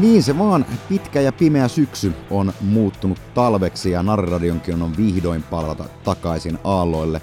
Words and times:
Niin 0.00 0.22
se 0.22 0.38
vaan, 0.38 0.66
pitkä 0.88 1.20
ja 1.20 1.32
pimeä 1.32 1.68
syksy 1.68 2.12
on 2.30 2.52
muuttunut 2.60 3.18
talveksi 3.34 3.90
ja 3.90 4.02
Narradionkin 4.02 4.82
on 4.82 4.96
vihdoin 4.96 5.42
palata 5.42 5.84
takaisin 6.04 6.58
aalloille. 6.64 7.20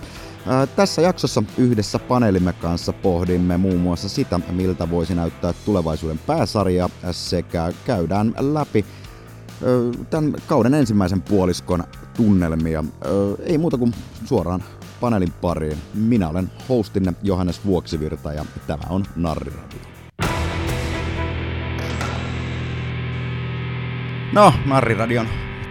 Ää, 0.48 0.68
tässä 0.68 1.02
jaksossa 1.02 1.44
yhdessä 1.58 2.00
paneelimme 2.00 2.54
kanssa 2.54 2.94
pohdimme 2.94 3.58
muun 3.58 3.80
muassa 3.80 4.10
sitä, 4.10 4.40
miltä 4.52 4.90
voisi 4.90 5.16
näyttää 5.16 5.54
tulevaisuuden 5.66 6.20
pääsarja 6.20 6.90
sekä 7.12 7.74
käydään 7.86 8.34
läpi 8.40 8.86
tämän 10.10 10.34
kauden 10.48 10.74
ensimmäisen 10.74 11.22
puoliskon 11.22 11.84
tunnelmia. 12.18 12.84
Ei 13.44 13.58
muuta 13.58 13.78
kuin 13.78 13.94
suoraan 14.26 14.64
paneelin 15.02 15.34
pariin. 15.42 15.78
Minä 15.94 16.30
olen 16.30 16.52
hostinne 16.70 17.14
Johannes 17.24 17.66
Vuoksivirta 17.66 18.34
ja 18.34 18.46
tämä 18.68 18.84
on 18.90 19.06
Narriradio. 19.16 19.93
No, 24.34 24.54
Narriradion 24.66 25.28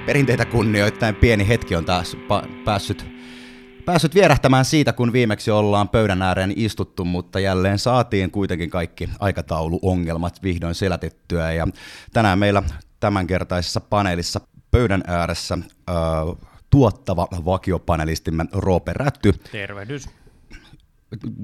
perinteitä 0.06 0.44
kunnioittain 0.44 1.14
pieni 1.14 1.48
hetki 1.48 1.76
on 1.76 1.84
taas 1.84 2.16
pa- 2.16 2.64
päässyt, 2.64 3.06
päässyt 3.84 4.14
vierähtämään 4.14 4.64
siitä, 4.64 4.92
kun 4.92 5.12
viimeksi 5.12 5.50
ollaan 5.50 5.88
pöydän 5.88 6.22
ääreen 6.22 6.52
istuttu, 6.56 7.04
mutta 7.04 7.40
jälleen 7.40 7.78
saatiin 7.78 8.30
kuitenkin 8.30 8.70
kaikki 8.70 9.08
aikatauluongelmat 9.20 10.42
vihdoin 10.42 10.74
selätettyä. 10.74 11.52
Ja 11.52 11.68
tänään 12.12 12.38
meillä 12.38 12.62
tämänkertaisessa 13.00 13.80
paneelissa 13.80 14.40
pöydän 14.70 15.02
ääressä 15.06 15.54
äh, 15.54 15.96
tuottava 16.70 17.28
vakiopanelistimme 17.44 18.44
Roope 18.52 18.92
Rätty. 18.92 19.32
Tervehdys. 19.52 20.08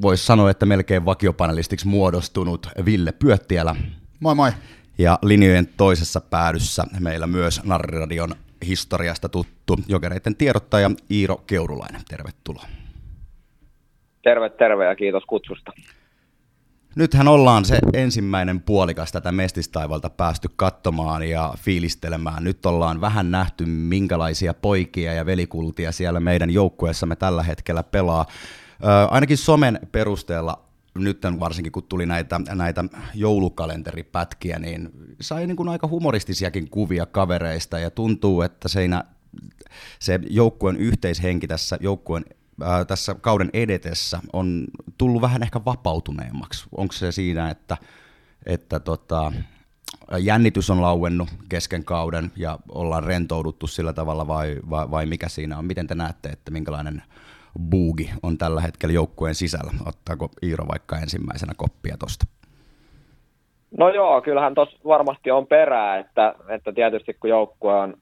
Voisi 0.02 0.26
sanoa, 0.26 0.50
että 0.50 0.66
melkein 0.66 1.04
vakiopanelistiksi 1.04 1.88
muodostunut 1.88 2.66
Ville 2.84 3.12
Pyöttiälä. 3.12 3.76
Moi 4.20 4.34
moi. 4.34 4.52
Ja 4.98 5.18
linjojen 5.22 5.68
toisessa 5.76 6.20
päädyssä 6.20 6.84
meillä 7.00 7.26
myös 7.26 7.64
Narriradion 7.64 8.34
historiasta 8.66 9.28
tuttu 9.28 9.76
jokereiden 9.88 10.36
tiedottaja 10.36 10.90
Iiro 11.10 11.36
Keurulainen. 11.46 12.00
Tervetuloa. 12.08 12.64
Terve, 14.22 14.50
terve 14.50 14.84
ja 14.84 14.96
kiitos 14.96 15.24
kutsusta. 15.24 15.72
Nythän 16.96 17.28
ollaan 17.28 17.64
se 17.64 17.78
ensimmäinen 17.92 18.60
puolikas 18.60 19.12
tätä 19.12 19.32
mestistaivalta 19.32 20.10
päästy 20.10 20.48
katsomaan 20.56 21.22
ja 21.22 21.54
fiilistelemään. 21.58 22.44
Nyt 22.44 22.66
ollaan 22.66 23.00
vähän 23.00 23.30
nähty, 23.30 23.66
minkälaisia 23.66 24.54
poikia 24.54 25.12
ja 25.12 25.26
velikultia 25.26 25.92
siellä 25.92 26.20
meidän 26.20 26.50
joukkueessamme 26.50 27.16
tällä 27.16 27.42
hetkellä 27.42 27.82
pelaa. 27.82 28.26
Ö, 28.84 28.86
ainakin 29.10 29.36
somen 29.36 29.80
perusteella 29.92 30.67
nyt 31.04 31.22
varsinkin 31.40 31.72
kun 31.72 31.82
tuli 31.82 32.06
näitä, 32.06 32.40
näitä 32.54 32.84
joulukalenteripätkiä, 33.14 34.58
niin 34.58 34.90
sai 35.20 35.46
niin 35.46 35.56
kuin 35.56 35.68
aika 35.68 35.88
humoristisiakin 35.88 36.70
kuvia 36.70 37.06
kavereista 37.06 37.78
ja 37.78 37.90
tuntuu, 37.90 38.42
että 38.42 38.68
seinä, 38.68 39.04
se 39.98 40.20
joukkueen 40.30 40.76
yhteishenki 40.76 41.46
tässä 41.46 41.78
joukkueen 41.80 42.24
tässä 42.86 43.14
kauden 43.14 43.50
edetessä 43.52 44.20
on 44.32 44.66
tullut 44.98 45.22
vähän 45.22 45.42
ehkä 45.42 45.60
vapautuneemmaksi. 45.64 46.66
Onko 46.76 46.92
se 46.92 47.12
siinä, 47.12 47.50
että, 47.50 47.76
että 48.46 48.80
tota, 48.80 49.32
jännitys 50.18 50.70
on 50.70 50.82
lauennut 50.82 51.28
kesken 51.48 51.84
kauden 51.84 52.32
ja 52.36 52.58
ollaan 52.68 53.04
rentouduttu 53.04 53.66
sillä 53.66 53.92
tavalla 53.92 54.26
vai, 54.26 54.56
vai, 54.70 54.90
vai 54.90 55.06
mikä 55.06 55.28
siinä 55.28 55.58
on? 55.58 55.64
Miten 55.64 55.86
te 55.86 55.94
näette, 55.94 56.28
että 56.28 56.50
minkälainen 56.50 57.02
buugi 57.70 58.10
on 58.22 58.38
tällä 58.38 58.60
hetkellä 58.60 58.92
joukkueen 58.92 59.34
sisällä? 59.34 59.72
Ottaako 59.86 60.30
Iiro 60.42 60.64
vaikka 60.68 60.98
ensimmäisenä 60.98 61.52
koppia 61.56 61.96
tuosta? 61.98 62.26
No 63.78 63.88
joo, 63.88 64.20
kyllähän 64.22 64.54
tuossa 64.54 64.78
varmasti 64.84 65.30
on 65.30 65.46
perää, 65.46 65.98
että, 65.98 66.34
että 66.48 66.72
tietysti 66.72 67.14
kun 67.14 67.30
joukkue 67.30 67.74
on 67.74 67.94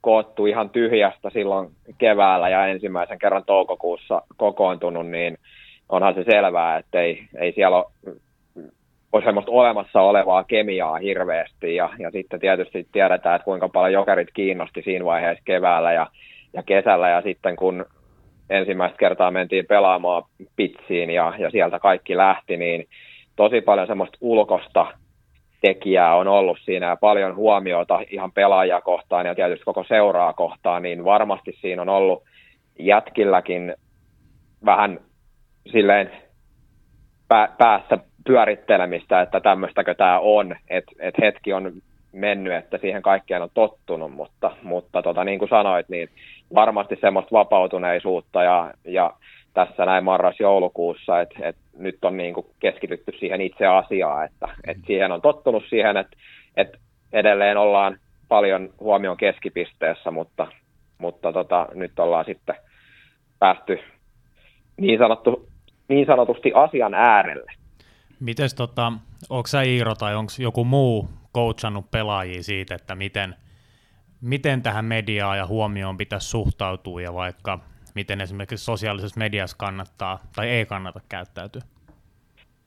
koottu 0.00 0.46
ihan 0.46 0.70
tyhjästä 0.70 1.30
silloin 1.30 1.70
keväällä 1.98 2.48
ja 2.48 2.66
ensimmäisen 2.66 3.18
kerran 3.18 3.44
toukokuussa 3.44 4.22
kokoontunut, 4.36 5.06
niin 5.06 5.38
onhan 5.88 6.14
se 6.14 6.24
selvää, 6.24 6.78
että 6.78 7.00
ei, 7.00 7.28
ei 7.34 7.52
siellä 7.52 7.76
ole, 7.76 8.16
ole 9.12 9.24
semmoista 9.24 9.52
olemassa 9.52 10.00
olevaa 10.00 10.44
kemiaa 10.44 10.96
hirveästi 10.96 11.74
ja, 11.74 11.90
ja 11.98 12.10
sitten 12.10 12.40
tietysti 12.40 12.86
tiedetään, 12.92 13.36
että 13.36 13.44
kuinka 13.44 13.68
paljon 13.68 13.92
jokerit 13.92 14.28
kiinnosti 14.34 14.82
siinä 14.82 15.04
vaiheessa 15.04 15.42
keväällä 15.44 15.92
ja, 15.92 16.06
ja 16.52 16.62
kesällä 16.62 17.08
ja 17.08 17.22
sitten 17.22 17.56
kun 17.56 17.86
ensimmäistä 18.52 18.98
kertaa 18.98 19.30
mentiin 19.30 19.66
pelaamaan 19.66 20.22
pitsiin 20.56 21.10
ja, 21.10 21.32
ja 21.38 21.50
sieltä 21.50 21.78
kaikki 21.78 22.16
lähti, 22.16 22.56
niin 22.56 22.88
tosi 23.36 23.60
paljon 23.60 23.86
semmoista 23.86 24.18
ulkosta 24.20 24.86
tekijää 25.60 26.14
on 26.14 26.28
ollut 26.28 26.58
siinä 26.64 26.86
ja 26.86 26.96
paljon 26.96 27.36
huomiota 27.36 28.00
ihan 28.10 28.32
pelaajia 28.32 28.80
kohtaan 28.80 29.26
ja 29.26 29.34
tietysti 29.34 29.64
koko 29.64 29.84
seuraa 29.84 30.32
kohtaan, 30.32 30.82
niin 30.82 31.04
varmasti 31.04 31.52
siinä 31.60 31.82
on 31.82 31.88
ollut 31.88 32.22
jätkilläkin 32.78 33.74
vähän 34.64 35.00
silleen 35.72 36.10
päässä 37.58 37.98
pyörittelemistä, 38.26 39.20
että 39.20 39.40
tämmöistäkö 39.40 39.94
tämä 39.94 40.18
on, 40.18 40.56
että 40.70 40.92
et 40.98 41.14
hetki 41.20 41.52
on 41.52 41.72
mennyt, 42.12 42.52
että 42.52 42.78
siihen 42.78 43.02
kaikkeen 43.02 43.42
on 43.42 43.50
tottunut, 43.54 44.12
mutta, 44.12 44.50
mutta 44.62 45.02
tota, 45.02 45.24
niin 45.24 45.38
kuin 45.38 45.48
sanoit, 45.48 45.88
niin 45.88 46.08
varmasti 46.54 46.98
semmoista 47.00 47.32
vapautuneisuutta 47.32 48.42
ja, 48.42 48.74
ja 48.84 49.12
tässä 49.54 49.86
näin 49.86 50.04
marras-joulukuussa, 50.04 51.20
että, 51.20 51.34
että 51.48 51.62
nyt 51.78 51.98
on 52.02 52.16
niin 52.16 52.34
kuin 52.34 52.46
keskitytty 52.60 53.12
siihen 53.18 53.40
itse 53.40 53.66
asiaan, 53.66 54.24
että, 54.24 54.48
että 54.66 54.82
siihen 54.86 55.12
on 55.12 55.22
tottunut 55.22 55.64
siihen, 55.68 55.96
että, 55.96 56.16
että 56.56 56.78
edelleen 57.12 57.56
ollaan 57.56 57.98
paljon 58.28 58.70
huomion 58.80 59.16
keskipisteessä, 59.16 60.10
mutta, 60.10 60.46
mutta 60.98 61.32
tota, 61.32 61.68
nyt 61.74 61.98
ollaan 61.98 62.24
sitten 62.24 62.54
päästy 63.38 63.80
niin, 64.76 64.98
sanottu, 64.98 65.48
niin 65.88 66.06
sanotusti 66.06 66.52
asian 66.54 66.94
äärelle. 66.94 67.52
Mites 68.22 68.54
tota, 68.54 68.92
onko 69.30 69.46
sä 69.46 69.62
Iiro 69.62 69.94
tai 69.94 70.14
onko 70.14 70.32
joku 70.38 70.64
muu 70.64 71.08
coachannut 71.34 71.90
pelaajia 71.90 72.42
siitä, 72.42 72.74
että 72.74 72.94
miten, 72.94 73.34
miten 74.20 74.62
tähän 74.62 74.84
mediaan 74.84 75.38
ja 75.38 75.46
huomioon 75.46 75.96
pitäisi 75.96 76.28
suhtautua 76.28 77.00
ja 77.00 77.14
vaikka 77.14 77.58
miten 77.94 78.20
esimerkiksi 78.20 78.64
sosiaalisessa 78.64 79.18
mediassa 79.18 79.56
kannattaa 79.56 80.18
tai 80.36 80.48
ei 80.48 80.66
kannata 80.66 81.00
käyttäytyä? 81.08 81.62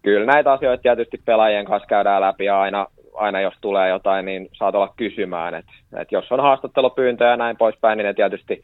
Kyllä 0.02 0.26
näitä 0.34 0.52
asioita 0.52 0.82
tietysti 0.82 1.22
pelaajien 1.26 1.66
kanssa 1.66 1.88
käydään 1.88 2.22
läpi 2.22 2.50
aina, 2.50 2.88
aina 3.14 3.42
jos 3.42 3.54
tulee 3.62 3.90
jotain, 3.90 4.26
niin 4.26 4.50
saat 4.54 4.76
olla 4.76 4.94
kysymään. 4.98 5.56
Et, 5.56 5.66
et 5.98 6.12
jos 6.12 6.32
on 6.32 6.40
haastattelupyyntöjä 6.40 7.30
ja 7.30 7.38
näin 7.38 7.58
poispäin, 7.58 7.98
niin 7.98 8.06
ne 8.06 8.14
tietysti 8.14 8.62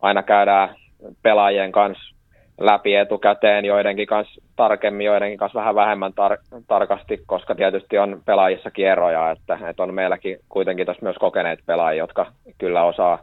aina 0.00 0.22
käydään 0.22 0.74
pelaajien 1.22 1.72
kanssa 1.72 2.17
läpi 2.58 2.94
etukäteen, 2.94 3.64
joidenkin 3.64 4.06
kanssa 4.06 4.42
tarkemmin, 4.56 5.06
joidenkin 5.06 5.38
kanssa 5.38 5.58
vähän 5.58 5.74
vähemmän 5.74 6.12
tar- 6.12 6.62
tarkasti, 6.66 7.22
koska 7.26 7.54
tietysti 7.54 7.98
on 7.98 8.22
pelaajissa 8.24 8.70
kierroja, 8.70 9.30
että, 9.30 9.58
että 9.70 9.82
on 9.82 9.94
meilläkin 9.94 10.38
kuitenkin 10.48 10.86
tässä 10.86 11.02
myös 11.02 11.16
kokeneet 11.16 11.58
pelaajia, 11.66 12.02
jotka 12.02 12.32
kyllä 12.58 12.82
osaa 12.84 13.18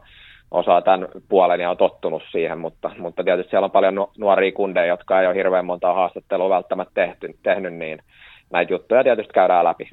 osaa 0.50 0.82
tämän 0.82 1.08
puolen 1.28 1.60
ja 1.60 1.70
on 1.70 1.76
tottunut 1.76 2.22
siihen, 2.30 2.58
mutta, 2.58 2.90
mutta 2.98 3.24
tietysti 3.24 3.50
siellä 3.50 3.64
on 3.64 3.70
paljon 3.70 4.08
nuoria 4.18 4.52
kundeja, 4.52 4.86
jotka 4.86 5.20
ei 5.20 5.26
ole 5.26 5.34
hirveän 5.34 5.66
montaa 5.66 5.94
haastattelua 5.94 6.50
välttämättä 6.50 6.92
tehty, 6.94 7.38
tehnyt, 7.42 7.74
niin 7.74 7.98
näitä 8.52 8.72
juttuja 8.72 9.04
tietysti 9.04 9.32
käydään 9.32 9.64
läpi. 9.64 9.90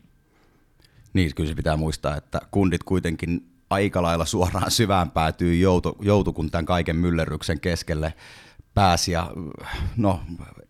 Niin, 1.14 1.32
kyllä 1.36 1.50
se 1.50 1.56
pitää 1.56 1.78
muistaa, 1.78 2.18
että 2.18 2.40
kundit 2.52 2.84
kuitenkin 2.84 3.42
aika 3.70 4.02
lailla 4.02 4.26
suoraan 4.26 4.72
syvään 4.72 5.12
päätyy 5.12 5.56
joutu, 5.56 5.98
joutu 6.02 6.34
kun 6.34 6.52
tämän 6.52 6.66
kaiken 6.66 6.96
myllerryksen 6.96 7.60
keskelle 7.60 8.14
pääsi 8.74 9.12
ja 9.12 9.32
no 9.98 10.20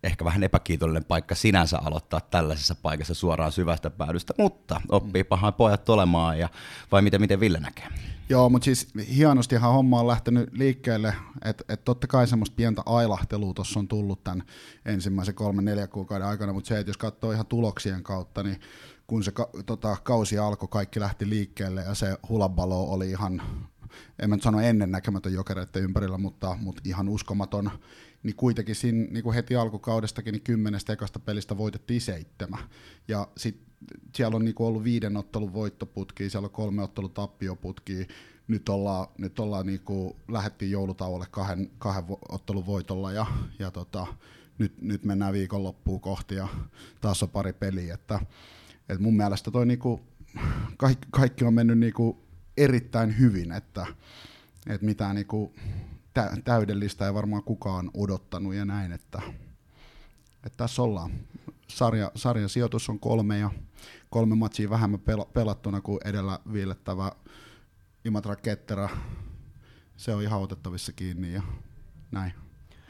ehkä 0.03 0.25
vähän 0.25 0.43
epäkiitollinen 0.43 1.05
paikka 1.05 1.35
sinänsä 1.35 1.79
aloittaa 1.79 2.21
tällaisessa 2.21 2.75
paikassa 2.75 3.13
suoraan 3.13 3.51
syvästä 3.51 3.89
päädystä, 3.89 4.33
mutta 4.37 4.81
oppii 4.89 5.23
pahan 5.23 5.53
pojat 5.53 5.89
olemaan 5.89 6.39
ja 6.39 6.49
vai 6.91 7.01
miten, 7.01 7.21
miten 7.21 7.39
Ville 7.39 7.59
näkee? 7.59 7.87
Joo, 8.29 8.49
mutta 8.49 8.65
siis 8.65 8.87
hienostihan 9.15 9.73
homma 9.73 9.99
on 9.99 10.07
lähtenyt 10.07 10.49
liikkeelle, 10.53 11.15
että 11.45 11.63
et 11.69 11.83
totta 11.83 12.07
kai 12.07 12.27
semmoista 12.27 12.55
pientä 12.55 12.81
ailahtelua 12.85 13.53
tuossa 13.53 13.79
on 13.79 13.87
tullut 13.87 14.23
tämän 14.23 14.43
ensimmäisen 14.85 15.35
kolmen 15.35 15.65
neljä 15.65 15.87
kuukauden 15.87 16.27
aikana, 16.27 16.53
mutta 16.53 16.67
se, 16.67 16.79
että 16.79 16.89
jos 16.89 16.97
katsoo 16.97 17.31
ihan 17.31 17.45
tuloksien 17.45 18.03
kautta, 18.03 18.43
niin 18.43 18.59
kun 19.07 19.23
se 19.23 19.31
ka, 19.31 19.49
tota, 19.65 19.97
kausi 20.03 20.37
alkoi, 20.37 20.67
kaikki 20.71 20.99
lähti 20.99 21.29
liikkeelle 21.29 21.81
ja 21.81 21.93
se 21.93 22.17
hulabalo 22.29 22.83
oli 22.83 23.09
ihan 23.09 23.41
en 24.19 24.29
mä 24.29 24.35
nyt 24.35 24.43
sano 24.43 24.59
ennen 24.59 24.91
näkemätön 24.91 25.33
jokereiden 25.33 25.83
ympärillä, 25.83 26.17
mutta, 26.17 26.57
mutta 26.61 26.81
ihan 26.85 27.09
uskomaton, 27.09 27.71
niin 28.23 28.35
kuitenkin 28.35 28.75
siinä 28.75 29.07
niin 29.11 29.23
kuin 29.23 29.35
heti 29.35 29.55
alkukaudestakin 29.55 30.31
niin 30.31 30.41
kymmenestä 30.41 30.93
ekasta 30.93 31.19
pelistä 31.19 31.57
voitettiin 31.57 32.01
seitsemän. 32.01 32.59
Ja 33.07 33.27
sitten 33.37 33.73
siellä 34.15 34.35
on 34.35 34.45
niin 34.45 34.55
kuin 34.55 34.67
ollut 34.67 34.83
viiden 34.83 35.17
ottelun 35.17 35.53
voittoputki, 35.53 36.29
siellä 36.29 36.45
on 36.45 36.51
kolme 36.51 36.83
ottelun 36.83 37.11
tappioputki, 37.11 38.07
nyt 38.47 38.69
ollaan, 38.69 39.07
nyt 39.17 39.39
ollaan 39.39 39.65
niin 39.65 39.79
kuin, 39.79 40.15
lähettiin 40.27 40.71
joulutauolle 40.71 41.25
kahden, 41.31 41.71
kahden 41.77 42.17
ottelun 42.29 42.65
voitolla 42.65 43.11
ja, 43.11 43.25
ja 43.59 43.71
tota, 43.71 44.07
nyt, 44.57 44.81
nyt 44.81 45.03
mennään 45.03 45.33
viikonloppuun 45.33 46.01
kohti 46.01 46.35
ja 46.35 46.47
taas 47.01 47.23
on 47.23 47.29
pari 47.29 47.53
peliä, 47.53 47.93
että, 47.93 48.19
että 48.89 49.03
mun 49.03 49.17
mielestä 49.17 49.51
toi 49.51 49.65
niinku 49.65 50.01
kaikki, 50.77 51.07
kaikki 51.11 51.45
on 51.45 51.53
mennyt 51.53 51.79
niin 51.79 51.93
kuin 51.93 52.17
erittäin 52.57 53.19
hyvin, 53.19 53.51
että, 53.51 53.85
että 54.67 54.85
mitään 54.85 55.15
niin 55.15 55.27
kuin 55.27 55.53
tä, 56.13 56.31
täydellistä 56.43 57.05
ei 57.05 57.13
varmaan 57.13 57.43
kukaan 57.43 57.91
odottanut 57.93 58.55
ja 58.55 58.65
näin, 58.65 58.91
että, 58.91 59.21
että 60.45 60.57
tässä 60.57 60.81
ollaan. 60.81 61.11
Sarja, 61.67 62.11
sarjan 62.15 62.49
sijoitus 62.49 62.89
on 62.89 62.99
kolme 62.99 63.37
ja 63.39 63.51
kolme 64.09 64.35
matsia 64.35 64.69
vähemmän 64.69 64.99
pelattuna 65.33 65.81
kuin 65.81 65.99
edellä 66.05 66.39
viilettävä 66.53 67.11
Imatra 68.05 68.35
Kettera. 68.35 68.89
Se 69.97 70.15
on 70.15 70.23
ihan 70.23 70.41
otettavissa 70.41 70.91
kiinni 70.91 71.33
ja 71.33 71.41
näin. 72.11 72.33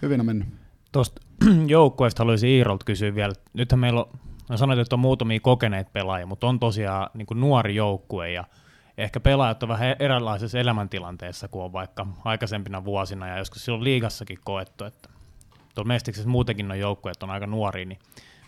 Hyvin 0.02 0.20
on 0.20 0.26
mennyt. 0.26 0.48
Tuosta 0.92 1.22
joukkueesta 1.68 2.24
haluaisin 2.24 2.50
Iirolta 2.50 2.86
kysyä 2.86 3.16
vielä. 3.16 3.34
Nythän 3.54 3.80
meillä 3.80 4.00
on, 4.04 4.20
no 4.50 4.58
sanoit, 4.58 4.80
että 4.80 4.96
on 4.96 5.00
muutamia 5.00 5.40
kokeneet 5.40 5.94
pelaajia, 5.94 6.26
mutta 6.26 6.48
on 6.48 6.60
tosiaan 6.60 7.10
niin 7.14 7.28
nuori 7.36 7.76
joukkue 7.76 8.32
ja 8.32 8.44
ehkä 8.98 9.20
pelaajat 9.20 9.64
on 9.64 9.70
vähän 9.70 9.96
erilaisessa 10.00 10.60
elämäntilanteessa 10.60 11.48
kuin 11.48 11.66
on 11.66 11.74
vaikka 11.74 12.08
aikaisempina 12.26 12.86
vuosina 12.86 13.28
ja 13.28 13.38
joskus 13.38 13.66
silloin 13.66 13.84
liigassakin 13.84 14.40
koettu, 14.44 14.84
että 14.84 15.10
tuolla 15.76 15.88
Mestiksessä 15.88 16.30
muutenkin 16.30 16.72
on 16.72 16.80
joukkueet 16.80 17.24
on 17.24 17.30
aika 17.30 17.48
nuoria, 17.48 17.86
niin 17.86 18.00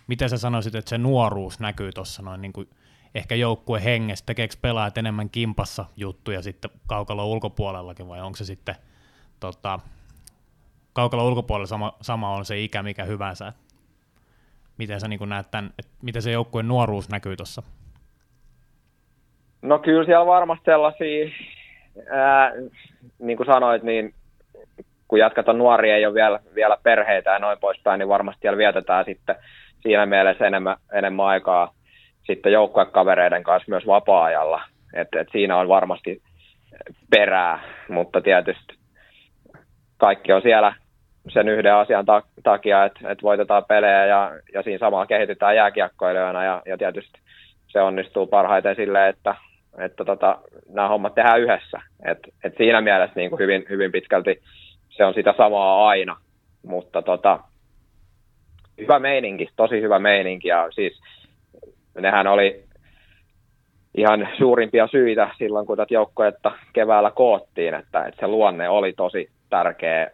miten 0.08 0.30
sä 0.30 0.38
sanoisit, 0.38 0.76
että 0.76 0.90
se 0.90 0.98
nuoruus 0.98 1.60
näkyy 1.60 1.92
tuossa 1.92 2.22
noin 2.22 2.42
niin 2.42 2.54
kuin 2.54 2.70
ehkä 3.16 3.36
joukkue 3.36 3.84
hengessä, 3.84 4.26
tekeekö 4.26 4.56
pelaajat 4.62 4.98
enemmän 4.98 5.30
kimpassa 5.30 5.86
juttuja 5.98 6.42
sitten 6.42 6.72
kaukalo 6.88 7.28
ulkopuolellakin 7.28 8.08
vai 8.08 8.22
onko 8.22 8.36
se 8.36 8.46
sitten 8.46 8.76
tota, 9.40 9.80
kaukalo 10.94 11.28
ulkopuolella 11.28 11.68
sama, 11.68 11.94
sama 12.02 12.34
on 12.34 12.46
se 12.46 12.64
ikä 12.64 12.84
mikä 12.84 13.04
hyvänsä. 13.04 13.54
Miten 14.78 15.00
sä 15.00 15.08
niin 15.08 15.30
näet 15.30 15.52
tämän, 15.52 15.74
että 15.80 15.92
miten 16.02 16.22
se 16.22 16.32
joukkueen 16.32 16.68
nuoruus 16.68 17.10
näkyy 17.10 17.36
tuossa? 17.36 17.64
No 19.66 19.80
kyllä 19.80 20.06
siellä 20.06 20.26
varmasti 20.26 20.66
sellaisia, 20.66 21.30
ää, 22.10 22.52
niin 23.20 23.38
kuin 23.38 23.48
sanoit, 23.48 23.84
niin 23.84 24.14
kun 25.08 25.20
jatkat 25.20 25.50
on 25.50 25.58
nuoria, 25.58 25.96
ei 25.96 26.06
ole 26.06 26.14
vielä, 26.14 26.40
vielä 26.56 26.78
perheitä 26.84 27.30
ja 27.30 27.40
noin 27.40 27.60
poispäin, 27.60 28.00
niin 28.00 28.10
varmasti 28.10 28.42
siellä 28.42 28.58
vietetään 28.58 29.06
sitten 29.06 29.36
siinä 29.82 30.06
mielessä 30.06 30.48
enemmän, 30.48 30.78
enemmän 30.94 31.26
aikaa 31.26 31.74
sitten 32.24 32.52
joukkuekavereiden 32.52 33.44
kanssa 33.44 33.70
myös 33.70 33.88
vapaa-ajalla. 33.88 34.62
Et, 34.94 35.08
et 35.16 35.28
siinä 35.32 35.58
on 35.58 35.68
varmasti 35.68 36.22
perää, 37.10 37.60
mutta 37.90 38.22
tietysti 38.22 38.76
kaikki 39.98 40.34
on 40.34 40.42
siellä 40.42 40.74
sen 41.28 41.50
yhden 41.50 41.76
asian 41.76 42.06
takia, 42.44 42.86
että, 42.86 43.00
että 43.12 43.24
voitetaan 43.24 43.66
pelejä 43.66 44.06
ja, 44.06 44.32
ja 44.54 44.64
siinä 44.64 44.80
samalla 44.80 45.06
kehitytään 45.06 45.56
jääkiekkoilijoina 45.56 46.44
ja, 46.44 46.62
ja 46.66 46.78
tietysti 46.78 47.20
se 47.68 47.82
onnistuu 47.82 48.28
parhaiten 48.28 48.76
sille, 48.76 49.08
että, 49.08 49.36
että 49.80 50.06
tota, 50.06 50.38
nämä 50.70 50.88
hommat 50.88 51.16
tehdään 51.16 51.42
yhdessä. 51.42 51.82
Et, 52.06 52.20
et 52.44 52.54
siinä 52.58 52.82
mielessä 52.82 53.14
niin 53.16 53.30
kuin 53.30 53.40
hyvin, 53.40 53.66
hyvin 53.70 53.92
pitkälti 53.92 54.42
se 54.90 55.06
on 55.06 55.14
sitä 55.14 55.34
samaa 55.38 55.88
aina, 55.88 56.18
mutta 56.66 57.02
tota, 57.02 57.40
hyvä 58.78 59.00
meininki, 59.00 59.50
tosi 59.56 59.82
hyvä 59.82 60.00
meininki 60.00 60.48
ja 60.48 60.68
siis 60.72 61.02
nehän 62.00 62.28
oli 62.28 62.64
ihan 63.98 64.28
suurimpia 64.38 64.88
syitä 64.88 65.30
silloin, 65.38 65.66
kun 65.66 65.78
tätä 65.78 65.94
joukkuetta 65.94 66.52
keväällä 66.74 67.12
koottiin, 67.12 67.74
että, 67.74 68.06
että 68.06 68.20
se 68.20 68.28
luonne 68.28 68.70
oli 68.70 68.94
tosi 68.94 69.30
tärkeä 69.50 70.12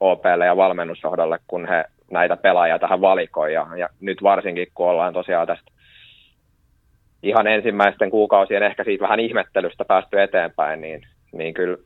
OPlle 0.00 0.46
ja 0.46 0.56
valmennusjohdolle, 0.56 1.38
kun 1.46 1.68
he 1.68 1.84
näitä 2.10 2.36
pelaajia 2.36 2.78
tähän 2.78 3.00
valikoi. 3.00 3.54
Ja, 3.54 3.66
ja 3.76 3.88
nyt 4.00 4.22
varsinkin, 4.22 4.66
kun 4.74 4.86
ollaan 4.86 5.12
tosiaan 5.12 5.46
tästä 5.46 5.73
ihan 7.24 7.46
ensimmäisten 7.46 8.10
kuukausien 8.10 8.62
ehkä 8.62 8.84
siitä 8.84 9.02
vähän 9.02 9.20
ihmettelystä 9.20 9.84
päästy 9.84 10.22
eteenpäin, 10.22 10.80
niin, 10.80 11.06
niin 11.32 11.54
kyllä 11.54 11.76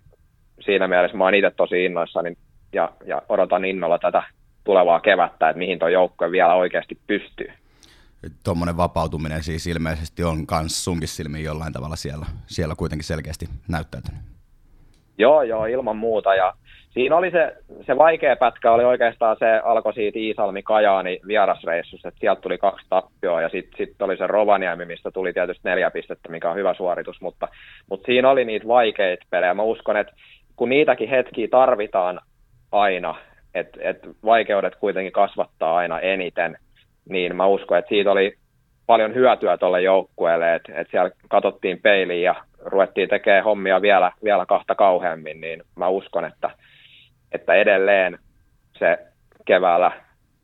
siinä 0.60 0.88
mielessä 0.88 1.16
mä 1.16 1.24
oon 1.24 1.34
itse 1.34 1.50
tosi 1.50 1.84
innoissani 1.84 2.36
ja, 2.72 2.92
ja 3.06 3.22
odotan 3.28 3.64
innolla 3.64 3.98
tätä 3.98 4.22
tulevaa 4.64 5.00
kevättä, 5.00 5.48
että 5.48 5.58
mihin 5.58 5.78
tuo 5.78 5.88
joukkue 5.88 6.30
vielä 6.30 6.54
oikeasti 6.54 6.98
pystyy. 7.06 7.52
Tuommoinen 8.44 8.76
vapautuminen 8.76 9.42
siis 9.42 9.66
ilmeisesti 9.66 10.24
on 10.24 10.46
myös 10.50 10.84
sunkin 10.84 11.08
silmiin 11.08 11.44
jollain 11.44 11.72
tavalla 11.72 11.96
siellä, 11.96 12.26
siellä 12.46 12.74
kuitenkin 12.78 13.04
selkeästi 13.04 13.46
näyttäytynyt. 13.68 14.20
Joo, 15.18 15.42
joo, 15.42 15.64
ilman 15.64 15.96
muuta. 15.96 16.34
Ja 16.34 16.54
siinä 16.90 17.16
oli 17.16 17.30
se, 17.30 17.56
se 17.86 17.98
vaikea 17.98 18.36
pätkä, 18.36 18.72
oli 18.72 18.84
oikeastaan 18.84 19.36
se, 19.38 19.60
alkoi 19.64 19.94
siitä 19.94 20.18
Iisalmi 20.18 20.62
Kajaani 20.62 21.20
vierasreissussa, 21.26 22.08
että 22.08 22.20
sieltä 22.20 22.40
tuli 22.40 22.58
kaksi 22.58 22.86
tappioa 22.90 23.42
ja 23.42 23.48
sitten 23.48 23.86
sit 23.86 24.02
oli 24.02 24.16
se 24.16 24.26
Rovaniemi, 24.26 24.84
mistä 24.84 25.10
tuli 25.10 25.32
tietysti 25.32 25.62
neljä 25.64 25.90
pistettä, 25.90 26.28
mikä 26.28 26.50
on 26.50 26.56
hyvä 26.56 26.74
suoritus, 26.74 27.20
mutta, 27.20 27.48
mutta 27.90 28.06
siinä 28.06 28.30
oli 28.30 28.44
niitä 28.44 28.68
vaikeita 28.68 29.26
pelejä. 29.30 29.54
Mä 29.54 29.62
uskon, 29.62 29.96
että 29.96 30.12
kun 30.56 30.68
niitäkin 30.68 31.08
hetkiä 31.08 31.48
tarvitaan 31.50 32.20
aina, 32.72 33.14
että 33.54 33.78
et 33.82 33.98
vaikeudet 34.24 34.76
kuitenkin 34.76 35.12
kasvattaa 35.12 35.76
aina 35.76 36.00
eniten, 36.00 36.58
niin 37.08 37.36
mä 37.36 37.46
uskon, 37.46 37.78
että 37.78 37.88
siitä 37.88 38.12
oli 38.12 38.34
paljon 38.86 39.14
hyötyä 39.14 39.56
tuolle 39.56 39.82
joukkueelle, 39.82 40.54
että, 40.54 40.72
että 40.74 40.90
siellä 40.90 41.10
katsottiin 41.28 41.80
peiliin 41.82 42.22
ja 42.22 42.34
ruvettiin 42.64 43.08
tekemään 43.08 43.44
hommia 43.44 43.82
vielä, 43.82 44.12
vielä 44.24 44.46
kahta 44.46 44.74
kauheammin, 44.74 45.40
niin 45.40 45.62
mä 45.76 45.88
uskon, 45.88 46.24
että, 46.24 46.50
että 47.32 47.54
edelleen 47.54 48.18
se 48.78 48.98
keväällä 49.44 49.90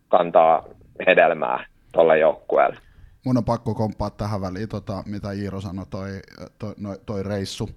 kantaa 0.09 0.65
hedelmää 1.07 1.67
tuolle 1.93 2.19
joukkueelle. 2.19 2.77
Mun 3.25 3.37
on 3.37 3.45
pakko 3.45 3.75
komppaa 3.75 4.11
tähän 4.11 4.41
väliin, 4.41 4.69
tota, 4.69 5.03
mitä 5.07 5.33
Iiro 5.33 5.61
sanoi, 5.61 5.87
toi, 5.91 6.11
toi, 6.59 6.75
toi 7.07 7.23
reissu 7.23 7.69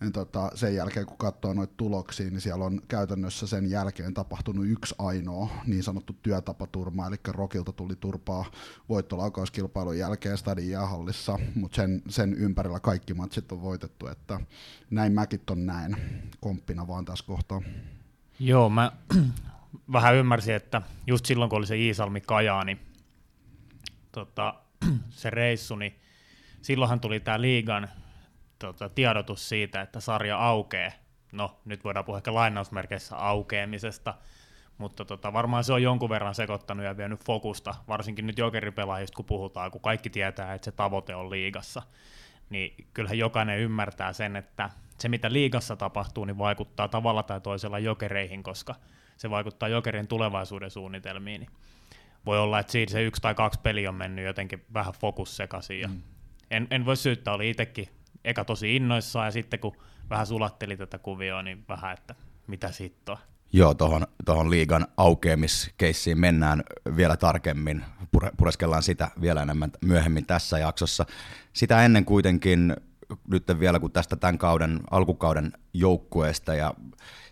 niin 0.00 0.12
tota, 0.12 0.50
sen 0.54 0.74
jälkeen 0.74 1.06
kun 1.06 1.18
katsoo 1.18 1.54
noita 1.54 1.74
tuloksia, 1.76 2.30
niin 2.30 2.40
siellä 2.40 2.64
on 2.64 2.80
käytännössä 2.88 3.46
sen 3.46 3.70
jälkeen 3.70 4.14
tapahtunut 4.14 4.66
yksi 4.68 4.94
ainoa 4.98 5.48
niin 5.66 5.82
sanottu 5.82 6.16
työtapaturma, 6.22 7.06
eli 7.06 7.16
Rokilta 7.28 7.72
tuli 7.72 7.96
turpaa 7.96 8.44
voittolaukauskilpailun 8.88 9.98
jälkeen 9.98 10.38
Stadin 10.38 10.70
jäähallissa, 10.70 11.38
mutta 11.54 11.76
sen, 11.76 12.02
sen 12.08 12.34
ympärillä 12.34 12.80
kaikki 12.80 13.14
matsit 13.14 13.52
on 13.52 13.62
voitettu, 13.62 14.06
että 14.06 14.40
näin 14.90 15.12
mäkin 15.12 15.40
on 15.50 15.66
näin 15.66 15.96
komppina 16.40 16.88
vaan 16.88 17.04
tässä 17.04 17.24
kohtaa. 17.26 17.62
Joo, 18.40 18.68
mä 18.68 18.92
vähän 19.92 20.14
ymmärsin, 20.14 20.54
että 20.54 20.82
just 21.06 21.26
silloin 21.26 21.48
kun 21.48 21.58
oli 21.58 21.66
se 21.66 21.76
Iisalmi 21.76 22.20
Kajaani, 22.20 22.78
tota, 24.12 24.54
se 25.10 25.30
reissu, 25.30 25.76
niin 25.76 25.98
silloinhan 26.62 27.00
tuli 27.00 27.20
tämä 27.20 27.40
liigan 27.40 27.88
tota, 28.58 28.88
tiedotus 28.88 29.48
siitä, 29.48 29.80
että 29.80 30.00
sarja 30.00 30.38
aukee. 30.38 30.92
No, 31.32 31.60
nyt 31.64 31.84
voidaan 31.84 32.04
puhua 32.04 32.18
ehkä 32.18 32.34
lainausmerkeissä 32.34 33.16
aukeamisesta, 33.16 34.14
mutta 34.78 35.04
tota, 35.04 35.32
varmaan 35.32 35.64
se 35.64 35.72
on 35.72 35.82
jonkun 35.82 36.10
verran 36.10 36.34
sekoittanut 36.34 36.84
ja 36.84 36.96
vienyt 36.96 37.24
fokusta, 37.24 37.74
varsinkin 37.88 38.26
nyt 38.26 38.38
jokeripelaajista, 38.38 39.16
kun 39.16 39.24
puhutaan, 39.24 39.70
kun 39.70 39.80
kaikki 39.80 40.10
tietää, 40.10 40.54
että 40.54 40.64
se 40.64 40.72
tavoite 40.72 41.14
on 41.14 41.30
liigassa. 41.30 41.82
Niin 42.50 42.86
kyllähän 42.94 43.18
jokainen 43.18 43.58
ymmärtää 43.58 44.12
sen, 44.12 44.36
että 44.36 44.70
se 44.98 45.08
mitä 45.08 45.32
liigassa 45.32 45.76
tapahtuu, 45.76 46.24
niin 46.24 46.38
vaikuttaa 46.38 46.88
tavalla 46.88 47.22
tai 47.22 47.40
toisella 47.40 47.78
jokereihin, 47.78 48.42
koska 48.42 48.74
se 49.16 49.30
vaikuttaa 49.30 49.68
jokerin 49.68 50.08
tulevaisuuden 50.08 50.70
suunnitelmiin. 50.70 51.40
Niin 51.40 51.50
voi 52.26 52.38
olla, 52.38 52.58
että 52.58 52.72
siitä 52.72 52.92
se 52.92 53.02
yksi 53.02 53.22
tai 53.22 53.34
kaksi 53.34 53.60
peli 53.62 53.86
on 53.86 53.94
mennyt 53.94 54.24
jotenkin 54.24 54.64
vähän 54.74 54.94
fokus 55.00 55.36
sekaisin. 55.36 55.90
mm. 55.90 56.02
en, 56.50 56.66
en 56.70 56.86
voi 56.86 56.96
syyttää, 56.96 57.34
oli 57.34 57.50
itsekin 57.50 57.88
eka 58.24 58.44
tosi 58.44 58.76
innoissaan 58.76 59.26
ja 59.26 59.30
sitten 59.30 59.60
kun 59.60 59.76
vähän 60.10 60.26
sulatteli 60.26 60.76
tätä 60.76 60.98
kuvioa, 60.98 61.42
niin 61.42 61.64
vähän, 61.68 61.94
että 61.94 62.14
mitä 62.46 62.72
sitten 62.72 63.12
on. 63.12 63.18
Joo, 63.52 63.74
tuohon 63.74 64.06
tohon 64.24 64.50
liigan 64.50 64.86
aukeamiskeissiin 64.96 66.20
mennään 66.20 66.62
vielä 66.96 67.16
tarkemmin. 67.16 67.84
Pure, 68.12 68.30
pureskellaan 68.36 68.82
sitä 68.82 69.10
vielä 69.20 69.42
enemmän 69.42 69.70
myöhemmin 69.84 70.26
tässä 70.26 70.58
jaksossa. 70.58 71.06
Sitä 71.52 71.84
ennen 71.84 72.04
kuitenkin 72.04 72.76
nyt 73.30 73.44
vielä 73.60 73.80
kun 73.80 73.92
tästä 73.92 74.16
tämän 74.16 74.38
kauden, 74.38 74.80
alkukauden 74.90 75.52
joukkueesta 75.74 76.54
ja 76.54 76.74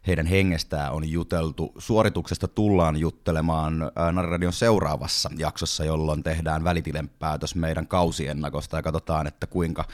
heidän 0.06 0.26
hengestään 0.26 0.92
on 0.92 1.10
juteltu. 1.10 1.72
Suorituksesta 1.78 2.48
tullaan 2.48 2.96
juttelemaan 2.96 3.78
Narradion 4.12 4.52
seuraavassa 4.52 5.30
jaksossa, 5.38 5.84
jolloin 5.84 6.22
tehdään 6.22 6.64
välitilenpäätös 6.64 7.54
meidän 7.54 7.86
kausiennakosta 7.86 8.76
ja 8.76 8.82
katsotaan, 8.82 9.26
että 9.26 9.46
kuinka 9.46 9.84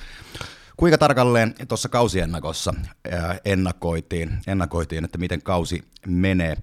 Kuinka 0.76 0.98
tarkalleen 0.98 1.54
tuossa 1.68 1.88
kausiennakossa 1.88 2.74
ennakoitiin, 3.44 4.38
ennakoitiin, 4.46 5.04
että 5.04 5.18
miten 5.18 5.42
kausi 5.42 5.84
menee? 6.06 6.56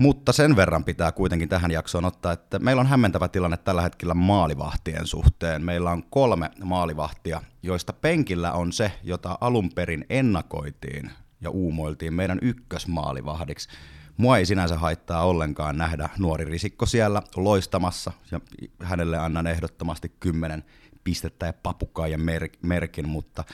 Mutta 0.00 0.32
sen 0.32 0.56
verran 0.56 0.84
pitää 0.84 1.12
kuitenkin 1.12 1.48
tähän 1.48 1.70
jaksoon 1.70 2.04
ottaa, 2.04 2.32
että 2.32 2.58
meillä 2.58 2.80
on 2.80 2.86
hämmentävä 2.86 3.28
tilanne 3.28 3.56
tällä 3.56 3.82
hetkellä 3.82 4.14
maalivahtien 4.14 5.06
suhteen. 5.06 5.64
Meillä 5.64 5.90
on 5.90 6.02
kolme 6.10 6.50
maalivahtia, 6.64 7.42
joista 7.62 7.92
penkillä 7.92 8.52
on 8.52 8.72
se, 8.72 8.92
jota 9.02 9.38
alun 9.40 9.70
perin 9.74 10.06
ennakoitiin 10.10 11.10
ja 11.40 11.50
uumoiltiin 11.50 12.14
meidän 12.14 12.38
ykkösmaalivahdiksi. 12.42 13.68
Mua 14.16 14.38
ei 14.38 14.46
sinänsä 14.46 14.78
haittaa 14.78 15.24
ollenkaan 15.24 15.78
nähdä 15.78 16.08
nuori 16.18 16.44
risikko 16.44 16.86
siellä 16.86 17.22
loistamassa 17.36 18.12
ja 18.30 18.40
hänelle 18.82 19.18
annan 19.18 19.46
ehdottomasti 19.46 20.12
kymmenen 20.20 20.64
pistettä 21.04 21.46
ja 21.46 21.52
papukaajan 21.52 22.20
merkin, 22.62 23.08
mutta 23.08 23.44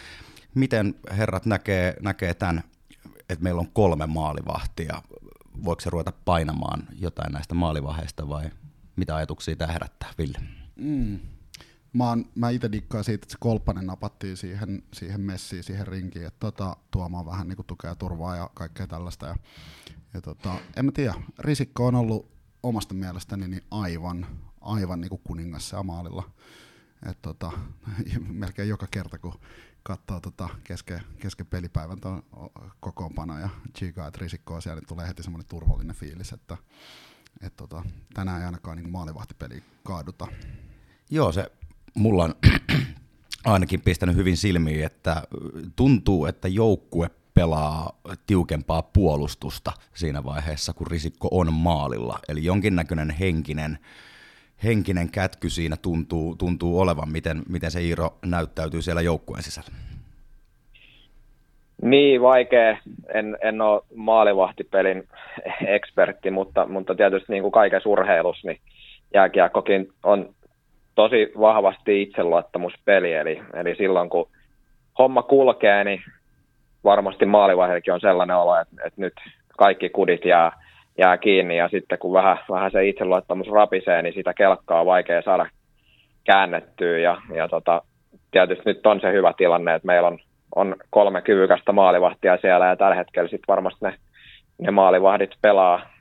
miten 0.54 0.94
herrat 1.16 1.46
näkee, 1.46 1.96
näkee 2.00 2.34
tämän, 2.34 2.62
että 3.28 3.42
meillä 3.42 3.60
on 3.60 3.70
kolme 3.72 4.06
maalivahtia? 4.06 5.02
Voiko 5.64 5.80
se 5.80 5.90
ruveta 5.90 6.12
painamaan 6.24 6.88
jotain 6.98 7.32
näistä 7.32 7.54
maalivahdeista 7.54 8.28
vai 8.28 8.50
mitä 8.96 9.16
ajatuksia 9.16 9.56
tämä 9.56 9.72
herättää, 9.72 10.10
Ville? 10.18 10.38
Mm. 10.76 11.18
Mä, 11.92 12.08
oon, 12.08 12.24
mä 12.34 12.50
itse 12.50 12.72
dikkaan 12.72 13.04
siitä, 13.04 13.24
että 13.24 13.32
se 13.32 13.38
kolppanen 13.40 13.86
napattiin 13.86 14.36
siihen, 14.36 14.82
siihen 14.92 15.20
messiin, 15.20 15.64
siihen 15.64 15.86
rinkiin, 15.86 16.26
että 16.26 16.40
tota, 16.40 16.76
tuomaan 16.90 17.26
vähän 17.26 17.48
niin 17.48 17.66
tukea 17.66 17.94
turvaa 17.94 18.36
ja 18.36 18.50
kaikkea 18.54 18.86
tällaista. 18.86 19.26
Ja, 19.26 19.36
ja 20.14 20.20
tota, 20.20 20.54
en 20.76 20.84
mä 20.84 20.92
tiedä, 20.92 21.14
Risikko 21.38 21.86
on 21.86 21.94
ollut 21.94 22.30
omasta 22.62 22.94
mielestäni 22.94 23.48
niin 23.48 23.62
aivan, 23.70 24.26
aivan 24.60 25.00
niin 25.00 25.08
kuin 25.08 25.20
kuningas 25.24 25.74
maalilla. 25.84 26.30
Et 27.10 27.22
tota, 27.22 27.52
melkein 28.28 28.68
joka 28.68 28.86
kerta, 28.90 29.18
kun 29.18 29.40
katsoo 29.86 30.20
tota 30.20 30.48
kesken, 30.64 31.00
kesken 31.18 31.46
pelipäivän 31.46 32.00
tuon 32.00 32.22
kokoonpano 32.80 33.38
ja 33.38 33.48
Chica 33.78 34.06
että 34.06 34.18
Risikko 34.20 34.60
siellä, 34.60 34.80
niin 34.80 34.88
tulee 34.88 35.08
heti 35.08 35.22
semmoinen 35.22 35.48
turvallinen 35.48 35.96
fiilis, 35.96 36.32
että 36.32 36.56
et 37.40 37.56
tota, 37.56 37.82
tänään 38.14 38.40
ei 38.40 38.46
ainakaan 38.46 38.76
niin 38.76 38.90
maalivahtipeli 38.90 39.62
kaaduta. 39.84 40.26
Joo, 41.10 41.32
se 41.32 41.52
mulla 41.94 42.24
on 42.24 42.34
ainakin 43.44 43.80
pistänyt 43.80 44.16
hyvin 44.16 44.36
silmiin, 44.36 44.84
että 44.84 45.22
tuntuu, 45.76 46.26
että 46.26 46.48
joukkue 46.48 47.10
pelaa 47.34 48.00
tiukempaa 48.26 48.82
puolustusta 48.82 49.72
siinä 49.94 50.24
vaiheessa, 50.24 50.72
kun 50.72 50.86
Risikko 50.86 51.28
on 51.30 51.52
maalilla. 51.52 52.18
Eli 52.28 52.44
jonkinnäköinen 52.44 53.10
henkinen, 53.10 53.78
henkinen 54.64 55.10
kätky 55.10 55.50
siinä 55.50 55.76
tuntuu, 55.82 56.36
tuntuu 56.36 56.80
olevan, 56.80 57.12
miten, 57.12 57.42
miten 57.48 57.70
se 57.70 57.80
Iiro 57.80 58.18
näyttäytyy 58.26 58.82
siellä 58.82 59.02
joukkueen 59.02 59.42
sisällä. 59.42 59.68
Niin, 61.82 62.22
vaikea. 62.22 62.78
En, 63.14 63.38
en 63.42 63.60
ole 63.60 63.82
maalivahtipelin 63.94 65.08
ekspertti, 65.66 66.30
mutta, 66.30 66.66
mutta 66.66 66.94
tietysti 66.94 67.32
niin 67.32 67.42
kuin 67.42 67.52
kaikessa 67.52 67.88
urheilussa, 67.88 68.48
niin 68.48 68.60
jääkiekkokin 69.14 69.88
on 70.02 70.28
tosi 70.94 71.32
vahvasti 71.40 72.02
itseluottamuspeli, 72.02 73.12
eli, 73.12 73.42
eli 73.54 73.74
silloin 73.76 74.10
kun 74.10 74.28
homma 74.98 75.22
kulkee, 75.22 75.84
niin 75.84 76.02
varmasti 76.84 77.26
maalivaiheellakin 77.26 77.94
on 77.94 78.00
sellainen 78.00 78.36
olo, 78.36 78.60
että, 78.60 78.76
että 78.86 79.00
nyt 79.00 79.14
kaikki 79.58 79.88
kudit 79.88 80.24
jää, 80.24 80.52
jää 80.98 81.16
kiinni, 81.18 81.56
ja 81.56 81.68
sitten 81.68 81.98
kun 81.98 82.12
vähän, 82.12 82.38
vähän 82.50 82.70
se 82.70 82.88
itseluottamus 82.88 83.48
rapisee, 83.48 84.02
niin 84.02 84.14
sitä 84.14 84.34
kelkkaa 84.34 84.80
on 84.80 84.86
vaikea 84.86 85.22
saada 85.22 85.46
käännettyä, 86.24 86.98
ja, 86.98 87.16
ja 87.34 87.48
tota, 87.48 87.82
tietysti 88.30 88.62
nyt 88.64 88.86
on 88.86 89.00
se 89.00 89.12
hyvä 89.12 89.32
tilanne, 89.36 89.74
että 89.74 89.86
meillä 89.86 90.08
on, 90.08 90.18
on 90.54 90.76
kolme 90.90 91.22
kyvykästä 91.22 91.72
maalivahtia 91.72 92.36
siellä, 92.36 92.66
ja 92.66 92.76
tällä 92.76 92.94
hetkellä 92.94 93.28
sitten 93.28 93.48
varmasti 93.48 93.84
ne, 93.84 93.94
ne 94.58 94.70
maalivahdit 94.70 95.30
pelaa 95.42 95.96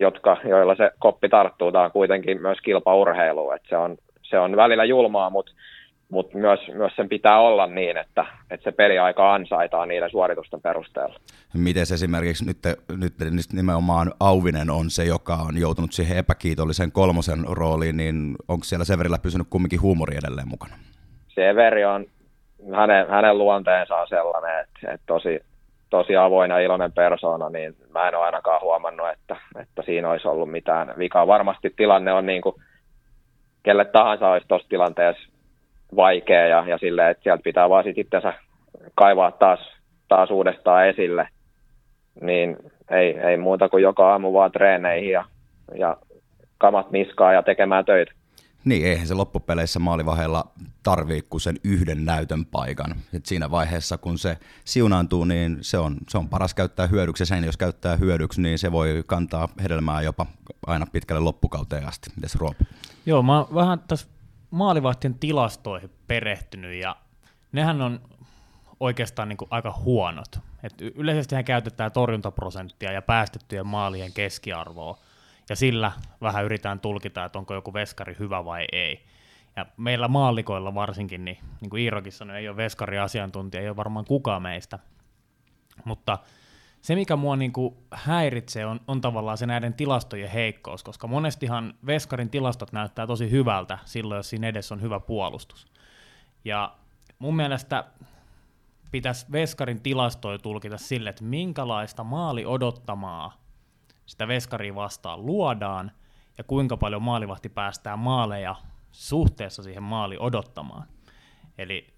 jotka, 0.00 0.36
joilla 0.44 0.74
se 0.74 0.90
koppi 0.98 1.28
tarttuu. 1.28 1.72
Tämä 1.72 1.84
on 1.84 1.92
kuitenkin 1.92 2.42
myös 2.42 2.58
kilpaurheilu, 2.64 3.50
että 3.50 3.68
se 3.68 3.76
on, 3.76 3.96
se 4.22 4.38
on 4.38 4.56
välillä 4.56 4.84
julmaa, 4.84 5.30
mutta 5.30 5.52
mut 6.10 6.34
myös, 6.34 6.60
myös 6.74 6.92
sen 6.96 7.08
pitää 7.08 7.40
olla 7.40 7.66
niin, 7.66 7.96
että, 7.96 8.24
että 8.50 8.64
se 8.64 8.72
peliaika 8.72 9.34
ansaitaan 9.34 9.88
niiden 9.88 10.10
suoritusten 10.10 10.60
perusteella. 10.60 11.14
Miten 11.54 11.82
esimerkiksi 11.82 12.44
nyt, 12.46 12.58
nyt 13.30 13.52
nimenomaan 13.52 14.12
Auvinen 14.20 14.70
on 14.70 14.90
se, 14.90 15.04
joka 15.04 15.34
on 15.34 15.58
joutunut 15.58 15.92
siihen 15.92 16.16
epäkiitollisen 16.16 16.92
kolmosen 16.92 17.38
rooliin, 17.48 17.96
niin 17.96 18.36
onko 18.48 18.64
siellä 18.64 18.84
Severillä 18.84 19.18
pysynyt 19.22 19.46
kumminkin 19.50 19.82
huumori 19.82 20.16
edelleen 20.16 20.48
mukana? 20.48 20.74
Severi 21.28 21.84
on, 21.84 22.06
hänen, 22.76 23.08
hänen 23.08 23.38
luonteensa 23.38 23.96
on 23.96 24.08
sellainen, 24.08 24.60
että, 24.60 24.92
että 24.94 25.06
tosi, 25.06 25.40
tosi 25.90 26.16
avoin 26.16 26.50
ja 26.50 26.58
iloinen 26.58 26.92
persona, 26.92 27.48
niin 27.50 27.76
mä 27.90 28.08
en 28.08 28.14
ole 28.14 28.24
ainakaan 28.24 28.60
huomannut, 28.60 29.08
että, 29.08 29.36
että 29.60 29.82
siinä 29.82 30.10
olisi 30.10 30.28
ollut 30.28 30.50
mitään 30.50 30.94
vikaa. 30.98 31.26
Varmasti 31.26 31.74
tilanne 31.76 32.12
on 32.12 32.26
niin 32.26 32.42
kuin 32.42 32.54
kelle 33.62 33.84
tahansa 33.84 34.28
olisi 34.28 34.48
tuossa 34.48 34.68
tilanteessa 34.68 35.37
vaikea 35.96 36.46
ja, 36.46 36.64
ja 36.68 36.78
silleen, 36.78 37.10
että 37.10 37.22
sieltä 37.22 37.42
pitää 37.42 37.68
vaan 37.68 37.84
sitten 37.84 38.02
itsensä 38.02 38.34
kaivaa 38.94 39.32
taas, 39.32 39.60
taas 40.08 40.30
uudestaan 40.30 40.88
esille, 40.88 41.28
niin 42.20 42.56
ei, 42.90 43.18
ei 43.18 43.36
muuta 43.36 43.68
kuin 43.68 43.82
joka 43.82 44.10
aamu 44.10 44.32
vaan 44.32 44.52
treeneihin 44.52 45.10
ja, 45.10 45.24
ja 45.78 45.96
kamat 46.58 46.90
niskaa 46.90 47.32
ja 47.32 47.42
tekemään 47.42 47.84
töitä. 47.84 48.12
Niin, 48.64 48.86
eihän 48.86 49.06
se 49.06 49.14
loppupeleissä 49.14 49.78
maalivahella 49.78 50.44
tarvii 50.82 51.22
kuin 51.30 51.40
sen 51.40 51.56
yhden 51.64 52.04
näytön 52.04 52.46
paikan. 52.46 52.94
Et 53.14 53.26
siinä 53.26 53.50
vaiheessa, 53.50 53.98
kun 53.98 54.18
se 54.18 54.36
siunaantuu, 54.64 55.24
niin 55.24 55.58
se 55.60 55.78
on, 55.78 55.96
se 56.08 56.18
on 56.18 56.28
paras 56.28 56.54
käyttää 56.54 56.86
hyödyksi. 56.86 57.22
Ja 57.22 57.26
sen, 57.26 57.44
jos 57.44 57.56
käyttää 57.56 57.96
hyödyksi, 57.96 58.40
niin 58.40 58.58
se 58.58 58.72
voi 58.72 59.02
kantaa 59.06 59.48
hedelmää 59.62 60.02
jopa 60.02 60.26
aina 60.66 60.86
pitkälle 60.92 61.20
loppukauteen 61.20 61.88
asti. 61.88 62.10
Mites 62.16 62.36
Roop? 62.36 62.56
Joo, 63.06 63.22
mä 63.22 63.38
oon 63.38 63.54
vähän 63.54 63.78
tässä 63.88 64.06
maalivahtien 64.50 65.18
tilastoihin 65.18 65.90
perehtynyt, 66.06 66.80
ja 66.80 66.96
nehän 67.52 67.82
on 67.82 68.00
oikeastaan 68.80 69.28
niin 69.28 69.36
kuin 69.36 69.48
aika 69.50 69.72
huonot. 69.84 70.38
Et 70.62 70.80
yleisesti 70.80 71.44
käytetään 71.44 71.92
torjuntaprosenttia 71.92 72.92
ja 72.92 73.02
päästettyjen 73.02 73.66
maalien 73.66 74.12
keskiarvoa, 74.12 74.98
ja 75.48 75.56
sillä 75.56 75.92
vähän 76.20 76.44
yritetään 76.44 76.80
tulkita, 76.80 77.24
että 77.24 77.38
onko 77.38 77.54
joku 77.54 77.72
veskari 77.72 78.16
hyvä 78.18 78.44
vai 78.44 78.64
ei. 78.72 79.04
Ja 79.56 79.66
meillä 79.76 80.08
maallikoilla 80.08 80.74
varsinkin, 80.74 81.24
niin, 81.24 81.38
niin 81.60 81.70
kuin 81.70 81.82
Iirokin 81.82 82.12
sanoi, 82.12 82.36
ei 82.36 82.48
ole 82.48 82.56
veskari-asiantuntija, 82.56 83.62
ei 83.62 83.68
ole 83.68 83.76
varmaan 83.76 84.04
kukaan 84.04 84.42
meistä. 84.42 84.78
Mutta 85.84 86.18
se, 86.82 86.94
mikä 86.94 87.16
mua 87.16 87.36
niin 87.36 87.52
kuin 87.52 87.76
häiritsee, 87.92 88.66
on, 88.66 88.80
on 88.86 89.00
tavallaan 89.00 89.38
se 89.38 89.46
näiden 89.46 89.74
tilastojen 89.74 90.30
heikkous, 90.30 90.82
koska 90.82 91.06
monestihan 91.06 91.74
Veskarin 91.86 92.30
tilastot 92.30 92.72
näyttää 92.72 93.06
tosi 93.06 93.30
hyvältä 93.30 93.78
silloin, 93.84 94.18
jos 94.18 94.30
siinä 94.30 94.48
edessä 94.48 94.74
on 94.74 94.82
hyvä 94.82 95.00
puolustus. 95.00 95.66
Ja 96.44 96.74
mun 97.18 97.36
mielestä 97.36 97.84
pitäisi 98.90 99.26
Veskarin 99.32 99.82
tilastoja 99.82 100.38
tulkita 100.38 100.78
sille, 100.78 101.10
että 101.10 101.24
minkälaista 101.24 102.04
maali 102.04 102.46
odottamaa 102.46 103.32
sitä 104.06 104.28
Veskaria 104.28 104.74
vastaan 104.74 105.26
luodaan, 105.26 105.90
ja 106.38 106.44
kuinka 106.44 106.76
paljon 106.76 107.02
maalivahti 107.02 107.48
päästää 107.48 107.96
maaleja 107.96 108.54
suhteessa 108.92 109.62
siihen 109.62 109.82
maali 109.82 110.16
odottamaan. 110.20 110.88
Eli 111.58 111.97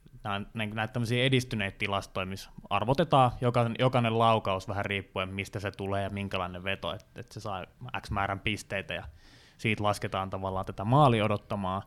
näitä 0.55 0.93
tämmöisiä 0.93 1.25
edistyneitä 1.25 1.79
tilastoja, 1.79 2.27
missä 2.27 2.51
arvotetaan 2.71 3.31
jokainen, 3.41 3.75
jokainen 3.79 4.19
laukaus 4.19 4.69
vähän 4.69 4.85
riippuen, 4.85 5.29
mistä 5.29 5.61
se 5.61 5.71
tulee 5.71 6.03
ja 6.03 6.11
minkälainen 6.11 6.65
veto, 6.65 6.93
että, 6.93 7.21
että 7.21 7.35
se 7.35 7.41
saa 7.41 7.67
X 8.01 8.11
määrän 8.11 8.41
pisteitä 8.41 8.95
ja 8.95 9.05
siitä 9.59 9.83
lasketaan 9.83 10.31
tavallaan 10.31 10.67
tätä 10.67 10.85
maali 10.85 11.23
odottamaa, 11.23 11.83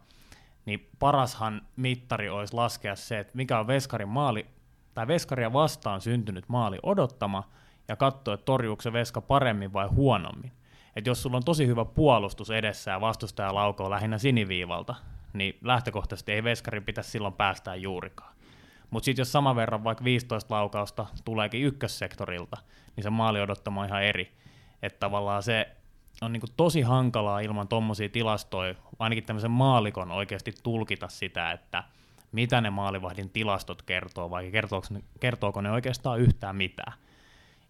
niin 0.65 0.89
parashan 0.99 1.61
mittari 1.75 2.29
olisi 2.29 2.53
laskea 2.53 2.95
se, 2.95 3.19
että 3.19 3.33
mikä 3.35 3.59
on 3.59 3.67
Veskarin 3.67 4.09
maali, 4.09 4.45
tai 4.93 5.07
Veskaria 5.07 5.53
vastaan 5.53 6.01
syntynyt 6.01 6.49
maali 6.49 6.79
odottama, 6.83 7.43
ja 7.87 7.95
katsoa, 7.95 8.33
että 8.33 8.45
torjuuko 8.45 8.81
se 8.81 8.93
Veska 8.93 9.21
paremmin 9.21 9.73
vai 9.73 9.87
huonommin. 9.87 10.51
Et 10.95 11.07
jos 11.07 11.21
sulla 11.21 11.37
on 11.37 11.43
tosi 11.43 11.67
hyvä 11.67 11.85
puolustus 11.85 12.49
edessä 12.49 12.91
ja 12.91 13.01
vastustaja 13.01 13.55
laukoo 13.55 13.89
lähinnä 13.89 14.17
siniviivalta, 14.17 14.95
niin 15.33 15.57
lähtökohtaisesti 15.61 16.31
ei 16.31 16.43
veskarin 16.43 16.83
pitäisi 16.83 17.11
silloin 17.11 17.33
päästää 17.33 17.75
juurikaan. 17.75 18.35
Mutta 18.89 19.05
sitten 19.05 19.21
jos 19.21 19.31
saman 19.31 19.55
verran 19.55 19.83
vaikka 19.83 20.03
15 20.03 20.55
laukausta 20.55 21.05
tuleekin 21.25 21.63
ykkössektorilta, 21.63 22.57
niin 22.95 23.03
se 23.03 23.09
maali 23.09 23.41
odottama 23.41 23.81
on 23.81 23.87
ihan 23.87 24.03
eri. 24.03 24.31
Että 24.81 24.99
tavallaan 24.99 25.43
se 25.43 25.67
on 26.21 26.33
niinku 26.33 26.47
tosi 26.57 26.81
hankalaa 26.81 27.39
ilman 27.39 27.67
tuommoisia 27.67 28.09
tilastoja, 28.09 28.75
ainakin 28.99 29.23
tämmöisen 29.23 29.51
maalikon 29.51 30.11
oikeasti 30.11 30.53
tulkita 30.63 31.07
sitä, 31.07 31.51
että 31.51 31.83
mitä 32.31 32.61
ne 32.61 32.69
maalivahdin 32.69 33.29
tilastot 33.29 33.81
kertoo, 33.81 34.29
vai 34.29 34.51
kertooko 34.51 34.87
ne, 34.89 35.01
kertooko 35.19 35.61
ne 35.61 35.71
oikeastaan 35.71 36.19
yhtään 36.19 36.55
mitään. 36.55 36.93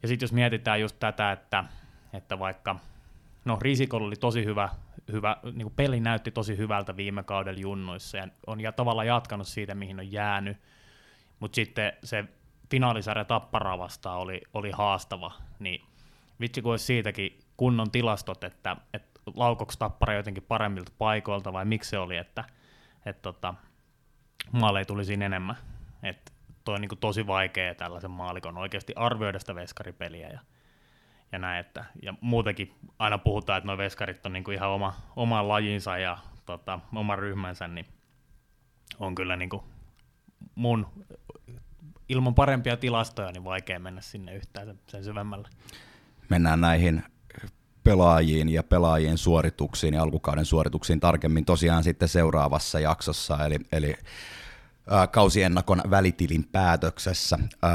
Ja 0.01 0.07
sitten 0.07 0.23
jos 0.23 0.33
mietitään 0.33 0.81
just 0.81 0.95
tätä, 0.99 1.31
että, 1.31 1.63
että 2.13 2.39
vaikka 2.39 2.75
no 3.45 3.57
Risikolla 3.61 4.07
oli 4.07 4.15
tosi 4.15 4.45
hyvä, 4.45 4.69
hyvä 5.11 5.37
niin 5.43 5.63
kuin 5.63 5.73
peli 5.75 5.99
näytti 5.99 6.31
tosi 6.31 6.57
hyvältä 6.57 6.97
viime 6.97 7.23
kaudella 7.23 7.59
junnoissa 7.59 8.17
ja 8.17 8.27
on 8.47 8.61
ja 8.61 8.71
tavallaan 8.71 9.07
jatkanut 9.07 9.47
siitä, 9.47 9.75
mihin 9.75 9.99
on 9.99 10.11
jäänyt, 10.11 10.57
mutta 11.39 11.55
sitten 11.55 11.93
se 12.03 12.25
finaalisarja 12.71 13.25
Tapparaa 13.25 13.77
vastaan 13.77 14.19
oli, 14.19 14.41
oli 14.53 14.71
haastava, 14.71 15.31
niin 15.59 15.81
vitsi 16.39 16.61
kun 16.61 16.71
olisi 16.71 16.85
siitäkin 16.85 17.39
kunnon 17.57 17.91
tilastot, 17.91 18.43
että, 18.43 18.77
että 18.93 19.19
laukoksi 19.35 19.79
Tappara 19.79 20.13
jotenkin 20.13 20.43
paremmilta 20.43 20.91
paikoilta 20.97 21.53
vai 21.53 21.65
miksi 21.65 21.89
se 21.89 21.97
oli, 21.97 22.17
että, 22.17 22.43
että 23.05 23.21
tota, 23.21 23.53
maaleja 24.51 24.85
tuli 24.85 25.05
siinä 25.05 25.25
enemmän. 25.25 25.55
Että 26.03 26.31
toi 26.63 26.75
on 26.75 26.81
niin 26.81 26.99
tosi 26.99 27.27
vaikea 27.27 27.75
tällaisen 27.75 28.11
maalikon 28.11 28.57
oikeasti 28.57 28.93
arvioida 28.95 29.39
sitä 29.39 29.55
veskaripeliä 29.55 30.29
ja 30.29 30.39
ja 31.33 31.39
näin, 31.39 31.59
että, 31.59 31.85
ja 32.01 32.13
muutenkin 32.21 32.73
aina 32.99 33.17
puhutaan, 33.17 33.57
että 33.57 33.67
nuo 33.67 33.77
veskarit 33.77 34.25
on 34.25 34.33
niin 34.33 34.43
kuin 34.43 34.55
ihan 34.55 34.69
oma, 34.69 34.93
oma 35.15 35.47
lajinsa 35.47 35.97
ja 35.97 36.17
tota, 36.45 36.79
oma 36.95 37.15
ryhmänsä, 37.15 37.67
niin 37.67 37.85
on 38.99 39.15
kyllä 39.15 39.35
niin 39.35 39.49
kuin 39.49 39.63
mun 40.55 40.87
ilman 42.09 42.35
parempia 42.35 42.77
tilastoja 42.77 43.31
niin 43.31 43.43
vaikea 43.43 43.79
mennä 43.79 44.01
sinne 44.01 44.35
yhtään 44.35 44.79
sen 44.87 45.03
syvemmälle. 45.03 45.49
Mennään 46.29 46.61
näihin 46.61 47.03
pelaajiin 47.83 48.49
ja 48.49 48.63
pelaajien 48.63 49.17
suorituksiin 49.17 49.93
ja 49.93 50.03
alkukauden 50.03 50.45
suorituksiin 50.45 50.99
tarkemmin 50.99 51.45
tosiaan 51.45 51.83
sitten 51.83 52.07
seuraavassa 52.07 52.79
jaksossa, 52.79 53.45
eli, 53.45 53.57
eli 53.71 53.95
ää, 54.89 55.07
kausiennakon 55.07 55.81
välitilin 55.89 56.43
päätöksessä. 56.51 57.39
Ää, 57.61 57.71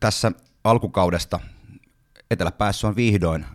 tässä 0.00 0.32
alkukaudesta 0.64 1.40
Eteläpäässä 2.30 2.88
on 2.88 2.96
vihdoin 2.96 3.46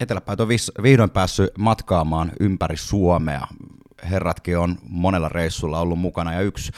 Eteläpäät 0.00 0.40
on 0.40 0.48
vihdoin 0.82 1.10
päässyt 1.10 1.58
matkaamaan 1.58 2.32
ympäri 2.40 2.76
Suomea. 2.76 3.46
Herratkin 4.10 4.58
on 4.58 4.78
monella 4.88 5.28
reissulla 5.28 5.80
ollut 5.80 5.98
mukana 5.98 6.32
ja 6.32 6.40
yksi, 6.40 6.72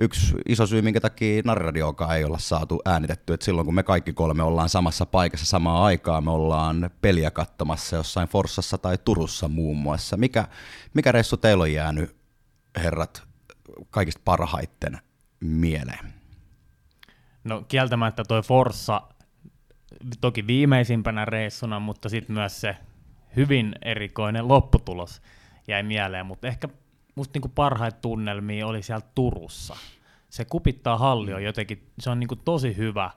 yksi 0.00 0.36
iso 0.48 0.66
syy, 0.66 0.82
minkä 0.82 1.00
takia 1.00 1.42
Narradiokaan 1.44 2.16
ei 2.16 2.24
olla 2.24 2.38
saatu 2.38 2.80
äänitetty, 2.84 3.34
että 3.34 3.44
silloin 3.44 3.64
kun 3.64 3.74
me 3.74 3.82
kaikki 3.82 4.12
kolme 4.12 4.42
ollaan 4.42 4.68
samassa 4.68 5.06
paikassa 5.06 5.46
samaan 5.46 5.82
aikaan, 5.82 6.24
me 6.24 6.30
ollaan 6.30 6.90
peliä 7.00 7.30
katsomassa 7.30 7.96
jossain 7.96 8.28
Forssassa 8.28 8.78
tai 8.78 8.98
Turussa 9.04 9.48
muun 9.48 9.76
muassa. 9.76 10.16
Mikä, 10.16 10.48
mikä 10.94 11.12
reissu 11.12 11.36
teillä 11.36 11.62
on 11.62 11.72
jäänyt, 11.72 12.16
herrat, 12.76 13.22
kaikista 13.90 14.22
parhaiten 14.24 14.98
mieleen? 15.40 16.12
No 17.44 17.64
kieltämättä 17.68 18.24
toi 18.28 18.42
Forssa 18.42 19.02
toki 20.20 20.46
viimeisimpänä 20.46 21.24
reissuna, 21.24 21.80
mutta 21.80 22.08
sitten 22.08 22.34
myös 22.34 22.60
se 22.60 22.76
hyvin 23.36 23.74
erikoinen 23.82 24.48
lopputulos 24.48 25.22
jäi 25.68 25.82
mieleen, 25.82 26.26
mutta 26.26 26.46
ehkä 26.46 26.68
musta 27.14 27.36
niinku 27.36 27.48
parhaita 27.48 28.00
tunnelmia 28.00 28.66
oli 28.66 28.82
siellä 28.82 29.06
Turussa. 29.14 29.76
Se 30.30 30.44
kupittaa 30.44 30.98
halli 30.98 31.34
on 31.34 31.44
jotenkin, 31.44 31.90
se 31.98 32.10
on 32.10 32.20
niinku 32.20 32.36
tosi 32.36 32.76
hyvä. 32.76 33.10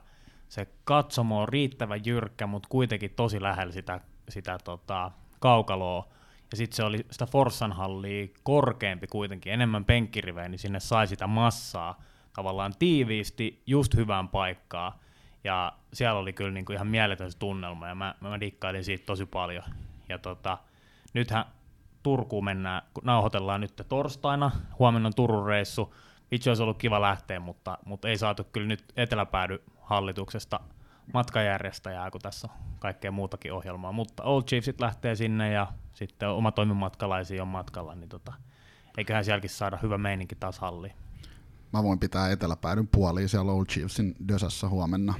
Se 0.48 0.66
katsomo 0.84 1.40
on 1.40 1.48
riittävän 1.48 2.00
jyrkkä, 2.06 2.46
mutta 2.46 2.68
kuitenkin 2.68 3.10
tosi 3.16 3.42
lähellä 3.42 3.72
sitä, 3.72 4.00
sitä 4.28 4.58
tota, 4.64 5.10
kaukaloa. 5.40 6.08
Ja 6.50 6.56
sitten 6.56 6.76
se 6.76 6.82
oli 6.82 7.06
sitä 7.10 7.26
Forssan 7.26 7.72
hallia 7.72 8.28
korkeampi 8.42 9.06
kuitenkin, 9.06 9.52
enemmän 9.52 9.84
penkkirivejä, 9.84 10.48
niin 10.48 10.58
sinne 10.58 10.80
sai 10.80 11.06
sitä 11.06 11.26
massaa 11.26 12.02
tavallaan 12.32 12.72
tiiviisti 12.78 13.62
just 13.66 13.94
hyvään 13.94 14.28
paikkaan. 14.28 14.92
Ja 15.46 15.72
siellä 15.92 16.20
oli 16.20 16.32
kyllä 16.32 16.50
niinku 16.50 16.72
ihan 16.72 16.86
mieletön 16.86 17.30
tunnelma, 17.38 17.88
ja 17.88 17.94
mä, 17.94 18.14
mä 18.20 18.40
dikkailin 18.40 18.84
siitä 18.84 19.06
tosi 19.06 19.26
paljon. 19.26 19.62
Ja 20.08 20.18
tota, 20.18 20.58
nythän 21.14 21.44
Turkuun 22.02 22.44
mennään, 22.44 22.82
kun 22.94 23.04
nauhoitellaan 23.04 23.60
nyt 23.60 23.82
torstaina, 23.88 24.50
huomenna 24.78 25.06
on 25.06 25.14
Turun 25.14 25.46
reissu. 25.46 25.94
Itse 26.30 26.50
olisi 26.50 26.62
ollut 26.62 26.78
kiva 26.78 27.00
lähteä, 27.00 27.40
mutta, 27.40 27.78
mutta 27.84 28.08
ei 28.08 28.18
saatu 28.18 28.44
kyllä 28.44 28.66
nyt 28.66 28.84
eteläpäädy 28.96 29.62
hallituksesta 29.80 30.60
matkajärjestäjää, 31.14 32.10
kun 32.10 32.20
tässä 32.20 32.48
on 32.50 32.54
kaikkea 32.78 33.10
muutakin 33.10 33.52
ohjelmaa. 33.52 33.92
Mutta 33.92 34.22
Old 34.22 34.42
Chiefsit 34.42 34.80
lähtee 34.80 35.14
sinne 35.14 35.52
ja 35.52 35.66
sitten 35.92 36.28
oma 36.28 36.52
toimimatkalaisia 36.52 37.42
on 37.42 37.48
matkalla, 37.48 37.94
niin 37.94 38.08
tota, 38.08 38.32
eiköhän 38.98 39.24
sielläkin 39.24 39.50
saada 39.50 39.78
hyvä 39.82 39.98
meininki 39.98 40.34
taas 40.34 40.58
halliin. 40.58 40.92
Mä 41.72 41.82
voin 41.82 41.98
pitää 41.98 42.30
eteläpäädyn 42.30 42.88
puoliin 42.88 43.28
siellä 43.28 43.52
Old 43.52 43.66
Chiefsin 43.66 44.14
Dösässä 44.28 44.68
huomenna. 44.68 45.14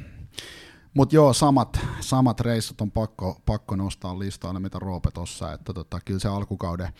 Mutta 0.94 1.14
joo, 1.14 1.32
samat, 1.32 1.80
samat 2.00 2.40
reissut 2.40 2.80
on 2.80 2.90
pakko, 2.90 3.40
pakko 3.46 3.76
nostaa 3.76 4.18
listalle, 4.18 4.60
mitä 4.60 4.78
Roope 4.78 5.10
tuossa, 5.10 5.52
että 5.52 5.72
tota, 5.72 6.00
kyllä 6.04 6.20
se 6.20 6.28
alkukauden 6.28 6.92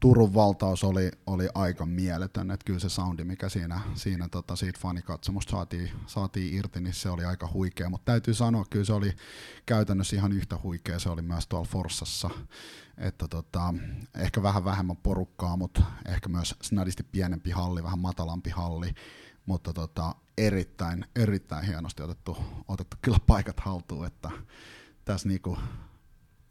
Turun 0.00 0.34
valtaus 0.34 0.84
oli, 0.84 1.10
oli 1.26 1.48
aika 1.54 1.86
mieletön, 1.86 2.50
että 2.50 2.64
kyllä 2.64 2.78
se 2.78 2.88
soundi, 2.88 3.24
mikä 3.24 3.48
siinä, 3.48 3.80
siinä 3.94 4.28
tota, 4.28 4.56
siitä 4.56 4.78
fanikatsomusta 4.82 5.50
saatiin, 5.50 5.90
saatiin 6.06 6.54
irti, 6.54 6.80
niin 6.80 6.94
se 6.94 7.10
oli 7.10 7.24
aika 7.24 7.48
huikea, 7.52 7.90
mutta 7.90 8.12
täytyy 8.12 8.34
sanoa, 8.34 8.64
kyllä 8.70 8.84
se 8.84 8.92
oli 8.92 9.12
käytännössä 9.66 10.16
ihan 10.16 10.32
yhtä 10.32 10.58
huikea, 10.62 10.98
se 10.98 11.08
oli 11.08 11.22
myös 11.22 11.46
tuolla 11.46 11.68
Forssassa, 11.70 12.30
että 12.98 13.28
tota, 13.28 13.74
ehkä 14.16 14.42
vähän 14.42 14.64
vähemmän 14.64 14.96
porukkaa, 14.96 15.56
mutta 15.56 15.82
ehkä 16.06 16.28
myös 16.28 16.54
snadisti 16.62 17.02
pienempi 17.02 17.50
halli, 17.50 17.82
vähän 17.82 17.98
matalampi 17.98 18.50
halli, 18.50 18.94
mutta 19.48 19.72
tota, 19.72 20.14
erittäin, 20.38 21.04
erittäin 21.16 21.66
hienosti 21.66 22.02
otettu, 22.02 22.36
otettu 22.68 22.96
kyllä 23.02 23.18
paikat 23.26 23.60
haltuun, 23.60 24.06
että 24.06 24.30
tässä 25.04 25.28
niinku 25.28 25.58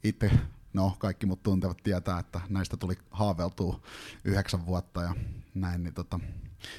itse, 0.04 0.30
no 0.72 0.96
kaikki 0.98 1.26
mut 1.26 1.42
tuntevat 1.42 1.78
tietää, 1.82 2.18
että 2.18 2.40
näistä 2.48 2.76
tuli 2.76 2.94
haaveltua 3.10 3.80
yhdeksän 4.24 4.66
vuotta 4.66 5.02
ja 5.02 5.14
näin, 5.54 5.82
niin 5.82 5.94
tota, 5.94 6.20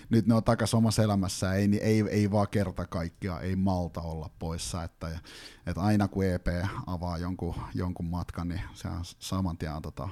nyt 0.09 0.27
ne 0.27 0.33
on 0.33 0.43
takaisin 0.43 0.77
omassa 0.77 1.03
elämässä, 1.03 1.53
ei, 1.53 1.79
ei, 1.81 2.03
ei 2.09 2.31
vaan 2.31 2.47
kerta 2.51 2.85
kaikkia, 2.85 3.39
ei 3.39 3.55
malta 3.55 4.01
olla 4.01 4.29
poissa, 4.39 4.83
että, 4.83 5.19
että 5.65 5.81
aina 5.81 6.07
kun 6.07 6.25
EP 6.25 6.47
avaa 6.87 7.17
jonkun, 7.17 7.55
jonkun 7.73 8.05
matkan, 8.05 8.47
niin 8.47 8.61
se 8.73 8.87
on 8.87 9.01
saman 9.03 9.57
tien 9.57 9.81
tota 9.81 10.09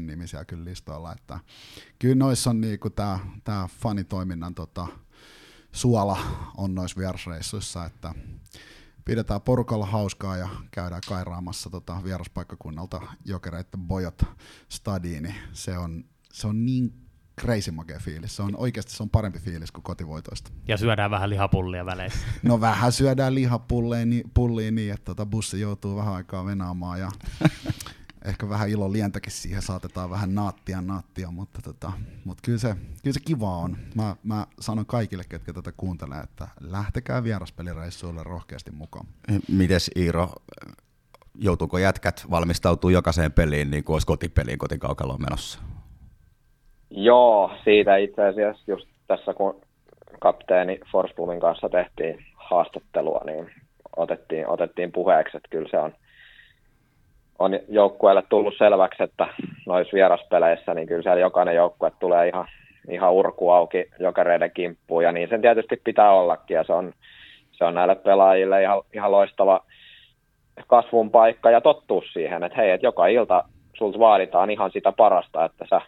nimisiä 0.00 0.44
kyllä 0.44 0.64
listoilla, 0.64 1.12
että 1.12 1.38
kyllä 1.98 2.14
noissa 2.14 2.50
on 2.50 2.60
niinku 2.60 2.90
tämä 2.90 3.18
tää 3.44 3.68
fanitoiminnan 3.80 4.54
tota, 4.54 4.86
suola 5.72 6.18
on 6.56 6.74
noissa 6.74 6.98
vierasreissuissa, 6.98 7.84
että 7.84 8.14
pidetään 9.04 9.40
porukalla 9.40 9.86
hauskaa 9.86 10.36
ja 10.36 10.48
käydään 10.70 11.02
kairaamassa 11.08 11.70
tota 11.70 12.04
vieraspaikkakunnalta 12.04 13.00
jokereiden 13.24 13.80
bojot 13.80 14.22
stadiin, 14.68 15.22
niin 15.22 15.34
se 15.52 15.78
on, 15.78 16.04
se 16.32 16.46
on 16.46 16.66
niin 16.66 17.00
crazy 17.40 17.70
makea 17.70 17.98
fiilis. 17.98 18.36
Se 18.36 18.42
on 18.42 18.56
oikeasti 18.56 18.92
se 18.92 19.02
on 19.02 19.10
parempi 19.10 19.38
fiilis 19.38 19.72
kuin 19.72 19.82
kotivoitoista. 19.82 20.50
Ja 20.68 20.76
syödään 20.76 21.10
vähän 21.10 21.30
lihapullia 21.30 21.86
väleissä. 21.86 22.18
No 22.42 22.60
vähän 22.60 22.92
syödään 22.92 23.34
lihapulliin 23.34 24.10
niin, 24.10 24.74
niin, 24.74 24.92
että 24.92 25.04
tota 25.04 25.26
bussi 25.26 25.60
joutuu 25.60 25.96
vähän 25.96 26.14
aikaa 26.14 26.44
venaamaan 26.44 27.00
ja 27.00 27.10
ehkä 28.24 28.48
vähän 28.48 28.68
ilo 28.68 28.92
lientäkin 28.92 29.32
siihen 29.32 29.62
saatetaan 29.62 30.10
vähän 30.10 30.34
naattia 30.34 30.80
naattia, 30.80 31.30
mutta, 31.30 31.60
tota, 31.64 31.92
mutta 32.24 32.40
kyllä, 32.44 32.58
se, 32.58 32.74
kyllä 33.02 33.14
se 33.14 33.20
kiva 33.26 33.56
on. 33.56 33.76
Mä, 33.94 34.16
mä 34.24 34.46
sanon 34.60 34.86
kaikille, 34.86 35.22
ketkä 35.28 35.52
tätä 35.52 35.72
kuuntelee, 35.76 36.20
että 36.20 36.48
lähtekää 36.60 37.24
vieraspelireissuille 37.24 38.22
rohkeasti 38.22 38.70
mukaan. 38.70 39.06
Mites 39.58 39.90
Iiro, 39.96 40.28
joutuuko 41.34 41.78
jätkät 41.78 42.26
valmistautuu 42.30 42.90
jokaiseen 42.90 43.32
peliin 43.32 43.70
niin 43.70 43.84
kuin 43.84 43.94
olisi 43.94 44.06
kotipeliin 44.06 44.58
kotikaukaloon 44.58 45.20
menossa? 45.20 45.60
Joo, 46.90 47.50
siitä 47.64 47.96
itse 47.96 48.26
asiassa 48.26 48.64
just 48.66 48.88
tässä 49.06 49.34
kun 49.34 49.60
kapteeni 50.20 50.80
Forsblumin 50.92 51.40
kanssa 51.40 51.68
tehtiin 51.68 52.24
haastattelua, 52.34 53.20
niin 53.26 53.50
otettiin, 53.96 54.48
otettiin 54.48 54.92
puheeksi, 54.92 55.36
että 55.36 55.48
kyllä 55.50 55.68
se 55.70 55.78
on– 55.78 55.92
on 57.40 57.58
joukkueelle 57.68 58.22
tullut 58.28 58.54
selväksi, 58.58 59.02
että 59.02 59.26
noissa 59.66 59.94
vieraspeleissä, 59.94 60.74
niin 60.74 60.88
kyllä 60.88 61.02
siellä 61.02 61.20
jokainen 61.20 61.54
joukkue 61.54 61.92
tulee 62.00 62.28
ihan, 62.28 62.46
ihan 62.90 63.12
urku 63.12 63.50
auki 63.50 63.86
jokereiden 63.98 64.50
kimppuun, 64.50 65.04
ja 65.04 65.12
niin 65.12 65.28
sen 65.28 65.40
tietysti 65.40 65.80
pitää 65.84 66.12
ollakin, 66.12 66.54
ja 66.54 66.64
se 66.64 66.72
on, 66.72 66.92
se 67.52 67.64
on 67.64 67.74
näille 67.74 67.94
pelaajille 67.94 68.62
ihan, 68.62 68.82
ihan 68.94 69.12
loistava 69.12 69.60
kasvun 70.66 71.10
paikka 71.10 71.50
ja 71.50 71.60
tottuu 71.60 72.02
siihen, 72.12 72.44
että 72.44 72.56
hei, 72.56 72.70
että 72.70 72.86
joka 72.86 73.06
ilta 73.06 73.44
sulta 73.76 73.98
vaaditaan 73.98 74.50
ihan 74.50 74.70
sitä 74.70 74.92
parasta, 74.92 75.44
että 75.44 75.64
sä, 75.70 75.80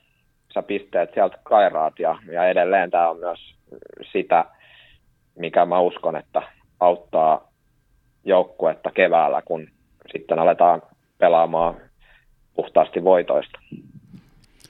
sä 0.54 0.62
pisteet 0.62 1.14
sieltä 1.14 1.38
kairaat, 1.42 1.98
ja, 1.98 2.18
ja 2.30 2.48
edelleen 2.48 2.90
tämä 2.90 3.10
on 3.10 3.18
myös 3.18 3.54
sitä, 4.12 4.44
mikä 5.38 5.66
mä 5.66 5.80
uskon, 5.80 6.16
että 6.16 6.42
auttaa 6.80 7.48
joukkuetta 8.24 8.90
keväällä, 8.90 9.42
kun 9.42 9.68
sitten 10.12 10.38
aletaan 10.38 10.82
pelaamaan 11.22 11.74
puhtaasti 12.54 13.04
voitoista. 13.04 13.58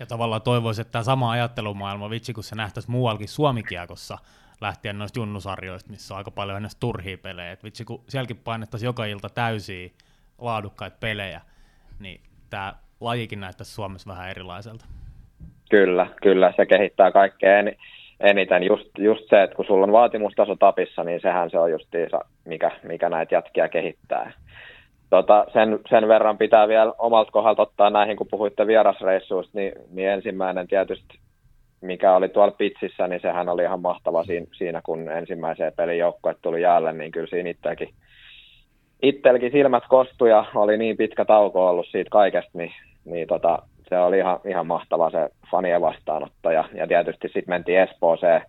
Ja 0.00 0.06
tavallaan 0.06 0.42
toivoisin, 0.42 0.82
että 0.82 0.92
tämä 0.92 1.02
sama 1.02 1.30
ajattelumaailma, 1.30 2.10
vitsi 2.10 2.32
kun 2.32 2.44
se 2.44 2.56
nähtäisi 2.56 2.90
muuallakin 2.90 3.28
Suomikiekossa, 3.28 4.18
lähtien 4.60 4.98
noista 4.98 5.18
junnusarjoista, 5.18 5.90
missä 5.90 6.14
on 6.14 6.18
aika 6.18 6.30
paljon 6.30 6.56
ennen 6.56 6.70
turhia 6.80 7.18
pelejä. 7.18 7.52
Et 7.52 7.64
vitsi 7.64 7.84
kun 7.84 8.04
sielläkin 8.08 8.40
painettaisiin 8.44 8.88
joka 8.88 9.04
ilta 9.04 9.28
täysiä 9.28 9.88
laadukkaita 10.38 10.96
pelejä, 11.00 11.40
niin 12.00 12.20
tämä 12.50 12.74
lajikin 13.00 13.40
näyttäisi 13.40 13.72
Suomessa 13.72 14.10
vähän 14.10 14.30
erilaiselta. 14.30 14.84
Kyllä, 15.70 16.06
kyllä, 16.22 16.52
se 16.56 16.66
kehittää 16.66 17.12
kaikkea 17.12 17.58
eniten. 18.20 18.62
Just, 18.62 18.90
just 18.98 19.28
se, 19.28 19.42
että 19.42 19.56
kun 19.56 19.64
sulla 19.64 19.84
on 19.84 19.92
vaatimustaso 19.92 20.56
tapissa, 20.56 21.04
niin 21.04 21.20
sehän 21.20 21.50
se 21.50 21.58
on 21.58 21.70
justiinsa, 21.70 22.20
mikä, 22.44 22.70
mikä 22.82 23.08
näitä 23.08 23.34
jätkiä 23.34 23.68
kehittää 23.68 24.32
tota, 25.12 25.46
sen, 25.52 25.78
sen 25.90 26.08
verran 26.08 26.38
pitää 26.38 26.68
vielä 26.68 26.92
omalta 26.98 27.30
kohdalta 27.30 27.62
ottaa 27.62 27.90
näihin, 27.90 28.16
kun 28.16 28.26
puhuitte 28.30 28.66
vierasreissuista, 28.66 29.58
niin, 29.58 29.72
niin 29.90 30.08
ensimmäinen 30.08 30.66
tietysti, 30.68 31.18
mikä 31.80 32.16
oli 32.16 32.28
tuolla 32.28 32.54
pitsissä, 32.58 33.08
niin 33.08 33.20
sehän 33.20 33.48
oli 33.48 33.62
ihan 33.62 33.80
mahtava 33.80 34.24
siinä, 34.24 34.46
siinä 34.52 34.80
kun 34.84 35.10
ensimmäiseen 35.10 35.72
pelin 35.76 35.98
joukkoet 35.98 36.36
tuli 36.42 36.62
jäälle, 36.62 36.92
niin 36.92 37.12
kyllä 37.12 37.26
siinä 37.26 37.50
itselläkin, 37.50 37.88
itselläkin 39.02 39.52
silmät 39.52 39.84
kostu 39.88 40.26
ja 40.26 40.44
oli 40.54 40.78
niin 40.78 40.96
pitkä 40.96 41.24
tauko 41.24 41.68
ollut 41.68 41.86
siitä 41.90 42.10
kaikesta, 42.10 42.58
niin, 42.58 42.72
niin 43.04 43.28
tota, 43.28 43.58
se 43.88 43.98
oli 43.98 44.18
ihan, 44.18 44.40
ihan 44.48 44.66
mahtava 44.66 45.10
se 45.10 45.28
fanien 45.50 45.80
vastaanotto 45.80 46.50
ja, 46.50 46.64
ja 46.74 46.86
tietysti 46.86 47.28
sitten 47.28 47.48
mentiin 47.48 47.78
Espooseen 47.78 48.42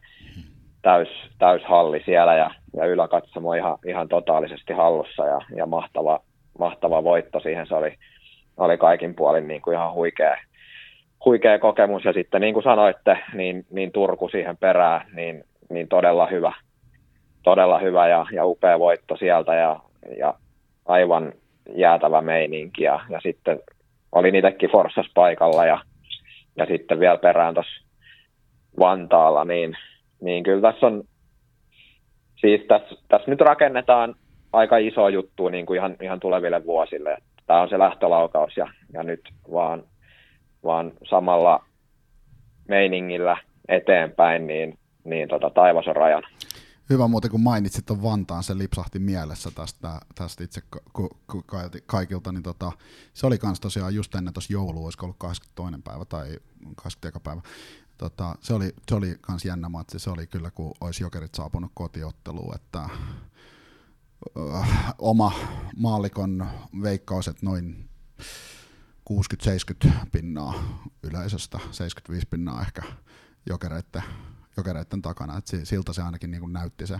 täys, 0.82 1.10
täyshalli 1.39 2.02
siellä 2.06 2.36
ja, 2.36 2.52
ja 2.73 2.86
yläkatsomo 2.86 3.54
ihan, 3.54 3.78
ihan 3.88 4.08
totaalisesti 4.08 4.73
hallussa 4.73 5.26
ja, 5.26 5.41
ja 5.56 5.65
mahtava, 5.65 6.19
mahtava 6.59 7.03
voitto 7.03 7.39
siihen. 7.39 7.67
Se 7.67 7.75
oli, 7.75 7.97
oli 8.57 8.77
kaikin 8.77 9.15
puolin 9.15 9.47
niin 9.47 9.61
kuin 9.61 9.75
ihan 9.75 9.93
huikea, 9.93 10.37
huikea 11.25 11.59
kokemus. 11.59 12.05
Ja 12.05 12.13
sitten 12.13 12.41
niin 12.41 12.53
kuin 12.53 12.63
sanoitte, 12.63 13.17
niin, 13.33 13.65
niin 13.69 13.91
Turku 13.91 14.29
siihen 14.29 14.57
perään, 14.57 15.01
niin, 15.13 15.43
niin 15.69 15.87
todella 15.87 16.27
hyvä, 16.27 16.53
todella 17.43 17.79
hyvä 17.79 18.07
ja, 18.07 18.25
ja 18.31 18.45
upea 18.45 18.79
voitto 18.79 19.17
sieltä 19.17 19.55
ja, 19.55 19.79
ja 20.17 20.33
aivan 20.85 21.33
jäätävä 21.75 22.21
meininki. 22.21 22.83
Ja, 22.83 22.99
ja 23.09 23.19
sitten 23.19 23.59
oli 24.11 24.37
itsekin 24.37 24.71
Forssas 24.71 25.07
paikalla 25.13 25.65
ja, 25.65 25.79
ja 26.55 26.65
sitten 26.65 26.99
vielä 26.99 27.17
perään 27.17 27.53
tuossa 27.53 27.83
Vantaalla, 28.79 29.45
niin, 29.45 29.77
niin 30.21 30.43
kyllä 30.43 30.71
tässä 30.71 30.87
on, 30.87 31.03
siis 32.35 32.61
tässä, 32.67 32.95
tässä 33.07 33.31
nyt 33.31 33.41
rakennetaan 33.41 34.15
aika 34.53 34.77
iso 34.77 35.09
juttu 35.09 35.49
niin 35.49 35.65
kuin 35.65 35.77
ihan, 35.77 35.95
ihan 36.01 36.19
tuleville 36.19 36.65
vuosille. 36.65 37.17
Tämä 37.47 37.61
on 37.61 37.69
se 37.69 37.79
lähtölaukaus 37.79 38.57
ja, 38.57 38.67
ja 38.93 39.03
nyt 39.03 39.21
vaan, 39.51 39.83
vaan 40.63 40.91
samalla 41.09 41.65
meiningillä 42.67 43.37
eteenpäin, 43.67 44.47
niin, 44.47 44.77
niin 45.03 45.29
tota, 45.29 45.49
taivas 45.49 45.87
on 45.87 45.95
rajana. 45.95 46.27
Hyvä 46.89 47.07
muuten, 47.07 47.31
kun 47.31 47.41
mainitsit 47.41 47.85
tuon 47.85 48.03
Vantaan, 48.03 48.43
se 48.43 48.57
lipsahti 48.57 48.99
mielessä 48.99 49.49
tästä, 49.55 49.89
tästä 50.15 50.43
itse 50.43 50.61
kaikilta, 51.85 52.31
niin 52.31 52.43
tota, 52.43 52.71
se 53.13 53.27
oli 53.27 53.37
kans 53.37 53.59
tosiaan 53.59 53.95
just 53.95 54.15
ennen 54.15 54.33
tuossa 54.33 54.53
joulua, 54.53 54.83
olisiko 54.83 55.05
ollut 55.05 55.17
22. 55.19 55.81
päivä 55.83 56.05
tai 56.05 56.27
20. 56.75 57.19
päivä. 57.23 57.41
Tota, 57.97 58.35
se, 58.41 58.53
oli, 58.53 58.69
se 58.87 58.95
oli 58.95 59.15
kans 59.21 59.45
jännä 59.45 59.69
matsi, 59.69 59.99
se 59.99 60.09
oli 60.09 60.27
kyllä, 60.27 60.51
kun 60.51 60.73
olisi 60.81 61.03
jokerit 61.03 61.35
saapunut 61.35 61.71
kotiotteluun, 61.73 62.55
että 62.55 62.79
oma 64.97 65.31
maalikon 65.75 66.47
veikkaus, 66.81 67.27
että 67.27 67.45
noin 67.45 67.89
60-70 69.86 69.89
pinnaa 70.12 70.83
yleisöstä, 71.03 71.57
75 71.57 72.27
pinnaa 72.29 72.62
ehkä 72.62 72.83
jokereiden 73.45 74.03
jokereiden 74.57 75.01
takana, 75.01 75.38
että 75.38 75.57
siltä 75.63 75.93
se 75.93 76.01
ainakin 76.01 76.31
niin 76.31 76.41
kuin 76.41 76.53
näytti 76.53 76.88
se 76.88 76.99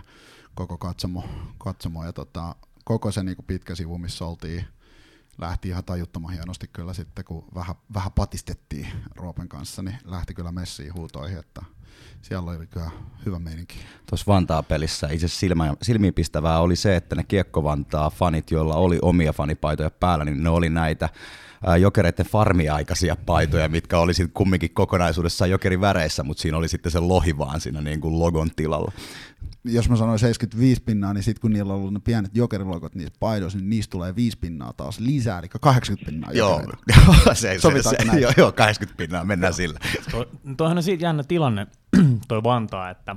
koko 0.54 0.78
katsomo, 0.78 1.24
katsomo 1.58 2.04
ja 2.04 2.12
tota, 2.12 2.56
koko 2.84 3.12
se 3.12 3.22
niin 3.22 3.36
kuin 3.36 3.46
pitkä 3.46 3.74
sivu, 3.74 3.98
missä 3.98 4.24
oltiin, 4.24 4.64
lähti 5.38 5.68
ihan 5.68 5.84
tajuttoman 5.84 6.32
hienosti 6.32 6.68
kyllä 6.68 6.94
sitten, 6.94 7.24
kun 7.24 7.48
vähän, 7.54 7.76
vähän 7.94 8.12
patistettiin 8.12 8.86
Roopen 9.16 9.48
kanssa, 9.48 9.82
niin 9.82 9.98
lähti 10.04 10.34
kyllä 10.34 10.52
messiin 10.52 10.94
huutoihin, 10.94 11.38
että 11.38 11.62
siellä 12.24 12.50
oli 12.50 12.66
kyllä 12.66 12.90
hyvä 13.26 13.38
meininki. 13.38 13.78
Tuossa 14.10 14.32
Vantaa-pelissä 14.32 15.08
itse 15.12 15.28
silmä, 15.28 15.74
silmiinpistävää 15.82 16.60
oli 16.60 16.76
se, 16.76 16.96
että 16.96 17.16
ne 17.16 17.24
Kiekko-Vantaa 17.24 18.10
fanit, 18.10 18.50
joilla 18.50 18.74
oli 18.74 18.98
omia 19.02 19.32
fanipaitoja 19.32 19.90
päällä, 19.90 20.24
niin 20.24 20.42
ne 20.42 20.48
oli 20.48 20.68
näitä 20.68 21.08
jokereiden 21.80 22.26
farmiaikaisia 22.26 23.16
paitoja, 23.26 23.68
mitkä 23.68 23.98
oli 23.98 24.14
sitten 24.14 24.34
kumminkin 24.34 24.74
kokonaisuudessaan 24.74 25.50
jokerin 25.50 25.80
väreissä, 25.80 26.22
mutta 26.22 26.40
siinä 26.40 26.56
oli 26.56 26.68
sitten 26.68 26.92
se 26.92 27.00
lohi 27.00 27.38
vaan 27.38 27.60
siinä 27.60 27.80
niin 27.80 28.00
kuin 28.00 28.18
logon 28.18 28.50
tilalla. 28.56 28.92
Jos 29.64 29.88
mä 29.88 29.96
sanoin 29.96 30.18
75 30.18 30.82
pinnaa, 30.82 31.14
niin 31.14 31.22
sitten 31.22 31.40
kun 31.40 31.52
niillä 31.52 31.72
on 31.72 31.78
ollut 31.78 31.92
ne 31.92 32.00
pienet 32.04 32.36
jokerilogot 32.36 32.94
niissä 32.94 33.14
paidoissa, 33.20 33.58
niin 33.58 33.70
niistä 33.70 33.90
tulee 33.90 34.16
5 34.16 34.38
pinnaa 34.38 34.72
taas 34.72 34.98
lisää, 35.00 35.38
eli 35.38 35.48
80 35.60 36.10
pinnaa 36.10 36.32
Joo, 36.42 36.62
se, 37.32 37.58
se, 37.58 37.82
se, 37.82 38.18
joo, 38.20 38.32
joo, 38.36 38.52
80 38.52 38.96
pinnaa, 38.96 39.24
mennään 39.24 39.50
joo. 39.50 39.56
sillä. 39.56 39.78
Tuohan 40.56 40.76
on 40.76 40.82
siitä 40.82 41.04
jännä 41.04 41.22
tilanne, 41.22 41.66
toi 42.28 42.42
Vantaa, 42.42 42.90
että 42.90 43.16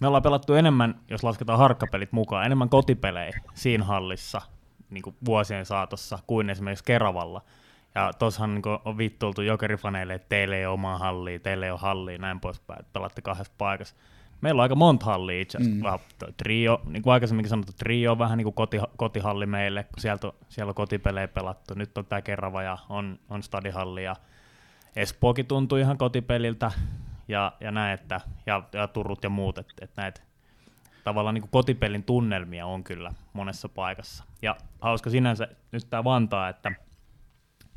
me 0.00 0.06
ollaan 0.06 0.22
pelattu 0.22 0.54
enemmän, 0.54 1.00
jos 1.10 1.24
lasketaan 1.24 1.58
harkkapelit 1.58 2.12
mukaan, 2.12 2.46
enemmän 2.46 2.68
kotipelejä 2.68 3.40
siinä 3.54 3.84
hallissa 3.84 4.42
niin 4.90 5.02
kuin 5.02 5.16
vuosien 5.24 5.66
saatossa 5.66 6.18
kuin 6.26 6.50
esimerkiksi 6.50 6.84
Keravalla. 6.84 7.42
Ja 7.94 8.12
tuossahan 8.12 8.54
niin 8.54 8.62
on 8.84 8.98
vittuiltu 8.98 9.42
jokerifaneille, 9.42 10.14
että 10.14 10.28
teille 10.28 10.56
ei 10.56 10.66
ole 10.66 10.74
omaa 10.74 10.98
hallia, 10.98 11.38
teille 11.38 11.66
ei 11.66 11.70
ole 11.70 11.78
hallia, 11.78 12.18
näin 12.18 12.40
poispäin, 12.40 12.80
että 12.80 12.92
pelatte 12.92 13.22
kahdessa 13.22 13.52
paikassa. 13.58 13.94
Meillä 14.42 14.60
on 14.60 14.62
aika 14.62 14.74
monta 14.74 15.06
hallia 15.06 15.40
itse 15.40 15.58
asiassa. 15.58 15.98
Mm. 16.26 16.34
Trio, 16.36 16.80
niin 16.84 17.02
kuin 17.02 17.12
aikaisemminkin 17.12 17.50
sanottu, 17.50 17.72
trio 17.72 18.12
on 18.12 18.18
vähän 18.18 18.38
niin 18.38 18.44
kuin 18.44 18.54
koti, 18.54 18.78
kotihalli 18.96 19.46
meille, 19.46 19.84
kun 19.84 20.00
sieltä, 20.00 20.32
siellä 20.48 20.70
on 20.70 20.74
kotipelejä 20.74 21.28
pelattu. 21.28 21.74
Nyt 21.74 21.98
on 21.98 22.06
tämä 22.06 22.22
Kerava 22.22 22.62
ja 22.62 22.78
on, 22.88 23.18
on 23.30 23.42
stadihalli 23.42 24.04
ja 24.04 24.16
Espookin 24.96 25.46
tuntuu 25.46 25.78
ihan 25.78 25.98
kotipeliltä 25.98 26.70
ja, 27.28 27.52
ja 27.60 27.70
näin, 27.70 27.94
että, 27.94 28.20
ja, 28.46 28.62
ja 28.72 28.88
Turut 28.88 29.24
ja 29.24 29.30
muut, 29.30 29.58
että, 29.58 29.72
että 29.80 30.02
näitä 30.02 30.20
tavallaan 31.04 31.34
niin 31.34 31.42
kuin 31.42 31.50
kotipelin 31.50 32.04
tunnelmia 32.04 32.66
on 32.66 32.84
kyllä 32.84 33.12
monessa 33.32 33.68
paikassa. 33.68 34.24
Ja 34.42 34.56
hauska 34.80 35.10
sinänsä 35.10 35.48
nyt 35.72 35.86
tämä 35.90 36.04
Vantaa, 36.04 36.48
että 36.48 36.72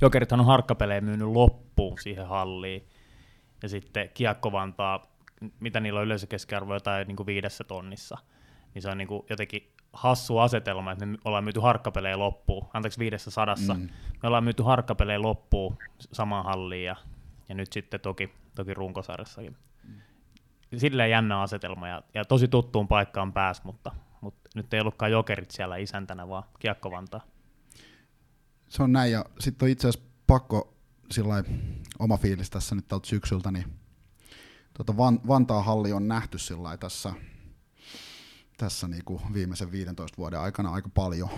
Jokerithan 0.01 0.39
on 0.39 0.45
harkkapelejä 0.45 1.01
myynyt 1.01 1.28
loppuun 1.28 1.97
siihen 1.99 2.28
halliin, 2.28 2.88
ja 3.63 3.69
sitten 3.69 4.10
Kiekko 4.13 4.51
Vantaa, 4.51 5.08
mitä 5.60 5.80
niillä 5.80 6.00
on 6.00 6.06
yleisökeskiarvo 6.06 6.74
jotain 6.74 7.08
niin 7.08 7.15
kuin 7.15 7.28
viidessä 7.28 7.63
tonnissa, 7.63 8.17
niin 8.74 8.82
se 8.82 8.89
on 8.89 8.98
niin 8.98 9.08
kuin 9.08 9.24
jotenkin 9.30 9.74
hassu 9.93 10.38
asetelma, 10.38 10.91
että 10.91 11.06
me 11.06 11.17
ollaan 11.26 11.43
myyty 11.43 11.60
harkkapelejä 11.60 12.19
loppuun, 12.19 12.67
anteeksi 12.74 13.00
viidessä 13.00 13.32
sadassa, 13.32 13.74
mm. 13.74 13.89
me 14.24 14.28
ollaan 14.28 14.43
myyty 14.43 14.63
harkkapelejä 14.63 15.21
loppuun 15.21 15.78
samaan 16.00 16.45
halliin, 16.45 16.86
ja, 16.86 16.95
ja 17.50 17.56
nyt 17.56 17.74
sitten 17.74 18.00
toki, 18.00 18.34
toki 18.56 18.74
runkosarjassakin. 18.74 19.58
Silleen 20.78 21.12
jännä 21.12 21.41
asetelma 21.41 21.88
ja, 21.88 22.02
ja 22.13 22.26
tosi 22.26 22.48
tuttuun 22.48 22.88
paikkaan 22.88 23.34
pääs, 23.34 23.63
mutta, 23.63 23.91
mutta 24.21 24.50
nyt 24.56 24.74
ei 24.74 24.80
ollutkaan 24.80 25.12
jokerit 25.12 25.52
siellä 25.52 25.78
isäntänä, 25.78 26.28
vaan 26.28 26.43
Kiekko 26.60 26.91
Vantaa. 26.91 27.21
Se 28.69 28.84
on 28.84 28.91
näin 28.91 29.12
ja 29.12 29.26
sitten 29.39 29.65
on 29.65 29.69
itse 29.69 29.88
asiassa 29.88 30.10
pakko 30.28 30.74
sillä 31.12 31.43
oma 32.00 32.17
fiilis 32.17 32.50
tässä 32.50 32.76
nyt 32.76 32.88
tältä 32.88 33.08
syksyltä, 33.08 33.52
niin 33.52 33.65
tuota 34.78 34.98
Van, 34.98 35.20
Vantaa 35.28 35.64
halli 35.64 35.94
on 35.94 36.08
nähty 36.08 36.38
sillä 36.38 36.78
tässä 36.78 37.14
tässä 38.58 38.88
niin 38.88 39.06
kuin 39.06 39.22
viimeisen 39.34 39.72
15 39.72 40.18
vuoden 40.18 40.40
aikana 40.40 40.72
aika 40.72 40.90
paljon. 40.90 41.30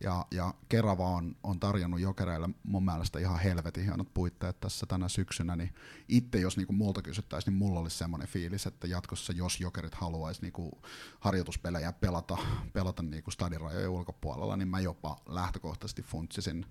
Ja, 0.00 0.26
ja 0.30 0.54
Kerava 0.68 1.08
on, 1.08 1.36
on 1.42 1.60
tarjonnut 1.60 2.00
jokereille 2.00 2.48
mun 2.62 2.84
mielestä 2.84 3.18
ihan 3.18 3.38
helvetin 3.38 3.84
hienot 3.84 4.14
puitteet 4.14 4.60
tässä 4.60 4.86
tänä 4.86 5.08
syksynä. 5.08 5.56
Niin 5.56 5.74
itse, 6.08 6.38
jos 6.38 6.56
niin 6.56 6.66
kuin 6.66 6.76
multa 6.76 7.02
kysyttäisiin, 7.02 7.52
niin 7.52 7.58
mulla 7.58 7.80
olisi 7.80 7.98
semmoinen 7.98 8.28
fiilis, 8.28 8.66
että 8.66 8.86
jatkossa, 8.86 9.32
jos 9.32 9.60
jokerit 9.60 9.94
haluaisi 9.94 10.42
niin 10.42 10.52
kuin 10.52 10.72
harjoituspelejä 11.20 11.92
pelata, 11.92 12.38
pelata 12.72 13.02
niin 13.02 13.22
kuin 13.22 13.32
stadirajojen 13.34 13.90
ulkopuolella, 13.90 14.56
niin 14.56 14.68
mä 14.68 14.80
jopa 14.80 15.16
lähtökohtaisesti 15.28 16.02
funtsisin 16.02 16.66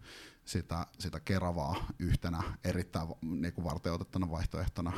sitä, 0.46 0.88
sitä 1.00 1.20
Keravaa 1.20 1.76
yhtenä 2.00 2.44
erittäin 2.64 3.08
niin 3.22 3.54
kuin 3.54 3.66
varteutettuna 3.66 4.30
vaihtoehtona. 4.30 4.94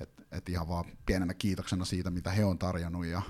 Että 0.00 0.22
et 0.32 0.48
ihan 0.48 0.68
vaan 0.68 0.84
pienenä 1.06 1.34
kiitoksena 1.34 1.84
siitä, 1.84 2.10
mitä 2.10 2.30
he 2.30 2.44
on 2.44 2.58
tarjonnut 2.58 3.06
ja 3.06 3.22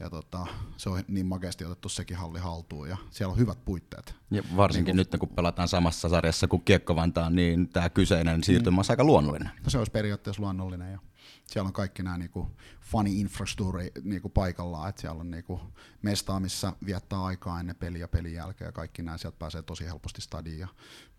ja 0.00 0.10
tota, 0.10 0.46
se 0.76 0.90
on 0.90 1.02
niin 1.08 1.26
makeasti 1.26 1.64
otettu 1.64 1.88
sekin 1.88 2.16
halli 2.16 2.38
haltuun 2.38 2.88
ja 2.88 2.96
siellä 3.10 3.32
on 3.32 3.38
hyvät 3.38 3.64
puitteet. 3.64 4.14
Ja 4.30 4.42
varsinkin 4.56 4.96
niin 4.96 5.06
kun, 5.06 5.16
nyt 5.18 5.20
kun 5.20 5.36
pelataan 5.36 5.68
samassa 5.68 6.08
sarjassa 6.08 6.48
kuin 6.48 6.64
Kiekko 6.64 6.96
Vantaa, 6.96 7.30
niin 7.30 7.68
tämä 7.68 7.88
kyseinen 7.88 8.44
siirtymä 8.44 8.78
on 8.78 8.84
aika 8.88 9.04
luonnollinen. 9.04 9.50
No 9.64 9.70
se 9.70 9.78
olisi 9.78 9.92
periaatteessa 9.92 10.42
luonnollinen 10.42 10.92
ja 10.92 10.98
siellä 11.46 11.66
on 11.66 11.72
kaikki 11.72 12.02
nämä 12.02 12.18
niinku 12.18 12.50
fani-infrastruktuuri 12.80 13.90
niinku 14.02 14.28
paikallaan, 14.28 14.88
että 14.88 15.00
siellä 15.00 15.20
on 15.20 15.30
niinku 15.30 15.60
mestaa, 16.02 16.40
missä 16.40 16.72
viettää 16.86 17.24
aikaa 17.24 17.60
ennen 17.60 17.76
peliä 17.76 18.00
ja 18.00 18.08
pelin 18.08 18.34
jälkeen 18.34 18.68
ja 18.68 18.72
kaikki 18.72 19.02
nämä, 19.02 19.18
sieltä 19.18 19.38
pääsee 19.38 19.62
tosi 19.62 19.86
helposti 19.86 20.20
stadiin 20.20 20.58
ja 20.58 20.68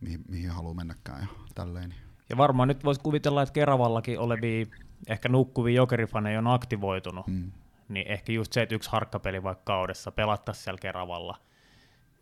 mihin, 0.01 0.25
mihin 0.27 0.49
haluaa 0.49 0.73
mennäkään 0.73 1.21
ja 1.21 1.27
tälleen. 1.55 1.95
Ja 2.31 2.37
varmaan 2.37 2.67
nyt 2.67 2.83
voisi 2.83 3.01
kuvitella, 3.01 3.41
että 3.41 3.53
Keravallakin 3.53 4.19
olevia 4.19 4.65
ehkä 5.07 5.29
nukkuvia 5.29 5.75
jokerifaneja 5.75 6.39
on 6.39 6.47
aktivoitunut. 6.47 7.27
Mm 7.27 7.51
niin 7.93 8.07
ehkä 8.07 8.31
just 8.31 8.53
se, 8.53 8.61
että 8.61 8.75
yksi 8.75 8.89
harkkapeli 8.89 9.43
vaikka 9.43 9.63
kaudessa 9.63 10.11
pelattaisiin 10.11 10.63
siellä 10.63 10.77
Keravalla, 10.81 11.37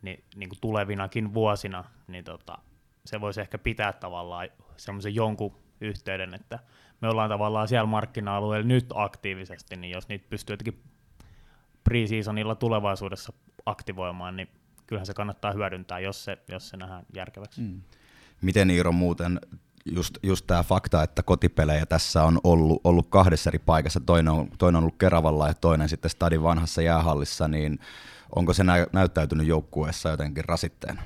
niin, 0.01 0.23
niin 0.35 0.49
kuin 0.49 0.59
tulevinakin 0.61 1.33
vuosina, 1.33 1.83
niin 2.07 2.23
tota, 2.23 2.57
se 3.05 3.21
voisi 3.21 3.41
ehkä 3.41 3.57
pitää 3.57 3.93
tavallaan 3.93 4.49
semmoisen 4.77 5.15
jonkun 5.15 5.55
yhteyden, 5.81 6.33
että 6.33 6.59
me 7.01 7.09
ollaan 7.09 7.29
tavallaan 7.29 7.67
siellä 7.67 7.85
markkina-alueella 7.85 8.67
nyt 8.67 8.85
aktiivisesti, 8.95 9.75
niin 9.75 9.91
jos 9.91 10.07
niitä 10.07 10.25
pystyy 10.29 10.53
jotenkin 10.53 10.83
preseasonilla 11.83 12.55
tulevaisuudessa 12.55 13.33
aktivoimaan, 13.65 14.35
niin 14.35 14.49
kyllähän 14.87 15.05
se 15.05 15.13
kannattaa 15.13 15.51
hyödyntää, 15.51 15.99
jos 15.99 16.25
se, 16.25 16.37
jos 16.47 16.69
se 16.69 16.77
nähdään 16.77 17.05
järkeväksi. 17.13 17.61
Mm. 17.61 17.81
Miten 18.41 18.69
Iiro 18.69 18.91
muuten 18.91 19.39
just, 19.85 20.17
just 20.23 20.47
tämä 20.47 20.63
fakta, 20.63 21.03
että 21.03 21.23
kotipelejä 21.23 21.85
tässä 21.85 22.23
on 22.23 22.39
ollut, 22.43 22.81
ollut 22.83 23.05
kahdessa 23.09 23.49
eri 23.49 23.59
paikassa, 23.65 23.99
toinen 24.05 24.33
on, 24.33 24.47
toinen 24.57 24.77
on 24.77 24.83
ollut 24.83 24.99
Keravalla 24.99 25.47
ja 25.47 25.53
toinen 25.61 25.89
sitten 25.89 26.11
Stadin 26.11 26.43
vanhassa 26.43 26.81
jäähallissa, 26.81 27.47
niin 27.47 27.77
onko 28.35 28.53
se 28.53 28.63
nä- 28.63 28.87
näyttäytynyt 28.93 29.47
joukkueessa 29.47 30.09
jotenkin 30.09 30.43
rasitteena? 30.47 31.01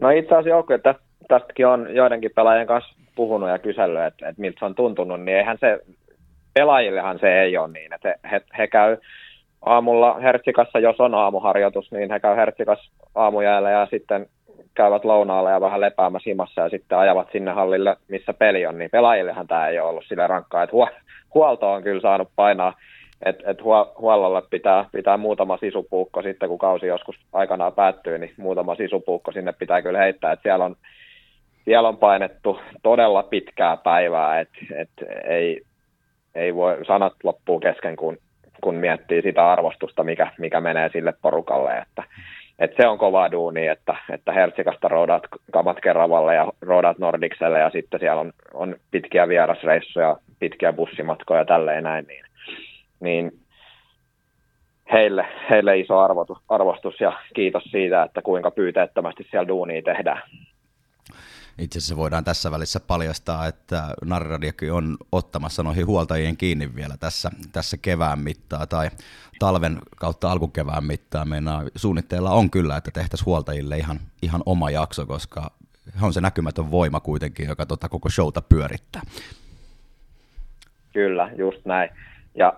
No 0.00 0.10
itse 0.10 0.34
asiassa 0.34 0.48
joukkue 0.48 0.80
tästäkin 1.28 1.66
on 1.66 1.94
joidenkin 1.94 2.30
pelaajien 2.34 2.66
kanssa 2.66 2.94
puhunut 3.14 3.48
ja 3.48 3.58
kysellyt, 3.58 4.02
että, 4.02 4.28
että 4.28 4.40
miltä 4.40 4.58
se 4.58 4.64
on 4.64 4.74
tuntunut, 4.74 5.20
niin 5.20 5.38
eihän 5.38 5.58
se, 5.60 5.80
pelaajillehan 6.54 7.18
se 7.18 7.40
ei 7.40 7.58
ole 7.58 7.68
niin, 7.68 7.92
että 7.92 8.14
he, 8.30 8.40
he, 8.58 8.66
käy 8.66 8.96
aamulla 9.62 10.18
Hertsikassa, 10.20 10.78
jos 10.78 11.00
on 11.00 11.14
aamuharjoitus, 11.14 11.92
niin 11.92 12.10
he 12.10 12.20
käy 12.20 12.36
Hertsikas 12.36 12.90
aamujäällä 13.14 13.70
ja 13.70 13.86
sitten 13.90 14.26
käyvät 14.76 15.04
lounaalla 15.04 15.50
ja 15.50 15.60
vähän 15.60 15.80
lepäämässä 15.80 16.30
himassa 16.30 16.60
ja 16.60 16.68
sitten 16.68 16.98
ajavat 16.98 17.28
sinne 17.32 17.50
hallille, 17.50 17.96
missä 18.08 18.34
peli 18.34 18.66
on, 18.66 18.78
niin 18.78 18.90
pelaajillehan 18.90 19.46
tämä 19.46 19.68
ei 19.68 19.80
ole 19.80 19.88
ollut 19.88 20.04
sille 20.08 20.26
rankkaa, 20.26 20.62
että 20.62 20.76
huolto 21.34 21.72
on 21.72 21.82
kyllä 21.82 22.00
saanut 22.00 22.28
painaa. 22.36 22.74
Että 23.24 23.50
et 23.50 23.62
huollolle 23.98 24.42
pitää, 24.50 24.84
pitää 24.92 25.16
muutama 25.16 25.56
sisupuukko 25.56 26.22
sitten, 26.22 26.48
kun 26.48 26.58
kausi 26.58 26.86
joskus 26.86 27.16
aikanaan 27.32 27.72
päättyy, 27.72 28.18
niin 28.18 28.34
muutama 28.36 28.74
sisupuukko 28.74 29.32
sinne 29.32 29.52
pitää 29.52 29.82
kyllä 29.82 29.98
heittää, 29.98 30.32
että 30.32 30.42
siellä 30.42 30.64
on, 30.64 30.76
siellä 31.64 31.88
on 31.88 31.96
painettu 31.96 32.60
todella 32.82 33.22
pitkää 33.22 33.76
päivää, 33.76 34.40
että 34.40 34.58
et 34.74 34.90
ei, 35.24 35.62
ei 36.34 36.54
voi, 36.54 36.84
sanat 36.86 37.12
loppuu 37.22 37.60
kesken, 37.60 37.96
kun, 37.96 38.18
kun 38.60 38.74
miettii 38.74 39.22
sitä 39.22 39.52
arvostusta, 39.52 40.04
mikä, 40.04 40.32
mikä 40.38 40.60
menee 40.60 40.90
sille 40.92 41.14
porukalle, 41.22 41.78
että 41.78 42.02
et 42.58 42.70
se 42.76 42.86
on 42.86 42.98
kova 42.98 43.30
duuni, 43.30 43.66
että, 43.66 43.96
että 44.12 44.32
Hertsikasta 44.32 44.88
roudaat 44.88 45.22
kamat 45.52 45.80
Keravalle 45.82 46.34
ja 46.34 46.52
roudaat 46.60 46.98
Nordikselle 46.98 47.58
ja 47.58 47.70
sitten 47.70 48.00
siellä 48.00 48.20
on, 48.20 48.32
on 48.54 48.76
pitkiä 48.90 49.28
vierasreissuja, 49.28 50.16
pitkiä 50.38 50.72
bussimatkoja 50.72 51.40
ja 51.40 51.44
tälleen 51.44 51.84
näin, 51.84 52.06
niin 52.06 52.24
niin 53.00 53.32
heille, 54.92 55.26
heille 55.50 55.78
iso 55.78 55.98
arvotus, 55.98 56.38
arvostus 56.48 57.00
ja 57.00 57.12
kiitos 57.34 57.62
siitä, 57.62 58.02
että 58.02 58.22
kuinka 58.22 58.50
pyyteettömästi 58.50 59.26
siellä 59.30 59.48
duunia 59.48 59.82
tehdään. 59.82 60.22
Itse 61.58 61.78
asiassa 61.78 61.96
voidaan 61.96 62.24
tässä 62.24 62.50
välissä 62.50 62.80
paljastaa, 62.80 63.46
että 63.46 63.82
Narradiakin 64.04 64.72
on 64.72 64.96
ottamassa 65.12 65.62
noihin 65.62 65.86
huoltajien 65.86 66.36
kiinni 66.36 66.74
vielä 66.74 66.94
tässä, 67.00 67.30
tässä 67.52 67.76
kevään 67.76 68.18
mittaa 68.18 68.66
tai 68.66 68.88
talven 69.38 69.78
kautta 69.96 70.32
alkukevään 70.32 70.84
mittaa. 70.84 71.24
Meidän 71.24 71.70
suunnitteilla 71.74 72.30
on 72.30 72.50
kyllä, 72.50 72.76
että 72.76 72.90
tehtäisiin 72.90 73.26
huoltajille 73.26 73.76
ihan, 73.76 74.00
ihan 74.22 74.42
oma 74.46 74.70
jakso, 74.70 75.06
koska 75.06 75.50
on 76.02 76.12
se 76.12 76.20
näkymätön 76.20 76.70
voima 76.70 77.00
kuitenkin, 77.00 77.48
joka 77.48 77.66
tota 77.66 77.88
koko 77.88 78.08
showta 78.08 78.42
pyörittää. 78.42 79.02
Kyllä, 80.92 81.30
just 81.36 81.64
näin. 81.64 81.90
Ja 82.34 82.52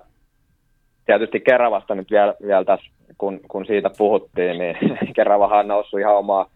tietysti 1.06 1.40
Keravasta 1.40 1.94
nyt 1.94 2.10
vielä, 2.10 2.34
vielä 2.46 2.64
tässä, 2.64 2.90
kun, 3.18 3.40
kun 3.48 3.66
siitä 3.66 3.90
puhuttiin, 3.98 4.58
niin 4.58 4.76
Keravahan 5.16 5.58
on 5.58 5.68
noussut 5.68 6.00
ihan 6.00 6.16
oma, 6.16 6.50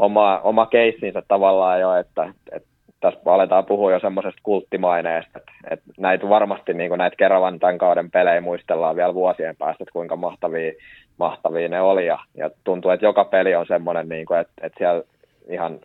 oma, 0.00 0.40
oma 0.44 0.66
keissinsä 0.66 1.22
tavallaan 1.28 1.80
jo, 1.80 1.94
että, 1.96 2.32
että 2.52 2.68
tässä 3.00 3.20
aletaan 3.26 3.66
puhua 3.66 3.92
jo 3.92 4.00
semmoisesta 4.00 4.40
kulttimaineesta, 4.42 5.38
että, 5.38 5.52
että 5.70 5.84
näitä 5.98 6.28
varmasti 6.28 6.74
niin 6.74 6.98
näitä 6.98 7.16
Keravan 7.16 7.58
tämän 7.58 7.78
kauden 7.78 8.10
pelejä 8.10 8.40
muistellaan 8.40 8.96
vielä 8.96 9.14
vuosien 9.14 9.56
päästä, 9.56 9.84
että 9.84 9.92
kuinka 9.92 10.16
mahtavia, 10.16 10.72
mahtavia 11.18 11.68
ne 11.68 11.80
oli, 11.80 12.06
ja, 12.06 12.18
ja 12.34 12.50
tuntuu, 12.64 12.90
että 12.90 13.06
joka 13.06 13.24
peli 13.24 13.54
on 13.54 13.66
semmoinen, 13.66 14.08
niin 14.08 14.26
kuin, 14.26 14.40
että, 14.40 14.52
että 14.62 14.78
siellä 14.78 15.02
ihan 15.48 15.80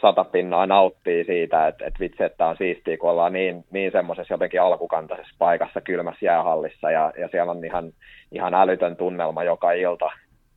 sata 0.00 0.24
pinnaa 0.24 0.66
nauttii 0.66 1.24
siitä, 1.24 1.68
että, 1.68 1.86
että 1.86 2.00
vitsi, 2.00 2.24
että 2.24 2.46
on 2.46 2.56
siistiä, 2.56 2.96
kun 2.96 3.10
ollaan 3.10 3.32
niin, 3.32 3.64
niin 3.70 3.92
semmoisessa 3.92 4.34
jotenkin 4.34 4.62
alkukantaisessa 4.62 5.34
paikassa 5.38 5.80
kylmässä 5.80 6.26
jäähallissa 6.26 6.90
ja, 6.90 7.12
ja 7.18 7.28
siellä 7.28 7.52
on 7.52 7.64
ihan, 7.64 7.92
ihan 8.32 8.54
älytön 8.54 8.96
tunnelma 8.96 9.44
joka 9.44 9.72
ilta. 9.72 10.10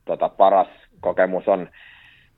Tota, 0.04 0.28
paras 0.28 0.68
kokemus 1.06 1.48
on, 1.48 1.68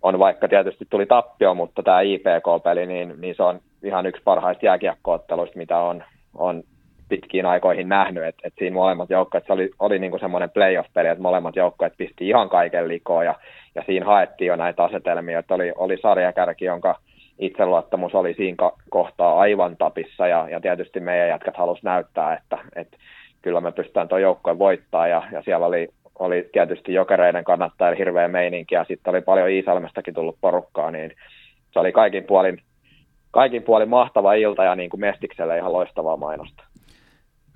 on, 0.02 0.18
vaikka 0.18 0.48
tietysti 0.48 0.84
tuli 0.90 1.06
tappio, 1.06 1.54
mutta 1.54 1.82
tämä 1.82 2.00
IPK-peli, 2.00 2.86
niin, 2.86 3.14
niin 3.18 3.34
se 3.34 3.42
on 3.42 3.60
ihan 3.82 4.06
yksi 4.06 4.22
parhaista 4.24 4.66
jääkiekkootteluista, 4.66 5.58
mitä 5.58 5.78
on, 5.78 6.04
on 6.34 6.62
pitkiin 7.08 7.46
aikoihin 7.46 7.88
nähnyt, 7.88 8.24
että, 8.24 8.42
että 8.44 8.58
siinä 8.58 8.74
molemmat 8.74 9.10
joukkueet, 9.10 9.46
se 9.46 9.52
oli, 9.52 9.70
oli 9.78 9.98
niin 9.98 10.10
kuin 10.10 10.20
semmoinen 10.20 10.50
playoff-peli, 10.50 11.08
että 11.08 11.22
molemmat 11.22 11.56
joukkueet 11.56 11.94
pisti 11.96 12.28
ihan 12.28 12.48
kaiken 12.48 12.88
likoon 12.88 13.24
ja, 13.24 13.34
ja 13.74 13.82
siinä 13.86 14.06
haettiin 14.06 14.48
jo 14.48 14.56
näitä 14.56 14.84
asetelmia, 14.84 15.38
että 15.38 15.54
oli, 15.54 15.72
oli 15.76 15.96
sarjakärki, 16.02 16.64
jonka 16.64 16.98
itseluottamus 17.38 18.14
oli 18.14 18.34
siinä 18.34 18.56
kohtaa 18.90 19.38
aivan 19.40 19.76
tapissa 19.76 20.26
ja, 20.26 20.48
ja 20.50 20.60
tietysti 20.60 21.00
meidän 21.00 21.28
jätkät 21.28 21.56
halusi 21.56 21.84
näyttää, 21.84 22.36
että, 22.36 22.58
että 22.76 22.96
kyllä 23.42 23.60
me 23.60 23.72
pystytään 23.72 24.08
tuon 24.08 24.22
joukkojen 24.22 24.58
voittaa 24.58 25.08
ja, 25.08 25.22
ja 25.32 25.42
siellä 25.42 25.66
oli, 25.66 25.88
oli 26.18 26.48
tietysti 26.52 26.94
jokereiden 26.94 27.44
kannattajille 27.44 27.98
hirveä 27.98 28.28
meininki 28.28 28.74
ja 28.74 28.84
sitten 28.88 29.10
oli 29.10 29.20
paljon 29.20 29.50
Iisalmestakin 29.50 30.14
tullut 30.14 30.38
porukkaa, 30.40 30.90
niin 30.90 31.12
se 31.72 31.78
oli 31.78 31.92
kaikin 31.92 32.24
puolin, 32.24 32.62
kaikin 33.30 33.62
puolin 33.62 33.88
mahtava 33.88 34.34
ilta 34.34 34.64
ja 34.64 34.76
niin 34.76 34.90
kuin 34.90 35.00
Mestikselle 35.00 35.58
ihan 35.58 35.72
loistavaa 35.72 36.16
mainosta. 36.16 36.64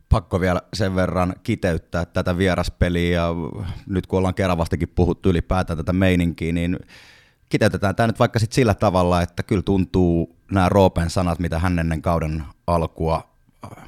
Pakko 0.09 0.41
vielä 0.41 0.61
sen 0.75 0.97
verran 0.97 1.33
kiteyttää 1.43 2.05
tätä 2.05 2.39
vieraspeliä 2.39 3.21
ja 3.21 3.29
nyt 3.89 4.07
kun 4.07 4.19
ollaan 4.19 4.35
Keravastakin 4.35 4.89
puhuttu 4.95 5.29
ylipäätään 5.29 5.77
tätä 5.77 5.93
meininkiä, 5.93 6.53
niin 6.53 6.79
kiteytetään 7.49 7.97
tämä 7.97 8.07
nyt 8.07 8.19
vaikka 8.19 8.39
sit 8.39 8.53
sillä 8.53 8.75
tavalla, 8.75 9.23
että 9.23 9.43
kyllä 9.43 9.63
tuntuu 9.63 10.37
nämä 10.51 10.69
Roopen 10.69 11.11
sanat, 11.11 11.39
mitä 11.39 11.59
hän 11.59 11.79
ennen 11.79 12.03
kauden 12.03 12.43
alkua 12.67 13.23
äh, 13.65 13.85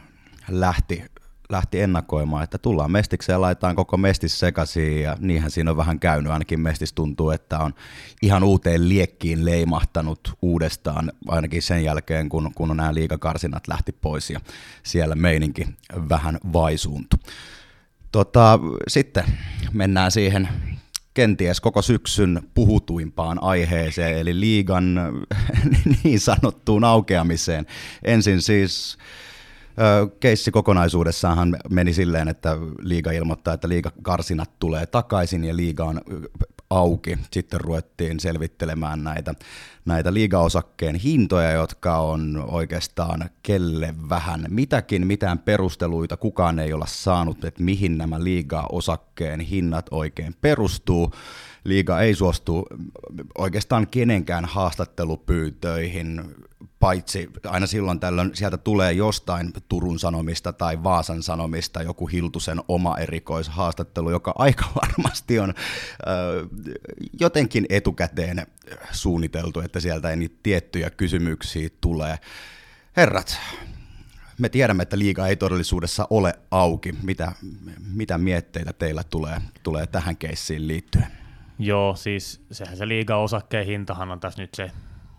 lähti, 0.51 1.05
lähti 1.49 1.81
ennakoimaan, 1.81 2.45
että 2.45 2.59
tullaan 2.59 2.91
mestikseen 2.91 3.35
ja 3.35 3.41
laitetaan 3.41 3.77
koko 3.77 3.97
mestis 3.97 4.39
sekaisin 4.39 5.03
ja 5.03 5.17
niinhän 5.21 5.51
siinä 5.51 5.71
on 5.71 5.77
vähän 5.77 6.01
käynyt, 6.01 6.33
ainakin 6.33 6.61
mestis 6.61 6.93
tuntuu, 6.93 7.31
että 7.31 7.59
on 7.59 7.75
ihan 8.23 8.45
uuteen 8.45 8.89
liekkiin 8.89 9.45
leimahtanut 9.45 10.35
uudestaan, 10.43 11.13
ainakin 11.29 11.63
sen 11.63 11.85
jälkeen, 11.85 12.29
kun, 12.29 12.51
kun 12.55 12.77
nämä 12.77 12.95
liikakarsinat 12.95 13.69
lähti 13.69 13.93
pois 13.93 14.31
ja 14.31 14.41
siellä 14.83 15.15
meininki 15.15 15.67
vähän 16.09 16.39
vaisuuntui. 16.53 17.19
Tota, 18.13 18.59
sitten 18.89 19.25
mennään 19.73 20.11
siihen 20.11 20.49
kenties 21.15 21.61
koko 21.61 21.83
syksyn 21.83 22.43
puhutuimpaan 22.55 23.43
aiheeseen, 23.43 24.19
eli 24.19 24.41
liigan 24.41 24.95
niin 26.05 26.21
sanottuun 26.21 26.85
aukeamiseen. 26.85 27.67
Ensin 28.05 28.43
siis 28.43 28.99
keissi 30.21 30.51
kokonaisuudessaan 30.51 31.57
meni 31.71 31.93
silleen, 31.93 32.29
että 32.29 32.57
liiga 32.79 33.11
ilmoittaa, 33.11 33.55
että 33.55 33.69
liigakarsinat 33.69 34.51
tulee 34.59 34.87
takaisin 34.87 35.45
ja 35.45 35.57
liiga 35.57 35.85
on 35.85 36.01
auki. 36.71 37.19
Sitten 37.31 37.61
ruvettiin 37.61 38.21
selvittelemään 38.21 39.05
näitä, 39.05 39.35
näitä 39.85 40.15
liigaosakkeen 40.15 40.95
hintoja, 40.95 41.51
jotka 41.51 41.99
on 41.99 42.45
oikeastaan 42.49 43.31
kelle 43.43 43.95
vähän 44.09 44.45
mitäkin, 44.49 45.07
mitään 45.07 45.39
perusteluita 45.39 46.17
kukaan 46.17 46.59
ei 46.59 46.73
olla 46.73 46.87
saanut, 46.87 47.45
että 47.45 47.63
mihin 47.63 47.99
nämä 47.99 48.25
liigaosakkeen 48.25 49.41
hinnat 49.41 49.87
oikein 49.91 50.35
perustuu. 50.41 51.13
Liiga 51.65 52.01
ei 52.01 52.15
suostu 52.15 52.67
oikeastaan 53.39 53.87
kenenkään 53.87 54.45
haastattelupyytöihin 54.45 56.35
paitsi 56.85 57.31
aina 57.45 57.67
silloin 57.67 58.01
tällöin 58.01 58.31
sieltä 58.35 58.57
tulee 58.57 58.93
jostain 58.93 59.53
Turun 59.69 59.99
Sanomista 59.99 60.53
tai 60.53 60.83
Vaasan 60.83 61.23
Sanomista 61.23 61.83
joku 61.83 62.07
Hiltusen 62.07 62.61
oma 62.69 62.99
erikoishaastattelu, 62.99 64.11
joka 64.11 64.35
aika 64.39 64.65
varmasti 64.83 65.39
on 65.39 65.51
ö, 65.51 65.55
jotenkin 67.21 67.67
etukäteen 67.69 68.47
suunniteltu, 68.93 69.61
että 69.61 69.81
sieltä 69.81 70.11
ei 70.11 70.17
niitä 70.17 70.37
tiettyjä 70.43 70.91
kysymyksiä 70.91 71.69
tule. 71.81 72.19
Herrat, 72.97 73.39
me 74.39 74.49
tiedämme, 74.49 74.83
että 74.83 74.99
liiga 74.99 75.27
ei 75.27 75.37
todellisuudessa 75.37 76.07
ole 76.11 76.35
auki. 76.51 76.95
Mitä, 77.03 77.33
mitä 77.95 78.19
mietteitä 78.19 78.73
teillä 78.73 79.05
tulee, 79.05 79.41
tulee 79.63 79.87
tähän 79.87 80.17
keissiin 80.17 80.69
liittyen? 80.69 81.07
Joo, 81.59 81.97
siis 81.97 82.41
sehän 82.53 82.77
se 82.77 82.89
liiga 82.89 83.17
osakkeen 83.17 83.67
hintahan 83.67 84.11
on 84.11 84.21
tässä 84.21 84.43
nyt 84.43 84.55
se 84.55 84.71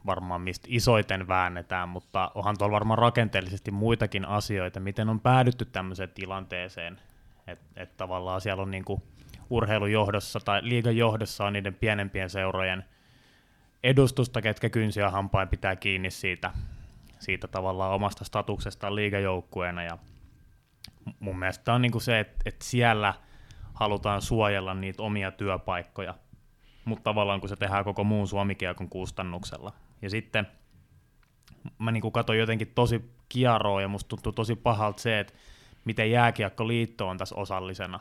varmaan 0.05 0.41
mistä 0.41 0.67
isoiten 0.69 1.27
väännetään, 1.27 1.89
mutta 1.89 2.31
onhan 2.35 2.57
tuolla 2.57 2.73
varmaan 2.73 2.97
rakenteellisesti 2.97 3.71
muitakin 3.71 4.25
asioita, 4.25 4.79
miten 4.79 5.09
on 5.09 5.19
päädytty 5.19 5.65
tämmöiseen 5.65 6.09
tilanteeseen, 6.09 6.99
että 7.47 7.65
et 7.75 7.97
tavallaan 7.97 8.41
siellä 8.41 8.63
on 8.63 8.71
niinku 8.71 9.03
urheilujohdossa 9.49 10.39
tai 10.39 10.59
liigan 10.63 10.97
johdossa 10.97 11.45
on 11.45 11.53
niiden 11.53 11.73
pienempien 11.73 12.29
seurojen 12.29 12.85
edustusta, 13.83 14.41
ketkä 14.41 14.69
kynsiä 14.69 15.09
hampain 15.09 15.47
pitää 15.47 15.75
kiinni 15.75 16.11
siitä, 16.11 16.51
siitä 17.19 17.47
tavallaan 17.47 17.93
omasta 17.93 18.25
statuksestaan 18.25 18.95
liigajoukkueena 18.95 19.83
ja 19.83 19.97
mun 21.19 21.39
mielestä 21.39 21.73
on 21.73 21.81
niinku 21.81 21.99
se, 21.99 22.19
että, 22.19 22.35
että 22.45 22.65
siellä 22.65 23.13
halutaan 23.73 24.21
suojella 24.21 24.73
niitä 24.73 25.03
omia 25.03 25.31
työpaikkoja, 25.31 26.15
mutta 26.85 27.03
tavallaan 27.03 27.39
kun 27.39 27.49
se 27.49 27.55
tehdään 27.55 27.83
koko 27.83 28.03
muun 28.03 28.27
suomikiekon 28.27 28.89
kustannuksella. 28.89 29.73
Ja 30.01 30.09
sitten 30.09 30.47
mä 31.79 31.91
niin 31.91 32.11
katsoin 32.11 32.39
jotenkin 32.39 32.71
tosi 32.75 33.11
kieroa 33.29 33.81
ja 33.81 33.87
musta 33.87 34.09
tuntuu 34.09 34.31
tosi 34.31 34.55
pahalta 34.55 35.01
se, 35.01 35.19
että 35.19 35.33
miten 35.85 36.11
jääkiekkoliitto 36.11 37.07
on 37.07 37.17
tässä 37.17 37.35
osallisena. 37.35 37.99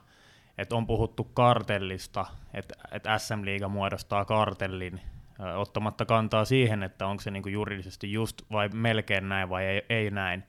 Että 0.58 0.76
on 0.76 0.86
puhuttu 0.86 1.24
kartellista, 1.24 2.26
että, 2.54 2.74
että 2.92 3.18
SM-liiga 3.18 3.68
muodostaa 3.68 4.24
kartellin 4.24 5.00
ottamatta 5.56 6.04
kantaa 6.04 6.44
siihen, 6.44 6.82
että 6.82 7.06
onko 7.06 7.20
se 7.20 7.30
niin 7.30 7.42
kuin 7.42 7.52
juridisesti 7.52 8.12
just 8.12 8.42
vai 8.52 8.68
melkein 8.68 9.28
näin 9.28 9.48
vai 9.48 9.64
ei, 9.64 9.82
ei 9.88 10.10
näin, 10.10 10.44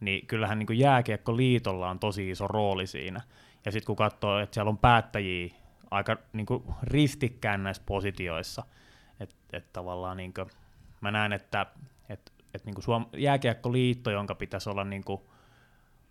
niin 0.00 0.26
kyllähän 0.26 0.58
niin 0.58 0.66
kuin 0.66 0.78
jääkiekkoliitolla 0.78 1.90
on 1.90 1.98
tosi 1.98 2.30
iso 2.30 2.48
rooli 2.48 2.86
siinä. 2.86 3.20
Ja 3.64 3.72
sitten 3.72 3.86
kun 3.86 3.96
katsoo, 3.96 4.38
että 4.38 4.54
siellä 4.54 4.68
on 4.68 4.78
päättäjiä 4.78 5.54
aika 5.90 6.16
niin 6.32 6.46
kuin 6.46 6.64
ristikkään 6.82 7.62
näissä 7.62 7.82
positioissa, 7.86 8.64
että 9.20 9.34
et 9.52 9.72
tavallaan 9.72 10.16
niin 10.16 10.34
kuin, 10.34 10.50
mä 11.02 11.10
näen, 11.10 11.32
että 11.32 11.66
et, 12.08 12.32
et 12.54 12.64
niin 12.64 12.82
Suom- 12.82 13.08
jääkiekkoliitto, 13.16 14.10
jonka 14.10 14.34
pitäisi 14.34 14.70
olla 14.70 14.84
niin 14.84 15.04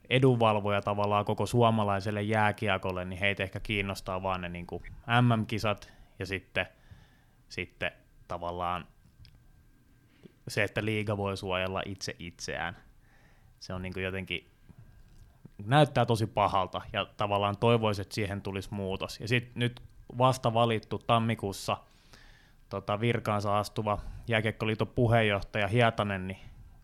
edunvalvoja 0.09 0.81
tavallaan 0.81 1.25
koko 1.25 1.45
suomalaiselle 1.45 2.21
jääkiekolle, 2.21 3.05
niin 3.05 3.19
heitä 3.19 3.43
ehkä 3.43 3.59
kiinnostaa 3.59 4.23
vaan 4.23 4.41
ne 4.41 4.49
niin 4.49 4.67
MM-kisat 5.21 5.93
ja 6.19 6.25
sitten, 6.25 6.65
sitten 7.49 7.91
tavallaan 8.27 8.87
se, 10.47 10.63
että 10.63 10.85
liiga 10.85 11.17
voi 11.17 11.37
suojella 11.37 11.81
itse 11.85 12.15
itseään. 12.19 12.77
Se 13.59 13.73
on 13.73 13.81
niin 13.81 13.93
jotenkin, 14.03 14.51
näyttää 15.65 16.05
tosi 16.05 16.27
pahalta 16.27 16.81
ja 16.93 17.05
tavallaan 17.05 17.57
toivoisin, 17.57 18.01
että 18.01 18.15
siihen 18.15 18.41
tulisi 18.41 18.73
muutos. 18.73 19.19
Ja 19.19 19.27
sitten 19.27 19.53
nyt 19.55 19.81
vasta 20.17 20.53
valittu 20.53 20.99
tammikuussa 20.99 21.77
tota, 22.71 22.99
virkaansa 22.99 23.59
astuva 23.59 23.99
jääkiekkoliiton 24.27 24.87
puheenjohtaja 24.87 25.67
Hietanen, 25.67 26.27
niin 26.27 26.39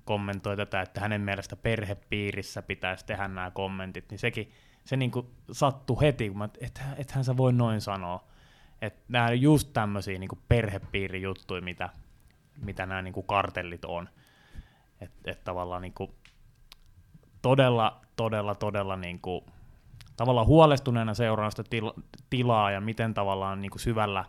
kommentoi 0.05 0.57
tätä, 0.57 0.81
että 0.81 1.01
hänen 1.01 1.21
mielestä 1.21 1.55
perhepiirissä 1.55 2.61
pitäisi 2.61 3.05
tehdä 3.05 3.27
nämä 3.27 3.51
kommentit, 3.51 4.05
niin 4.09 4.19
sekin 4.19 4.51
se 4.85 4.97
niin 4.97 5.11
kuin 5.11 5.27
sattui 5.51 6.01
heti, 6.01 6.29
kun 6.29 6.37
mä, 6.37 6.49
et, 6.61 6.81
ethän 6.97 7.23
sä 7.23 7.37
voi 7.37 7.53
noin 7.53 7.81
sanoa. 7.81 8.23
Että 8.81 9.01
nämä 9.07 9.25
on 9.25 9.41
just 9.41 9.69
tämmöisiä 9.73 10.19
niin 10.19 10.29
perhepiirijuttuja, 10.49 11.61
mitä, 11.61 11.89
mitä 12.61 12.85
nämä 12.85 13.01
niin 13.01 13.13
kuin 13.13 13.27
kartellit 13.27 13.85
on. 13.85 14.09
Että 15.01 15.31
et 15.31 15.43
tavallaan 15.43 15.81
niin 15.81 15.93
kuin 15.93 16.11
todella, 17.41 18.01
todella, 18.15 18.55
todella 18.55 18.95
niin 18.95 19.19
kuin, 19.19 19.45
tavallaan 20.17 20.47
huolestuneena 20.47 21.13
seuraan 21.13 21.51
sitä 21.51 21.63
tila, 21.69 21.93
tilaa 22.29 22.71
ja 22.71 22.81
miten 22.81 23.13
tavallaan 23.13 23.61
niin 23.61 23.71
kuin 23.71 23.81
syvällä 23.81 24.25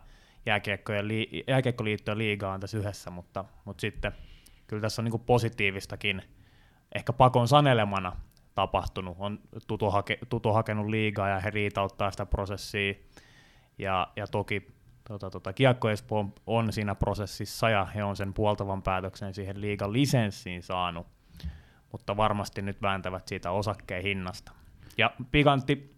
jääkiekkoliitto 1.47 2.11
ja 2.11 2.17
liiga 2.17 2.53
on 2.53 2.59
tässä 2.59 2.77
yhdessä, 2.77 3.09
mutta, 3.09 3.45
mutta 3.65 3.81
sitten– 3.81 4.11
kyllä 4.69 4.81
tässä 4.81 5.01
on 5.01 5.05
niin 5.05 5.19
positiivistakin, 5.19 6.21
ehkä 6.95 7.13
pakon 7.13 7.47
sanelemana 7.47 8.11
tapahtunut. 8.55 9.15
On 9.19 9.39
tuto, 9.67 9.91
hake, 9.91 10.19
tuto 10.29 10.53
hakenut 10.53 10.87
liigaa 10.87 11.29
ja 11.29 11.39
he 11.39 11.49
riitauttaa 11.49 12.11
sitä 12.11 12.25
prosessia. 12.25 12.93
Ja, 13.77 14.07
ja 14.15 14.27
toki 14.27 14.67
tota, 15.07 15.29
tota, 15.29 15.53
Kiekko 15.53 15.89
Espoo 15.89 16.25
on 16.47 16.73
siinä 16.73 16.95
prosessissa 16.95 17.69
ja 17.69 17.85
he 17.85 18.03
on 18.03 18.15
sen 18.15 18.33
puoltavan 18.33 18.83
päätöksen 18.83 19.33
siihen 19.33 19.61
liigan 19.61 19.93
lisenssiin 19.93 20.63
saanut, 20.63 21.07
mutta 21.91 22.17
varmasti 22.17 22.61
nyt 22.61 22.81
vääntävät 22.81 23.27
siitä 23.27 23.51
osakkeen 23.51 24.03
hinnasta. 24.03 24.51
Ja 24.97 25.11
pikantti 25.31 25.95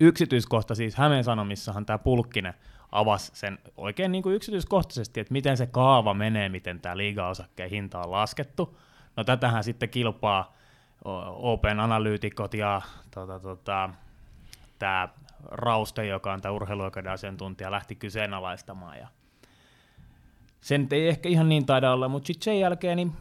yksityiskohta 0.00 0.74
siis 0.74 0.96
Hämeen 0.96 1.24
Sanomissahan 1.24 1.86
tämä 1.86 1.98
Pulkkinen 1.98 2.54
avasi 2.94 3.30
sen 3.34 3.58
oikein 3.76 4.12
niin 4.12 4.22
kuin 4.22 4.34
yksityiskohtaisesti, 4.34 5.20
että 5.20 5.32
miten 5.32 5.56
se 5.56 5.66
kaava 5.66 6.14
menee, 6.14 6.48
miten 6.48 6.80
tämä 6.80 6.96
liiga-osakkeen 6.96 7.70
hinta 7.70 8.00
on 8.00 8.10
laskettu. 8.10 8.78
No 9.16 9.24
tätähän 9.24 9.64
sitten 9.64 9.88
kilpaa 9.88 10.56
Open 11.34 11.80
Analytikot 11.80 12.54
ja 12.54 12.82
tota, 13.14 13.40
tota, 13.40 13.90
tämä 14.78 15.08
Rauste, 15.44 16.06
joka 16.06 16.32
on 16.32 16.40
tämä 16.40 16.52
urheiluoikeuden 16.52 17.12
asiantuntija, 17.12 17.70
lähti 17.70 17.94
kyseenalaistamaan. 17.94 18.98
Ja 18.98 19.08
sen 20.60 20.88
ei 20.90 21.08
ehkä 21.08 21.28
ihan 21.28 21.48
niin 21.48 21.66
taida 21.66 21.92
olla, 21.92 22.08
mutta 22.08 22.26
sitten 22.26 22.44
sen 22.44 22.60
jälkeen 22.60 22.96
niin 22.96 23.12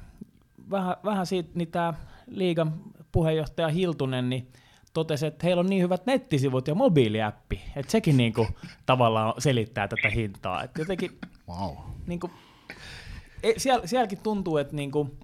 vähän, 0.72 0.96
vähän 1.06 1.26
siitä, 1.26 1.50
niin 1.54 1.72
tämä 1.72 1.94
liigan 2.28 2.74
puheenjohtaja 3.12 3.68
Hiltunen, 3.68 4.30
niin 4.30 4.48
totesi, 4.94 5.26
että 5.26 5.46
heillä 5.48 5.60
on 5.60 5.66
niin 5.66 5.82
hyvät 5.82 6.06
nettisivut 6.06 6.68
ja 6.68 6.76
mobiiliäppi, 6.76 7.62
että 7.76 7.92
sekin 7.92 8.18
niinku 8.18 8.48
tavallaan 8.86 9.34
selittää 9.38 9.88
tätä 9.88 10.10
hintaa. 10.10 10.64
Et 10.64 10.72
jotenkin, 10.78 11.20
wow. 11.50 11.76
niinku, 12.08 12.32
e, 13.44 13.54
siellä, 13.58 13.88
sielläkin 13.88 14.18
tuntuu, 14.24 14.58
että 14.58 14.76
niinku, 14.76 15.18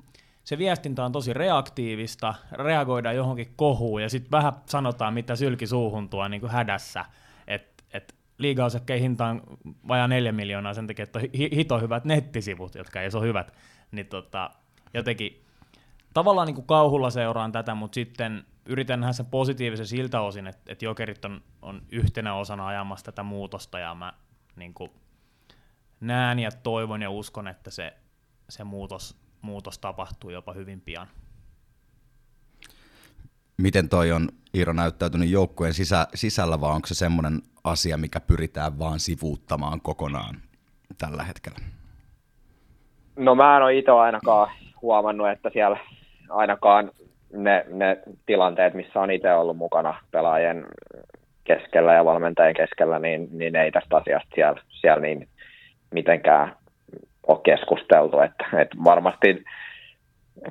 se 0.43 0.57
viestintä 0.57 1.05
on 1.05 1.11
tosi 1.11 1.33
reaktiivista, 1.33 2.35
reagoidaan 2.51 3.15
johonkin 3.15 3.53
kohuun 3.55 4.01
ja 4.01 4.09
sitten 4.09 4.31
vähän 4.31 4.53
sanotaan, 4.65 5.13
mitä 5.13 5.35
sylki 5.35 5.67
suuhun 5.67 6.09
tuo 6.09 6.27
niinku 6.27 6.47
hädässä, 6.47 7.05
että 7.47 7.83
et 7.93 8.15
liigaosakkeen 8.37 9.01
hinta 9.01 9.25
on 9.25 9.41
vajaa 9.87 10.07
neljä 10.07 10.31
miljoonaa 10.31 10.73
sen 10.73 10.87
takia, 10.87 11.03
että 11.03 11.19
on 11.19 11.25
hito 11.33 11.79
hyvät 11.79 12.05
nettisivut, 12.05 12.75
jotka 12.75 13.01
ei 13.01 13.09
ole 13.13 13.27
hyvät, 13.27 13.53
niin 13.91 14.07
tota, 14.07 14.51
jotenkin 14.93 15.43
tavallaan 16.13 16.45
niin 16.45 16.55
kuin 16.55 16.67
kauhulla 16.67 17.09
seuraan 17.09 17.51
tätä, 17.51 17.75
mutta 17.75 17.95
sitten 17.95 18.45
yritän 18.65 18.99
nähdä 18.99 19.13
sen 19.13 19.25
positiivisen 19.25 19.87
siltä 19.87 20.21
osin, 20.21 20.47
että, 20.47 20.71
että 20.71 20.85
jokerit 20.85 21.25
on, 21.25 21.41
on 21.61 21.81
yhtenä 21.91 22.35
osana 22.35 22.67
ajamassa 22.67 23.05
tätä 23.05 23.23
muutosta 23.23 23.79
ja 23.79 23.95
mä 23.95 24.13
niin 24.55 24.73
kuin, 24.73 24.91
näen 25.99 26.39
ja 26.39 26.51
toivon 26.51 27.01
ja 27.01 27.09
uskon, 27.09 27.47
että 27.47 27.71
se, 27.71 27.93
se 28.49 28.63
muutos, 28.63 29.17
muutos 29.41 29.79
tapahtuu 29.79 30.29
jopa 30.29 30.53
hyvin 30.53 30.81
pian. 30.81 31.07
Miten 33.57 33.89
toi 33.89 34.11
on 34.11 34.29
Iiro 34.53 34.73
näyttäytynyt 34.73 35.29
joukkueen 35.29 35.73
sisä, 35.73 36.07
sisällä, 36.15 36.61
vai 36.61 36.71
onko 36.71 36.87
se 36.87 36.95
semmoinen 36.95 37.41
asia, 37.63 37.97
mikä 37.97 38.19
pyritään 38.19 38.79
vaan 38.79 38.99
sivuuttamaan 38.99 39.81
kokonaan 39.81 40.35
tällä 40.97 41.23
hetkellä? 41.23 41.59
No 43.15 43.35
mä 43.35 43.57
en 43.57 43.63
ole 43.63 43.77
itse 43.77 43.91
ainakaan 43.91 44.51
huomannut, 44.81 45.29
että 45.29 45.49
siellä 45.53 45.77
ainakaan 46.29 46.91
ne, 47.33 47.65
ne 47.67 47.97
tilanteet, 48.25 48.73
missä 48.73 48.99
on 48.99 49.11
itse 49.11 49.33
ollut 49.33 49.57
mukana 49.57 49.95
pelaajien 50.11 50.65
keskellä 51.43 51.93
ja 51.93 52.05
valmentajien 52.05 52.55
keskellä, 52.55 52.99
niin, 52.99 53.27
niin 53.31 53.55
ei 53.55 53.71
tästä 53.71 53.97
asiasta 53.97 54.29
siellä, 54.35 54.61
siellä 54.69 55.01
niin 55.01 55.27
mitenkään 55.91 56.55
ole 57.27 57.39
keskusteltu. 57.43 58.19
Että, 58.19 58.45
että 58.61 58.77
varmasti 58.83 59.43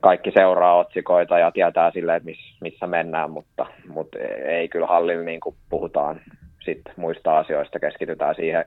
kaikki 0.01 0.31
seuraa 0.31 0.79
otsikoita 0.79 1.39
ja 1.39 1.51
tietää 1.51 1.91
sille, 1.91 2.17
että 2.17 2.25
miss, 2.25 2.41
missä 2.61 2.87
mennään, 2.87 3.31
mutta, 3.31 3.67
mutta 3.89 4.19
ei 4.47 4.69
kyllä 4.69 4.87
hallilla 4.87 5.25
niin 5.25 5.41
kuin 5.41 5.57
puhutaan 5.69 6.21
sit 6.65 6.83
muista 6.97 7.39
asioista, 7.39 7.81
keskitytään 7.81 8.35
siihen, 8.35 8.65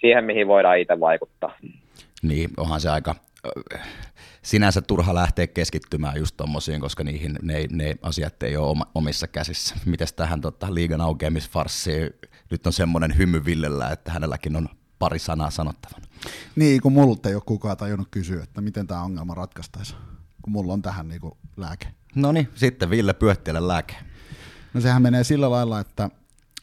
siihen, 0.00 0.24
mihin 0.24 0.48
voidaan 0.48 0.78
itse 0.78 1.00
vaikuttaa. 1.00 1.56
Niin, 2.22 2.50
onhan 2.56 2.80
se 2.80 2.90
aika 2.90 3.14
sinänsä 4.42 4.82
turha 4.82 5.14
lähteä 5.14 5.46
keskittymään 5.46 6.18
just 6.18 6.36
tommosiin, 6.36 6.80
koska 6.80 7.04
niihin 7.04 7.38
ne, 7.42 7.66
ne 7.70 7.94
asiat 8.02 8.42
ei 8.42 8.56
ole 8.56 8.86
omissa 8.94 9.26
käsissä. 9.26 9.74
Mites 9.86 10.12
tähän 10.12 10.40
tota, 10.40 10.74
liigan 10.74 11.00
aukeamisfarssiin, 11.00 12.10
nyt 12.50 12.66
on 12.66 12.72
semmoinen 12.72 13.16
hymy 13.16 13.44
Villellä, 13.44 13.90
että 13.90 14.12
hänelläkin 14.12 14.56
on 14.56 14.68
pari 14.98 15.18
sanaa 15.18 15.50
sanottavana. 15.50 16.06
Niin, 16.56 16.80
kun 16.80 16.92
multa 16.92 17.28
ei 17.28 17.34
ole 17.34 17.42
kukaan 17.46 17.76
tajunnut 17.76 18.08
kysyä, 18.10 18.42
että 18.42 18.60
miten 18.60 18.86
tämä 18.86 19.02
ongelma 19.02 19.34
ratkaistaisiin, 19.34 19.98
kun 20.42 20.52
mulla 20.52 20.72
on 20.72 20.82
tähän 20.82 21.08
niinku 21.08 21.38
lääke. 21.56 21.88
No 22.14 22.32
niin, 22.32 22.48
sitten 22.54 22.90
Ville 22.90 23.14
Pyöttiölle 23.14 23.68
lääke. 23.68 23.94
No 24.74 24.80
sehän 24.80 25.02
menee 25.02 25.24
sillä 25.24 25.50
lailla, 25.50 25.80
että, 25.80 26.10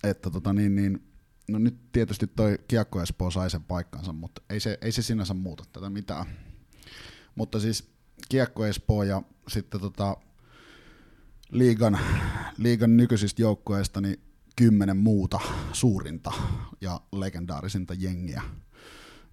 että 0.04 0.30
tota 0.30 0.54
niin, 0.54 0.76
niin, 0.76 1.04
no 1.50 1.60
nyt 1.60 1.92
tietysti 1.92 2.28
toi 2.28 2.58
Kiekko 2.68 3.02
Espoo 3.02 3.32
sai 3.32 3.50
sen 3.50 3.64
paikkansa, 3.64 4.14
mutta 4.14 4.42
ei 4.50 4.60
se, 4.60 4.78
ei 4.82 4.92
se 4.92 5.02
sinänsä 5.02 5.34
muuta 5.34 5.64
tätä 5.74 5.90
mitään 5.90 6.26
mutta 7.36 7.60
siis 7.60 7.90
Kiekko 8.30 8.66
Espoo 8.66 9.04
ja 9.04 9.22
sitten 9.48 9.82
tota, 9.82 10.18
liigan, 11.52 12.00
liigan 12.58 12.98
nykyisistä 12.98 13.42
joukkueista 13.42 14.02
niin 14.02 14.20
kymmenen 14.56 14.98
muuta 14.98 15.40
suurinta 15.74 16.32
ja 16.82 17.02
legendaarisinta 17.12 17.94
jengiä, 17.94 18.42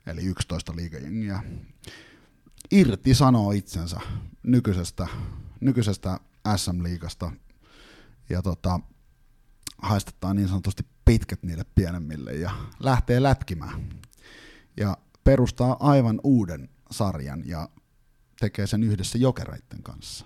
eli 0.07 0.25
11 0.25 0.77
liigajengiä, 0.77 1.43
irti 2.71 3.15
sanoo 3.15 3.53
itsensä 3.53 4.01
nykyisestä, 4.43 5.07
nykyisestä 5.61 6.21
SM-liigasta 6.57 7.33
ja 8.29 8.43
tota, 8.43 8.81
haistetaan 9.79 10.37
niin 10.37 10.49
sanotusti 10.49 10.87
pitkät 11.05 11.43
niille 11.43 11.65
pienemmille 11.75 12.33
ja 12.33 12.51
lähtee 12.81 13.23
lätkimään. 13.23 13.89
Ja 14.77 14.97
perustaa 15.25 15.77
aivan 15.81 16.21
uuden 16.25 16.69
sarjan 16.91 17.43
ja 17.47 17.69
tekee 18.43 18.67
sen 18.67 18.83
yhdessä 18.83 19.19
jokereiden 19.19 19.83
kanssa. 19.83 20.25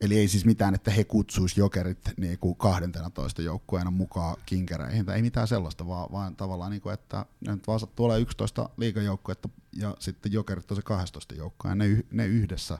Eli 0.00 0.18
ei 0.18 0.28
siis 0.28 0.44
mitään, 0.44 0.74
että 0.74 0.90
he 0.90 1.04
kutsuisi 1.04 1.60
jokerit 1.60 1.98
niin 2.16 2.38
kuin 2.38 2.56
12 2.56 3.42
joukkueena 3.42 3.90
mukaan 3.90 4.36
kinkereihin, 4.46 5.06
tai 5.06 5.16
ei 5.16 5.22
mitään 5.22 5.48
sellaista, 5.48 5.86
vaan, 5.86 6.12
vaan 6.12 6.36
tavallaan, 6.36 6.70
niin 6.70 6.80
kuin, 6.80 6.94
että 6.94 7.26
nyt 7.48 7.66
vaan 7.66 7.80
tulee 7.96 8.20
11 8.20 8.68
liigajoukkuetta 8.76 9.48
ja 9.76 9.96
sitten 9.98 10.32
jokerit 10.32 10.70
on 10.70 10.76
se 10.76 10.82
12 10.82 11.34
joukkoa, 11.34 11.70
ja 11.70 11.74
ne, 11.74 12.04
ne 12.10 12.26
yhdessä 12.26 12.78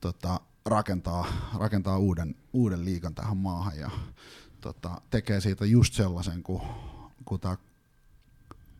tota, 0.00 0.40
rakentaa, 0.66 1.26
rakentaa 1.58 1.98
uuden, 1.98 2.34
uuden 2.52 2.84
liigan 2.84 3.14
tähän 3.14 3.36
maahan 3.36 3.78
ja 3.78 3.90
tota, 4.60 5.00
tekee 5.10 5.40
siitä 5.40 5.64
just 5.64 5.94
sellaisen 5.94 6.42
kuin, 6.42 6.62
kuin 7.24 7.40
tämä 7.40 7.56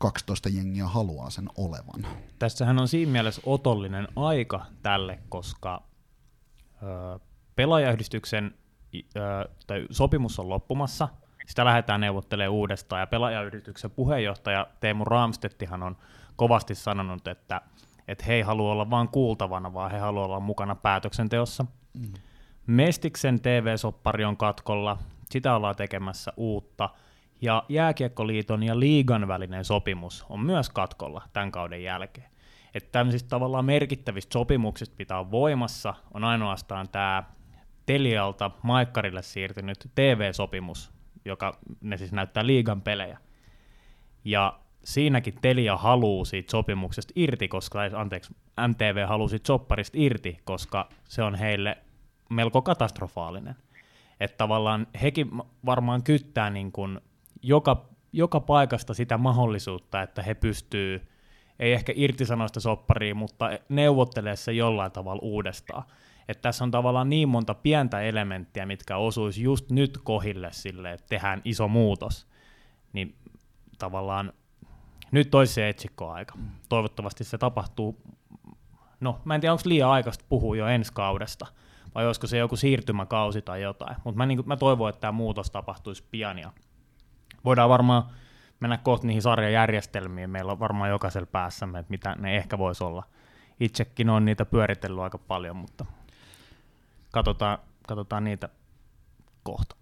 12 0.02 0.48
jengiä 0.48 0.86
haluaa 0.86 1.30
sen 1.30 1.48
olevan. 1.56 2.06
Tässähän 2.38 2.78
on 2.78 2.88
siinä 2.88 3.12
mielessä 3.12 3.42
otollinen 3.46 4.08
aika 4.16 4.66
tälle, 4.82 5.18
koska 5.28 5.82
ö, 6.82 7.18
pelaajayhdistyksen 7.56 8.54
ö, 8.94 9.00
tai 9.66 9.86
sopimus 9.90 10.38
on 10.38 10.48
loppumassa, 10.48 11.08
sitä 11.46 11.64
lähdetään 11.64 12.00
neuvottelemaan 12.00 12.52
uudestaan, 12.52 13.00
ja 13.00 13.06
pelaajayhdistyksen 13.06 13.90
puheenjohtaja 13.90 14.66
Teemu 14.80 15.04
Raamstettihan 15.04 15.82
on 15.82 15.96
kovasti 16.36 16.74
sanonut, 16.74 17.28
että, 17.28 17.60
että 18.08 18.24
he 18.24 18.34
ei 18.34 18.42
halua 18.42 18.72
olla 18.72 18.90
vain 18.90 19.08
kuultavana, 19.08 19.74
vaan 19.74 19.90
he 19.90 19.98
haluavat 19.98 20.26
olla 20.26 20.40
mukana 20.40 20.74
päätöksenteossa. 20.74 21.66
Mm. 21.94 22.12
Mestiksen 22.66 23.40
TV-soppari 23.40 24.24
on 24.24 24.36
katkolla, 24.36 24.98
sitä 25.30 25.56
ollaan 25.56 25.76
tekemässä 25.76 26.32
uutta, 26.36 26.90
ja 27.42 27.64
Jääkiekkoliiton 27.68 28.62
ja 28.62 28.80
liigan 28.80 29.28
välinen 29.28 29.64
sopimus 29.64 30.26
on 30.28 30.40
myös 30.40 30.70
katkolla 30.70 31.22
tämän 31.32 31.52
kauden 31.52 31.82
jälkeen. 31.82 32.30
Että 32.74 32.92
tämmöisistä 32.92 33.28
tavallaan 33.28 33.64
merkittävistä 33.64 34.32
sopimuksista 34.32 34.94
pitää 34.98 35.30
voimassa, 35.30 35.94
on 36.14 36.24
ainoastaan 36.24 36.88
tämä 36.88 37.24
Telialta 37.86 38.50
Maikkarille 38.62 39.22
siirtynyt 39.22 39.90
TV-sopimus, 39.94 40.92
joka 41.24 41.58
ne 41.80 41.96
siis 41.96 42.12
näyttää 42.12 42.46
liigan 42.46 42.82
pelejä. 42.82 43.18
Ja 44.24 44.58
siinäkin 44.84 45.34
Telia 45.40 45.76
haluaa 45.76 46.24
siitä 46.24 46.50
sopimuksesta 46.50 47.12
irti, 47.16 47.48
koska, 47.48 47.80
anteeksi, 47.96 48.34
MTV 48.68 49.06
haluaa 49.06 49.28
siitä 49.28 49.46
sopparista 49.46 49.98
irti, 50.00 50.38
koska 50.44 50.88
se 51.08 51.22
on 51.22 51.34
heille 51.34 51.78
melko 52.28 52.62
katastrofaalinen. 52.62 53.56
Että 54.20 54.36
tavallaan 54.36 54.86
hekin 55.02 55.30
varmaan 55.66 56.02
kyttää 56.02 56.50
niin 56.50 56.72
kuin 56.72 57.00
joka, 57.42 57.88
joka 58.12 58.40
paikasta 58.40 58.94
sitä 58.94 59.18
mahdollisuutta, 59.18 60.02
että 60.02 60.22
he 60.22 60.34
pystyy, 60.34 61.08
ei 61.58 61.72
ehkä 61.72 61.92
irtisanoa 61.96 62.48
sitä 62.48 62.60
sopparia, 62.60 63.14
mutta 63.14 63.50
neuvottelee 63.68 64.36
se 64.36 64.52
jollain 64.52 64.92
tavalla 64.92 65.22
uudestaan. 65.22 65.82
Että 66.28 66.42
tässä 66.42 66.64
on 66.64 66.70
tavallaan 66.70 67.08
niin 67.08 67.28
monta 67.28 67.54
pientä 67.54 68.00
elementtiä, 68.00 68.66
mitkä 68.66 68.96
osuisi 68.96 69.42
just 69.42 69.70
nyt 69.70 69.98
kohille 69.98 70.48
sille, 70.52 70.92
että 70.92 71.06
tehdään 71.08 71.40
iso 71.44 71.68
muutos. 71.68 72.26
Niin 72.92 73.14
tavallaan 73.78 74.32
nyt 75.10 75.34
olisi 75.34 75.54
se 75.54 75.68
etsikkoaika. 75.68 76.34
Toivottavasti 76.68 77.24
se 77.24 77.38
tapahtuu, 77.38 78.02
no 79.00 79.20
mä 79.24 79.34
en 79.34 79.40
tiedä 79.40 79.52
onko 79.52 79.62
liian 79.64 79.90
aikaista 79.90 80.24
puhua 80.28 80.56
jo 80.56 80.66
ensi 80.66 80.92
kaudesta, 80.92 81.46
vai 81.94 82.06
olisiko 82.06 82.26
se 82.26 82.38
joku 82.38 82.56
siirtymäkausi 82.56 83.42
tai 83.42 83.62
jotain. 83.62 83.96
Mutta 84.04 84.18
mä, 84.18 84.26
niin, 84.26 84.42
mä 84.46 84.56
toivon, 84.56 84.88
että 84.88 85.00
tämä 85.00 85.12
muutos 85.12 85.50
tapahtuisi 85.50 86.04
pian 86.10 86.38
ja 86.38 86.52
voidaan 87.44 87.68
varmaan 87.68 88.04
mennä 88.60 88.76
kohta 88.76 89.06
niihin 89.06 89.22
sarjajärjestelmiin. 89.22 90.30
Meillä 90.30 90.52
on 90.52 90.60
varmaan 90.60 90.90
jokaisella 90.90 91.26
päässämme, 91.26 91.78
että 91.78 91.90
mitä 91.90 92.16
ne 92.18 92.36
ehkä 92.36 92.58
voisi 92.58 92.84
olla. 92.84 93.02
Itsekin 93.60 94.10
on 94.10 94.24
niitä 94.24 94.44
pyöritellyt 94.44 95.00
aika 95.00 95.18
paljon, 95.18 95.56
mutta 95.56 95.86
katsotaan, 97.10 97.58
katsotaan 97.88 98.24
niitä 98.24 98.48
kohta. 99.42 99.76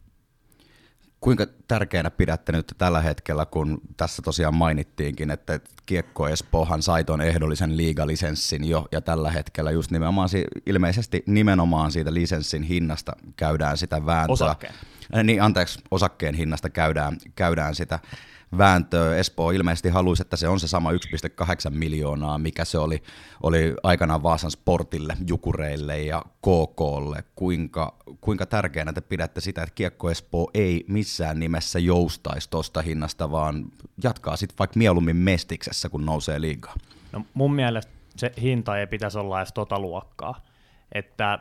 Kuinka 1.20 1.46
tärkeänä 1.68 2.10
pidätte 2.10 2.52
nyt 2.52 2.74
tällä 2.78 3.00
hetkellä, 3.00 3.46
kun 3.46 3.80
tässä 3.96 4.22
tosiaan 4.22 4.54
mainittiinkin, 4.54 5.30
että 5.30 5.60
Kiekko 5.86 6.28
Espoohan 6.28 6.82
sai 6.82 7.04
tuon 7.04 7.20
ehdollisen 7.20 7.76
liigalisenssin 7.76 8.68
jo, 8.68 8.88
ja 8.92 9.00
tällä 9.00 9.30
hetkellä 9.30 9.70
just 9.70 9.90
nimenomaan, 9.90 10.28
ilmeisesti 10.66 11.22
nimenomaan 11.26 11.92
siitä 11.92 12.14
lisenssin 12.14 12.62
hinnasta 12.62 13.12
käydään 13.36 13.78
sitä 13.78 14.06
vääntöä. 14.06 14.32
Osakkeen. 14.32 14.74
Niin, 15.24 15.42
anteeksi, 15.42 15.80
osakkeen 15.90 16.34
hinnasta 16.34 16.70
käydään, 16.70 17.16
käydään 17.34 17.74
sitä 17.74 17.98
vääntöä. 18.58 19.16
Espoo 19.16 19.50
ilmeisesti 19.50 19.88
haluaisi, 19.88 20.22
että 20.22 20.36
se 20.36 20.48
on 20.48 20.60
se 20.60 20.68
sama 20.68 20.92
1,8 20.92 20.96
miljoonaa, 21.70 22.38
mikä 22.38 22.64
se 22.64 22.78
oli, 22.78 23.02
oli 23.42 23.74
aikanaan 23.82 24.22
Vaasan 24.22 24.50
Sportille, 24.50 25.16
Jukureille 25.26 26.02
ja 26.02 26.24
KKlle. 26.38 27.24
Kuinka, 27.34 27.96
kuinka 28.20 28.46
tärkeänä 28.46 28.92
te 28.92 29.00
pidätte 29.00 29.40
sitä, 29.40 29.62
että 29.62 29.74
Kiekko 29.74 30.10
Espoo 30.10 30.50
ei 30.54 30.84
missään 30.88 31.40
nimessä 31.40 31.78
joustaisi 31.78 32.50
tuosta 32.50 32.82
hinnasta, 32.82 33.30
vaan 33.30 33.64
jatkaa 34.04 34.36
sitten 34.36 34.58
vaikka 34.58 34.78
mieluummin 34.78 35.16
mestiksessä, 35.16 35.88
kun 35.88 36.06
nousee 36.06 36.40
liigaa? 36.40 36.74
No 37.12 37.24
mun 37.34 37.54
mielestä 37.54 37.92
se 38.16 38.32
hinta 38.42 38.78
ei 38.78 38.86
pitäisi 38.86 39.18
olla 39.18 39.40
edes 39.40 39.52
tota 39.52 39.78
luokkaa. 39.78 40.40
Että 40.92 41.38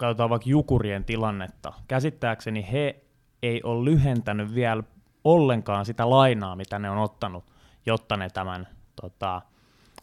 katsotaan 0.00 0.30
vaikka 0.30 0.50
Jukurien 0.50 1.04
tilannetta. 1.04 1.72
Käsittääkseni 1.88 2.66
he 2.72 3.04
ei 3.42 3.62
ole 3.62 3.84
lyhentänyt 3.84 4.54
vielä 4.54 4.82
ollenkaan 5.24 5.86
sitä 5.86 6.10
lainaa, 6.10 6.56
mitä 6.56 6.78
ne 6.78 6.90
on 6.90 6.98
ottanut, 6.98 7.44
jotta 7.86 8.16
ne 8.16 8.30
tämän 8.30 8.68
tota, 9.00 9.42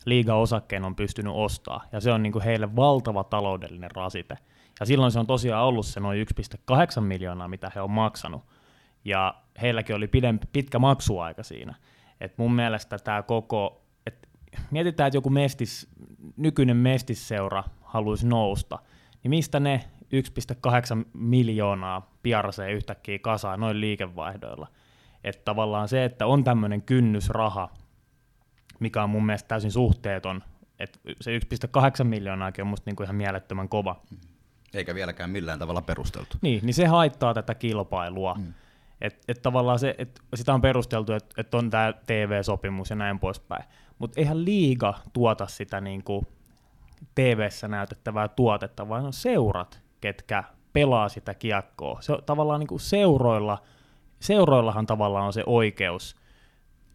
liiga-osakkeen 0.06 0.86
on 0.86 0.96
pystynyt 0.96 1.34
ostaa. 1.36 1.84
Ja 1.92 2.00
se 2.00 2.12
on 2.12 2.24
niin 2.24 2.34
kuin 2.34 2.44
heille 2.44 2.76
valtava 2.76 3.24
taloudellinen 3.24 3.92
rasite. 3.92 4.38
Ja 4.80 4.86
silloin 4.86 5.12
se 5.12 5.20
on 5.20 5.28
tosiaan 5.28 5.66
ollut 5.66 5.86
se 5.86 6.00
noin 6.00 6.28
1,8 6.42 7.02
miljoonaa, 7.02 7.48
mitä 7.48 7.72
he 7.76 7.82
on 7.82 7.92
maksanut. 7.92 8.44
Ja 9.06 9.36
heilläkin 9.62 9.96
oli 9.96 10.08
pidempi, 10.08 10.48
pitkä 10.54 10.80
maksuaika 10.80 11.44
siinä. 11.44 11.76
Et 12.22 12.38
mun 12.38 12.54
mielestä 12.54 12.98
tämä 12.98 13.24
koko, 13.24 13.82
et 14.06 14.30
mietitään, 14.72 15.08
että 15.08 15.18
joku 15.18 15.30
mestis, 15.30 15.90
nykyinen 16.38 16.78
mestisseura 16.78 17.64
haluaisi 17.82 18.28
nousta, 18.28 18.80
niin 19.24 19.30
mistä 19.30 19.60
ne 19.60 19.84
1,8 20.04 21.10
miljoonaa 21.14 22.12
piarsee 22.24 22.72
yhtäkkiä 22.72 23.20
kasaan 23.20 23.60
noin 23.60 23.82
liikevaihdoilla? 23.82 24.68
Että 25.24 25.42
tavallaan 25.46 25.88
se, 25.88 26.06
että 26.06 26.26
on 26.26 26.44
tämmöinen 26.44 26.82
kynnysraha, 26.82 27.70
mikä 28.80 29.04
on 29.04 29.10
mun 29.10 29.26
mielestä 29.26 29.48
täysin 29.48 29.72
suhteeton, 29.72 30.44
että 30.80 31.00
se 31.22 31.38
1,8 31.38 32.04
miljoonaakin 32.04 32.62
on 32.62 32.68
musta 32.68 32.90
niinku 32.90 33.04
ihan 33.04 33.16
mielettömän 33.16 33.70
kova. 33.70 34.02
Eikä 34.74 34.96
vieläkään 34.96 35.30
millään 35.30 35.60
tavalla 35.60 35.82
perusteltu. 35.82 36.38
Niin, 36.42 36.66
niin 36.66 36.74
se 36.74 36.86
haittaa 36.86 37.34
tätä 37.34 37.56
kilpailua. 37.56 38.34
Mm. 38.34 38.54
Et, 39.02 39.24
et 39.28 39.42
tavallaan 39.42 39.80
se, 39.80 39.96
et 39.98 40.22
sitä 40.36 40.54
on 40.54 40.62
perusteltu, 40.62 41.14
että 41.14 41.36
et 41.38 41.54
on 41.54 41.70
tämä 41.70 41.94
TV-sopimus 42.06 42.90
ja 42.90 42.96
näin 42.96 43.20
poispäin. 43.20 43.64
Mutta 44.00 44.20
eihän 44.20 44.46
liiga 44.46 44.94
tuota 45.14 45.48
sitä 45.48 45.82
niinku 45.82 46.28
TV-ssä 47.16 47.68
näytettävää 47.68 48.28
tuotetta, 48.28 48.90
vaan 48.90 49.06
on 49.06 49.14
seurat, 49.14 49.82
ketkä 50.02 50.44
pelaa 50.74 51.10
sitä 51.10 51.34
kiekkoa. 51.34 52.02
Se 52.02 52.14
on 52.14 52.24
tavallaan 52.26 52.60
niinku 52.60 52.80
seuroilla– 52.80 53.58
seuroillahan 54.20 54.86
tavallaan 54.86 55.26
on 55.26 55.34
se 55.34 55.44
oikeus, 55.46 56.16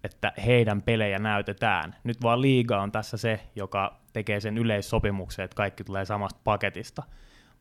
että 0.04 0.32
heidän 0.46 0.82
pelejä 0.82 1.18
näytetään. 1.18 1.96
Nyt 2.04 2.22
vaan 2.22 2.42
liiga 2.42 2.82
on 2.82 2.92
tässä 2.92 3.16
se, 3.16 3.40
joka 3.56 4.00
tekee 4.12 4.40
sen 4.40 4.58
yleissopimuksen, 4.58 5.44
että 5.44 5.54
kaikki 5.54 5.84
tulee 5.84 6.04
samasta 6.04 6.40
paketista. 6.44 7.02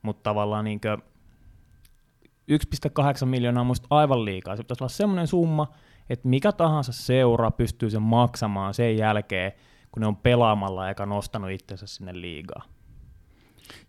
Mutta 0.02 0.24
tavallaan 0.24 0.66
niin 0.66 0.82
1,8 2.52 3.26
miljoonaa 3.26 3.62
on 3.62 3.68
muista 3.68 3.88
aivan 3.90 4.26
liikaa. 4.26 4.56
Se 4.56 4.64
pitäisi 4.64 4.84
olla 4.84 4.90
semmoinen 4.90 5.28
summa, 5.28 5.72
että 6.10 6.28
mikä 6.28 6.52
tahansa 6.52 6.92
seura 6.94 7.52
pystyy 7.52 7.90
sen 7.90 8.02
maksamaan 8.02 8.74
sen 8.74 8.98
jälkeen, 8.98 9.52
kun 9.92 10.02
ne 10.02 10.08
on 10.08 10.18
pelaamalla 10.18 10.90
eikä 10.90 11.06
nostanut 11.06 11.52
itsensä 11.52 11.88
sinne 11.88 12.22
liigaan. 12.22 12.70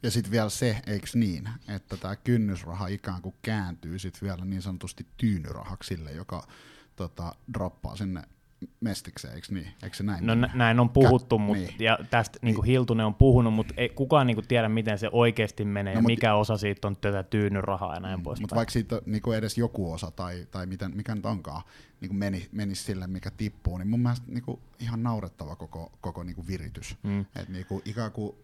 Ja 0.03 0.11
sitten 0.11 0.33
vielä 0.33 0.49
se, 0.49 0.83
eikö 0.87 1.07
niin, 1.15 1.49
että 1.69 1.97
tämä 1.97 2.17
kynnysraha 2.17 2.87
ikään 2.87 3.23
kuin 3.23 3.35
kääntyy 3.43 3.99
sitten 3.99 4.29
vielä 4.29 4.45
niin 4.45 4.63
sanotusti 4.63 5.07
tyynyrahaksi 5.17 5.95
sille, 5.95 6.13
joka 6.13 6.47
tota, 6.97 7.33
droppaa 7.55 7.97
sinne 7.97 8.23
mestikseen, 8.81 9.35
eikö 9.35 9.47
niin? 9.51 9.69
Eikö 9.83 9.97
se 9.97 10.03
näin? 10.03 10.27
No 10.27 10.35
nä- 10.35 10.51
näin 10.55 10.81
on 10.81 10.91
puhuttu, 10.91 11.37
Kä- 11.37 11.41
mut, 11.41 11.57
niin. 11.57 11.75
ja 11.79 11.99
tästä 12.11 12.39
niin. 12.43 12.55
Niin 12.55 12.65
Hiltunen 12.65 13.07
on 13.07 13.15
puhunut, 13.15 13.55
mutta 13.55 13.75
ei 13.77 13.89
kukaan 13.89 14.27
niin 14.27 14.35
kuin 14.35 14.49
tiedä, 14.49 14.69
miten 14.69 14.99
se 14.99 15.09
oikeasti 15.13 15.65
menee, 15.65 15.95
no, 15.95 15.99
ja 15.99 16.03
mikä 16.03 16.35
osa 16.35 16.57
siitä 16.57 16.89
on 16.89 16.97
tätä 16.97 17.23
tyynyrahaa 17.23 17.95
ja 17.95 18.01
näin 18.01 18.21
mm, 18.21 18.23
pois. 18.23 18.41
Mutta 18.41 18.57
vaikka 18.57 18.73
siitä 18.73 19.03
niin 19.07 19.23
kuin 19.23 19.39
edes 19.39 19.59
joku 19.59 19.93
osa, 19.93 20.11
tai, 20.11 20.47
tai 20.51 20.67
miten, 20.67 20.97
mikä 20.97 21.15
nyt 21.15 21.27
onkaan, 21.27 21.63
niin 22.03 22.09
kuin 22.09 22.19
meni, 22.19 22.49
menisi 22.53 22.83
sille, 22.83 23.07
mikä 23.07 23.31
tippuu, 23.31 23.79
niin 23.79 23.89
mun 23.89 24.01
mielestä 24.01 24.27
niin 24.29 24.43
kuin 24.43 24.61
ihan 24.79 25.03
naurettava 25.03 25.57
koko, 25.57 25.93
koko 26.01 26.23
niin 26.23 26.35
kuin 26.35 26.47
viritys. 26.47 26.97
Mm. 27.03 27.21
Et 27.21 27.49
niin 27.49 27.67
kuin, 27.67 27.83
ikään 27.85 28.13
kuin, 28.13 28.37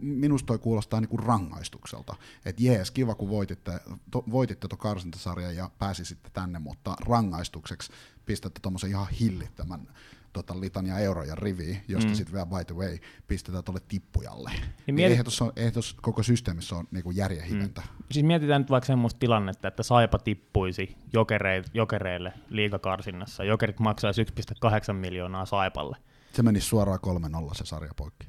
minusta 0.00 0.46
toi 0.46 0.58
kuulostaa 0.58 1.00
niin 1.00 1.08
kuin 1.08 1.22
rangaistukselta. 1.22 2.14
Että 2.44 2.62
jees, 2.62 2.90
kiva 2.90 3.14
kun 3.14 3.28
voititte, 3.28 3.80
to, 4.10 4.24
voititte 4.30 4.68
tuon 4.68 4.78
karsintasarjan 4.78 5.56
ja 5.56 5.70
pääsisitte 5.78 6.30
tänne, 6.32 6.58
mutta 6.58 6.96
rangaistukseksi 7.06 7.92
pistätte 8.26 8.60
tuommoisen 8.60 8.90
ihan 8.90 9.08
hillittömän 9.08 9.88
tota, 10.36 10.60
litania 10.60 10.98
euroja 10.98 11.34
riviin, 11.34 11.82
josta 11.88 12.08
mm. 12.08 12.14
sitten 12.14 12.32
vielä 12.32 12.46
by 12.46 12.64
the 12.64 12.74
way 12.74 12.98
pistetään 13.28 13.64
tuolle 13.64 13.80
tippujalle. 13.88 14.50
Niin, 14.50 14.62
niin 14.86 14.94
mieti... 14.94 15.22
tuossa, 15.22 15.52
eihän 15.56 15.72
tuossa 15.72 15.96
koko 16.02 16.22
systeemissä 16.22 16.76
on 16.76 16.84
niinku 16.90 17.10
järjen 17.10 17.44
hiventä. 17.44 17.80
Mm. 17.80 18.04
Siis 18.10 18.26
mietitään 18.26 18.60
nyt 18.60 18.70
vaikka 18.70 18.86
semmoista 18.86 19.18
tilannetta, 19.18 19.68
että 19.68 19.82
Saipa 19.82 20.18
tippuisi 20.18 20.96
jokereille, 21.12 21.68
jokereille 21.74 22.32
liigakarsinnassa. 22.48 23.44
Jokerit 23.44 23.80
maksaisi 23.80 24.22
1,8 24.22 24.92
miljoonaa 24.92 25.46
Saipalle. 25.46 25.96
Se 26.32 26.42
menisi 26.42 26.66
suoraan 26.66 26.98
3-0 27.50 27.54
se 27.54 27.64
sarja 27.66 27.92
poikki. 27.96 28.26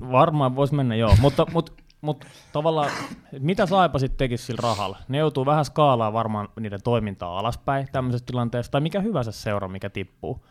Varmaan 0.00 0.56
voisi 0.56 0.74
mennä 0.74 0.94
joo, 0.94 1.16
mutta, 1.22 1.46
mutta 1.52 1.72
mutta 2.00 2.26
tavallaan, 2.52 2.90
mitä 3.38 3.66
Saipa 3.66 3.98
sitten 3.98 4.18
tekisi 4.18 4.44
sillä 4.44 4.60
rahalla? 4.62 4.98
Ne 5.08 5.18
joutuu 5.18 5.46
vähän 5.46 5.64
skaalaa 5.64 6.12
varmaan 6.12 6.48
niiden 6.60 6.82
toimintaa 6.82 7.38
alaspäin 7.38 7.88
tämmöisessä 7.92 8.26
tilanteessa, 8.26 8.72
tai 8.72 8.80
mikä 8.80 9.00
hyvänsä 9.00 9.32
seura, 9.32 9.68
mikä 9.68 9.90
tippuu. 9.90 10.44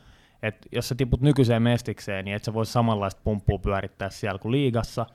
Et 0.43 0.67
jos 0.71 0.89
sä 0.89 0.95
tiput 0.95 1.21
nykyiseen 1.21 1.61
mestikseen, 1.61 2.25
niin 2.25 2.35
et 2.35 2.43
sä 2.43 2.53
voi 2.53 2.65
samanlaista 2.65 3.21
pumppua 3.23 3.59
pyörittää 3.59 4.09
siellä 4.09 4.39
kuin 4.39 4.51
liigassa. 4.51 5.05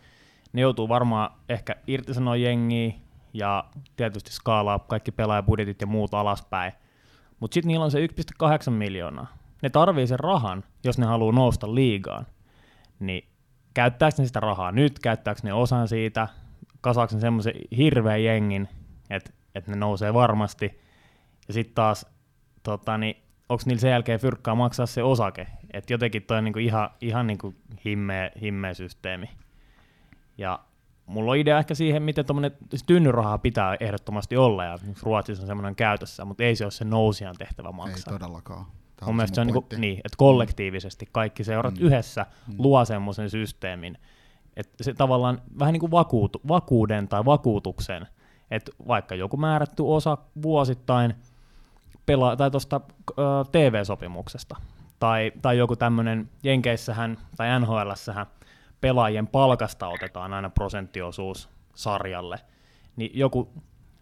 Ne 0.52 0.60
joutuu 0.60 0.88
varmaan 0.88 1.30
ehkä 1.48 1.76
irtisanoa 1.86 2.36
jengiä 2.36 2.92
ja 3.34 3.64
tietysti 3.96 4.32
skaalaa 4.32 4.78
kaikki 4.78 5.12
pelaajabudjetit 5.12 5.80
ja 5.80 5.86
muut 5.86 6.14
alaspäin. 6.14 6.72
Mutta 7.40 7.54
sitten 7.54 7.68
niillä 7.68 7.84
on 7.84 7.90
se 7.90 8.06
1,8 8.06 8.70
miljoonaa. 8.70 9.26
Ne 9.62 9.70
tarvii 9.70 10.06
sen 10.06 10.20
rahan, 10.20 10.64
jos 10.84 10.98
ne 10.98 11.06
haluaa 11.06 11.32
nousta 11.32 11.74
liigaan. 11.74 12.26
Niin 13.00 13.28
käyttääkö 13.74 14.14
ne 14.18 14.26
sitä 14.26 14.40
rahaa 14.40 14.72
nyt, 14.72 14.98
käyttääkö 14.98 15.40
ne 15.44 15.52
osan 15.52 15.88
siitä, 15.88 16.28
kasaako 16.80 17.14
ne 17.14 17.20
semmoisen 17.20 17.54
hirveän 17.76 18.24
jengin, 18.24 18.68
että 19.10 19.30
et 19.54 19.66
ne 19.66 19.76
nousee 19.76 20.14
varmasti. 20.14 20.80
Ja 21.48 21.54
sitten 21.54 21.74
taas, 21.74 22.06
tota, 22.62 22.98
niin, 22.98 23.16
onko 23.52 23.62
niillä 23.66 23.80
sen 23.80 23.90
jälkeen 23.90 24.20
fyrkkaa 24.20 24.54
maksaa 24.54 24.86
se 24.86 25.02
osake. 25.02 25.46
Että 25.72 25.92
jotenkin 25.92 26.22
toi 26.22 26.38
on 26.38 26.44
niinku 26.44 26.58
ihan, 26.58 26.90
ihan 27.00 27.26
niinku 27.26 27.54
himmeä, 27.84 28.30
himmeä 28.42 28.74
systeemi. 28.74 29.30
Ja 30.38 30.58
mulla 31.06 31.30
on 31.30 31.36
idea 31.36 31.58
ehkä 31.58 31.74
siihen, 31.74 32.02
miten 32.02 32.26
tuommoinen 32.26 32.52
tynnyrahaa 32.86 33.38
pitää 33.38 33.76
ehdottomasti 33.80 34.36
olla, 34.36 34.64
ja 34.64 34.78
Ruotsissa 35.02 35.42
on 35.42 35.46
semmoinen 35.46 35.74
käytössä, 35.76 36.24
mutta 36.24 36.44
ei 36.44 36.56
se 36.56 36.64
ole 36.64 36.70
se 36.70 36.84
nousijan 36.84 37.34
tehtävä 37.38 37.72
maksaa. 37.72 38.12
Ei 38.14 38.18
todellakaan. 38.18 38.64
Tämä 38.96 39.06
Mun 39.06 39.16
mielestä 39.16 39.34
se 39.34 39.40
on 39.40 39.46
mun 39.52 39.66
niin, 39.70 39.80
niin, 39.80 39.96
että 39.96 40.16
kollektiivisesti 40.16 41.08
kaikki 41.12 41.44
seurat 41.44 41.74
Mm. 41.78 41.86
yhdessä 41.86 42.26
Mm. 42.48 42.54
luo 42.58 42.84
semmoisen 42.84 43.30
systeemin, 43.30 43.98
että 44.56 44.84
se 44.84 44.94
tavallaan 44.94 45.42
vähän 45.58 45.72
niin 45.72 45.80
kuin 45.80 45.90
vakuutu, 45.90 46.40
vakuuden 46.48 47.08
tai 47.08 47.24
vakuutuksen, 47.24 48.06
että 48.50 48.72
vaikka 48.88 49.14
joku 49.14 49.36
määrätty 49.36 49.82
osa 49.86 50.18
vuosittain 50.42 51.14
pelaa, 52.06 52.36
tai 52.36 52.50
tuosta 52.50 52.80
TV-sopimuksesta, 53.52 54.56
tai, 54.98 55.32
tai 55.42 55.58
joku 55.58 55.76
tämmöinen, 55.76 56.30
Jenkeissähän 56.42 57.18
tai 57.36 57.60
NHLssähän 57.60 58.26
pelaajien 58.80 59.26
palkasta 59.26 59.88
otetaan 59.88 60.32
aina 60.32 60.50
prosenttiosuus 60.50 61.48
sarjalle, 61.74 62.38
niin 62.96 63.10
joku, 63.14 63.52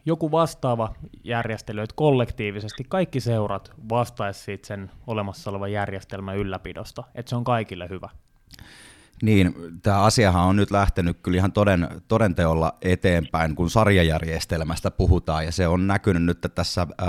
joku 0.04 0.30
vastaava 0.30 0.94
järjestely, 1.24 1.80
että 1.80 1.96
kollektiivisesti 1.96 2.84
kaikki 2.88 3.20
seurat 3.20 3.72
vastaisi 3.88 4.40
siitä 4.40 4.66
sen 4.66 4.90
olemassa 5.06 5.50
olevan 5.50 5.72
järjestelmän 5.72 6.36
ylläpidosta, 6.36 7.04
että 7.14 7.30
se 7.30 7.36
on 7.36 7.44
kaikille 7.44 7.88
hyvä. 7.88 8.08
Niin, 9.22 9.54
tämä 9.82 10.02
asiahan 10.02 10.46
on 10.46 10.56
nyt 10.56 10.70
lähtenyt 10.70 11.16
kyllä 11.22 11.36
ihan 11.36 11.52
toden, 11.52 11.88
todenteolla 12.08 12.74
eteenpäin, 12.82 13.54
kun 13.54 13.70
sarjajärjestelmästä 13.70 14.90
puhutaan, 14.90 15.44
ja 15.44 15.52
se 15.52 15.68
on 15.68 15.86
näkynyt 15.86 16.22
nyt 16.22 16.46
tässä 16.54 16.86
ää, 16.98 17.08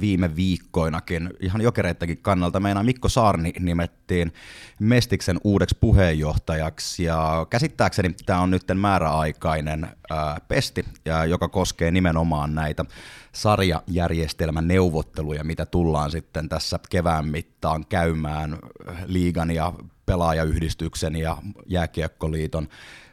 viime 0.00 0.36
viikkoinakin, 0.36 1.30
ihan 1.40 1.60
jokereittakin 1.60 2.18
kannalta. 2.18 2.60
Meina 2.60 2.82
Mikko 2.82 3.08
Saarni 3.08 3.52
nimettiin 3.60 4.32
Mestiksen 4.80 5.38
uudeksi 5.44 5.76
puheenjohtajaksi, 5.80 7.04
ja 7.04 7.46
käsittääkseni 7.50 8.14
tämä 8.26 8.40
on 8.40 8.50
nyt 8.50 8.62
määräaikainen 8.74 9.88
ää, 10.10 10.40
pesti, 10.48 10.84
ja, 11.04 11.24
joka 11.24 11.48
koskee 11.48 11.90
nimenomaan 11.90 12.54
näitä 12.54 12.84
sarjajärjestelmän 13.32 14.68
neuvotteluja, 14.68 15.44
mitä 15.44 15.66
tullaan 15.66 16.10
sitten 16.10 16.48
tässä 16.48 16.78
kevään 16.90 17.28
mittaan 17.28 17.84
käymään 17.88 18.58
liigan 19.06 19.50
ja 19.50 19.72
pelaajayhdistyksen 20.06 21.16
ja 21.16 21.36
jääkiekkoliiton 21.66 22.68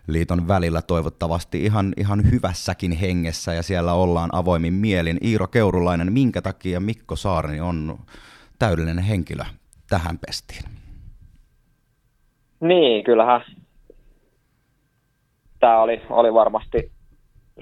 liiton 0.08 0.48
välillä 0.48 0.82
toivottavasti 0.82 1.64
ihan, 1.64 1.94
ihan 1.98 2.32
hyvässäkin 2.32 2.92
hengessä 2.92 3.54
ja 3.54 3.64
siellä 3.64 3.94
ollaan 3.94 4.30
avoimin 4.34 4.74
mielin. 4.74 5.18
Iiro 5.26 5.48
Keurulainen, 5.48 6.14
minkä 6.14 6.42
takia 6.42 6.80
Mikko 6.80 7.16
Saarni 7.16 7.62
on 7.62 7.98
täydellinen 8.60 9.04
henkilö 9.04 9.44
tähän 9.90 10.20
pestiin? 10.28 10.64
Niin, 12.60 13.04
kyllähän 13.04 13.42
tämä 15.60 15.82
oli, 15.82 16.02
oli 16.10 16.34
varmasti 16.34 16.92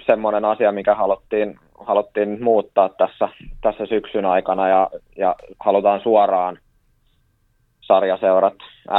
semmoinen 0.06 0.46
asia, 0.46 0.72
mikä 0.72 0.96
haluttiin, 0.96 1.60
haluttiin 1.88 2.44
muuttaa 2.44 2.90
tässä, 2.90 3.30
tässä 3.62 3.86
syksyn 3.86 4.26
aikana 4.26 4.68
ja, 4.68 4.90
ja 5.18 5.36
halutaan 5.60 6.02
suoraan 6.04 6.58
sarjaseurat 7.82 8.54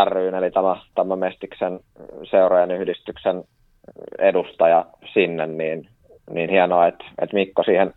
ryn, 0.05 0.35
eli 0.35 0.51
tämä, 0.51 0.77
tämä 0.95 1.17
Mestiksen 1.17 1.81
seurojen 2.31 2.71
yhdistyksen 2.71 3.45
edustaja 4.19 4.85
sinne, 5.13 5.47
niin, 5.47 5.89
niin 6.31 6.51
hienoa, 6.51 6.87
että, 6.87 7.05
että 7.19 7.35
Mikko 7.37 7.63
siihen 7.63 7.95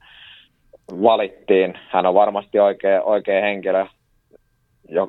valittiin. 0.92 1.80
Hän 1.90 2.06
on 2.06 2.14
varmasti 2.14 2.60
oikea, 2.60 3.04
oikea 3.04 3.42
henkilö. 3.42 3.86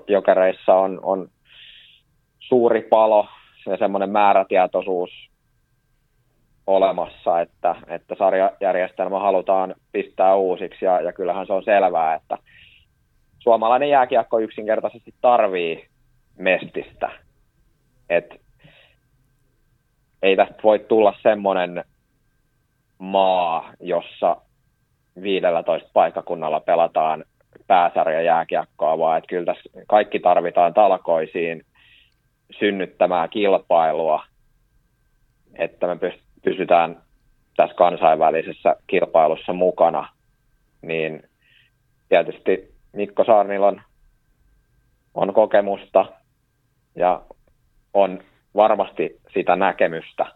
Jokereissa 0.08 0.74
on, 0.74 1.00
on 1.02 1.28
suuri 2.40 2.82
palo 2.82 3.28
ja 3.66 3.76
semmoinen 3.76 4.10
määrätietoisuus 4.10 5.10
olemassa, 6.68 7.40
että, 7.40 7.74
että 7.86 8.14
sarjajärjestelmä 8.18 9.18
halutaan 9.18 9.74
pistää 9.92 10.34
uusiksi 10.34 10.84
ja, 10.84 11.00
ja 11.00 11.12
kyllähän 11.12 11.46
se 11.46 11.52
on 11.52 11.64
selvää, 11.64 12.14
että 12.14 12.38
suomalainen 13.38 13.90
jääkiekko 13.90 14.38
yksinkertaisesti 14.38 15.14
tarvii 15.20 15.86
mestistä. 16.38 17.10
Et 18.10 18.40
ei 20.22 20.36
tästä 20.36 20.62
voi 20.64 20.78
tulla 20.78 21.14
semmoinen 21.22 21.84
maa, 22.98 23.72
jossa 23.80 24.36
15 25.22 25.90
paikkakunnalla 25.92 26.60
pelataan 26.60 27.24
pääsarja 27.66 28.22
jääkiekkoa, 28.22 28.98
vaan 28.98 29.18
että 29.18 29.28
kyllä 29.28 29.54
tässä 29.54 29.70
kaikki 29.86 30.20
tarvitaan 30.20 30.74
talkoisiin 30.74 31.64
synnyttämään 32.58 33.30
kilpailua, 33.30 34.24
että 35.58 35.86
me 35.86 35.96
pysytään 36.44 37.02
tässä 37.56 37.76
kansainvälisessä 37.76 38.76
kilpailussa 38.86 39.52
mukana, 39.52 40.08
niin 40.82 41.22
tietysti 42.08 42.74
Mikko 42.92 43.24
Saarnilla 43.24 43.66
on, 43.66 43.82
on 45.14 45.34
kokemusta 45.34 46.06
ja 46.96 47.22
on 47.94 48.22
varmasti 48.56 49.20
sitä 49.34 49.56
näkemystä, 49.56 50.26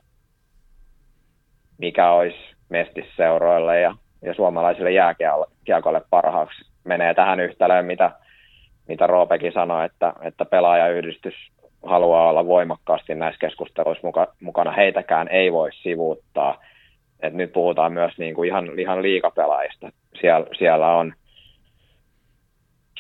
mikä 1.78 2.10
olisi 2.10 2.38
mestisseuroille 2.68 3.80
ja, 3.80 3.94
ja 4.22 4.34
suomalaisille 4.34 4.92
jääkiekolle 4.92 6.02
parhaaksi. 6.10 6.64
Menee 6.84 7.14
tähän 7.14 7.40
yhtälöön, 7.40 7.84
mitä, 7.84 8.10
mitä 8.88 9.06
Roopekin 9.06 9.52
sanoi, 9.52 9.86
että, 9.86 10.12
että 10.22 10.44
pelaajayhdistys 10.44 11.51
haluaa 11.86 12.30
olla 12.30 12.46
voimakkaasti 12.46 13.14
näissä 13.14 13.38
keskusteluissa 13.38 14.06
muka, 14.06 14.26
mukana. 14.40 14.72
Heitäkään 14.72 15.28
ei 15.28 15.52
voi 15.52 15.70
sivuuttaa. 15.72 16.62
Et 17.20 17.32
nyt 17.34 17.52
puhutaan 17.52 17.92
myös 17.92 18.18
niin 18.18 18.34
kuin 18.34 18.48
ihan, 18.48 18.78
ihan 18.78 19.02
liikapelaajista. 19.02 19.92
Siellä, 20.20 20.46
siellä 20.58 20.96
on 20.96 21.12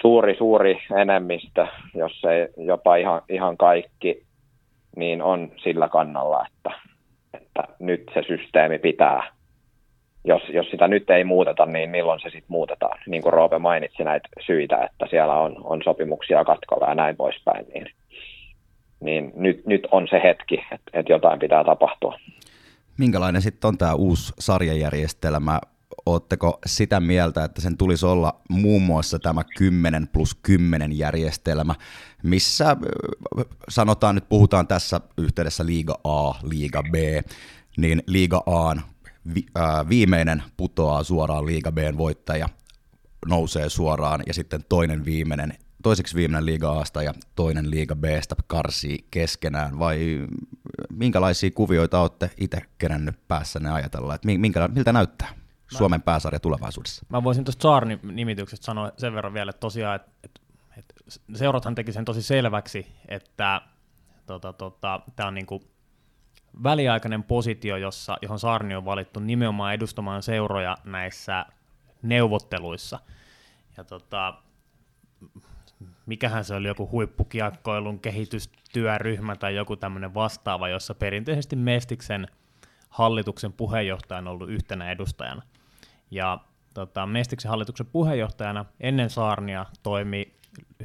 suuri, 0.02 0.36
suuri 0.36 0.78
enemmistö, 1.00 1.66
jos 1.94 2.24
ei 2.24 2.66
jopa 2.66 2.96
ihan, 2.96 3.22
ihan 3.28 3.56
kaikki, 3.56 4.22
niin 4.96 5.22
on 5.22 5.52
sillä 5.56 5.88
kannalla, 5.88 6.46
että, 6.46 6.80
että 7.34 7.62
nyt 7.78 8.10
se 8.14 8.22
systeemi 8.22 8.78
pitää. 8.78 9.32
Jos, 10.24 10.42
jos 10.48 10.70
sitä 10.70 10.88
nyt 10.88 11.10
ei 11.10 11.24
muuteta, 11.24 11.66
niin 11.66 11.90
milloin 11.90 12.20
se 12.20 12.30
sitten 12.30 12.46
muutetaan? 12.48 12.98
Niin 13.06 13.22
kuin 13.22 13.32
Roope 13.32 13.58
mainitsi 13.58 14.04
näitä 14.04 14.28
syitä, 14.46 14.76
että 14.84 15.06
siellä 15.10 15.34
on, 15.34 15.56
on 15.64 15.80
sopimuksia 15.84 16.44
katkolla 16.44 16.88
ja 16.88 16.94
näin 16.94 17.16
poispäin, 17.16 17.66
niin, 17.74 17.86
niin 19.02 19.32
nyt, 19.36 19.66
nyt 19.66 19.88
on 19.90 20.06
se 20.10 20.20
hetki, 20.24 20.54
että, 20.72 20.90
että 20.92 21.12
jotain 21.12 21.38
pitää 21.38 21.64
tapahtua. 21.64 22.18
Minkälainen 22.98 23.42
sitten 23.42 23.68
on 23.68 23.78
tämä 23.78 23.94
uusi 23.94 24.32
sarjajärjestelmä? 24.38 25.60
Oletteko 26.06 26.58
sitä 26.66 27.00
mieltä, 27.00 27.44
että 27.44 27.60
sen 27.60 27.76
tulisi 27.76 28.06
olla 28.06 28.40
muun 28.48 28.82
muassa 28.82 29.18
tämä 29.18 29.42
10 29.56 30.08
plus 30.08 30.34
10 30.42 30.98
järjestelmä, 30.98 31.74
missä 32.22 32.76
sanotaan, 33.68 34.14
nyt 34.14 34.28
puhutaan 34.28 34.66
tässä 34.66 35.00
yhteydessä 35.18 35.66
Liiga 35.66 35.94
A, 36.04 36.34
Liiga 36.42 36.82
B, 36.82 36.94
niin 37.76 38.02
Liiga 38.06 38.42
A 38.46 38.74
vi, 39.34 39.46
viimeinen 39.88 40.42
putoaa 40.56 41.02
suoraan 41.02 41.46
Liiga 41.46 41.72
Bn 41.72 41.98
voittaja, 41.98 42.48
nousee 43.26 43.68
suoraan 43.68 44.20
ja 44.26 44.34
sitten 44.34 44.60
toinen 44.68 45.04
viimeinen, 45.04 45.54
toiseksi 45.82 46.14
viimeinen 46.14 46.46
Liiga 46.46 46.80
Asta 46.80 47.02
ja 47.02 47.14
toinen 47.34 47.70
Liiga 47.70 47.96
Bstä 47.96 48.34
karsii 48.46 49.06
keskenään 49.10 49.78
vai 49.78 50.26
minkälaisia 50.90 51.50
kuvioita 51.50 52.00
olette 52.00 52.30
itse 52.40 52.62
kerännyt 52.78 53.28
päässänne 53.28 53.70
ajatella, 53.72 54.14
että 54.14 54.26
minkä, 54.26 54.68
miltä 54.68 54.92
näyttää? 54.92 55.34
Suomen 55.78 56.02
pääsarja 56.02 56.40
tulevaisuudessa. 56.40 57.06
Mä 57.08 57.24
voisin 57.24 57.44
tuosta 57.44 57.62
Saarnin 57.62 58.00
nimityksestä 58.02 58.64
sanoa 58.64 58.92
sen 58.96 59.14
verran 59.14 59.34
vielä, 59.34 59.50
että 59.50 59.60
tosiaan, 59.60 59.96
että, 59.96 60.10
että, 60.24 60.40
että 60.78 60.94
seurathan 61.34 61.74
teki 61.74 61.92
sen 61.92 62.04
tosi 62.04 62.22
selväksi, 62.22 62.86
että 63.08 63.60
tota, 64.26 64.52
tota, 64.52 65.00
tämä 65.16 65.26
on 65.26 65.34
niinku 65.34 65.62
väliaikainen 66.62 67.22
positio, 67.22 67.76
jossa, 67.76 68.16
johon 68.22 68.38
Saarni 68.38 68.74
on 68.74 68.84
valittu 68.84 69.20
nimenomaan 69.20 69.74
edustamaan 69.74 70.22
seuroja 70.22 70.76
näissä 70.84 71.46
neuvotteluissa. 72.02 72.98
Ja 73.76 73.84
tota, 73.84 74.34
mikähän 76.06 76.44
se 76.44 76.54
oli 76.54 76.68
joku 76.68 76.88
huippukiekkoilun 76.90 78.00
kehitystyöryhmä 78.00 79.36
tai 79.36 79.56
joku 79.56 79.76
tämmöinen 79.76 80.14
vastaava, 80.14 80.68
jossa 80.68 80.94
perinteisesti 80.94 81.56
Mestiksen 81.56 82.28
hallituksen 82.88 83.52
puheenjohtaja 83.52 84.18
on 84.18 84.28
ollut 84.28 84.50
yhtenä 84.50 84.90
edustajana. 84.90 85.42
Ja 86.10 86.38
tota, 86.74 87.06
Mestiksen 87.06 87.48
hallituksen 87.48 87.86
puheenjohtajana 87.86 88.64
ennen 88.80 89.10
Saarnia 89.10 89.66
toimi 89.82 90.32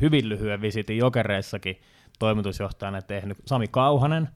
hyvin 0.01 0.29
lyhyen 0.29 0.61
visitin 0.61 0.97
Jokereissakin 0.97 1.81
toimitusjohtajana 2.19 3.01
tehnyt 3.01 3.37
Sami 3.45 3.67
Kauhanen, 3.67 4.29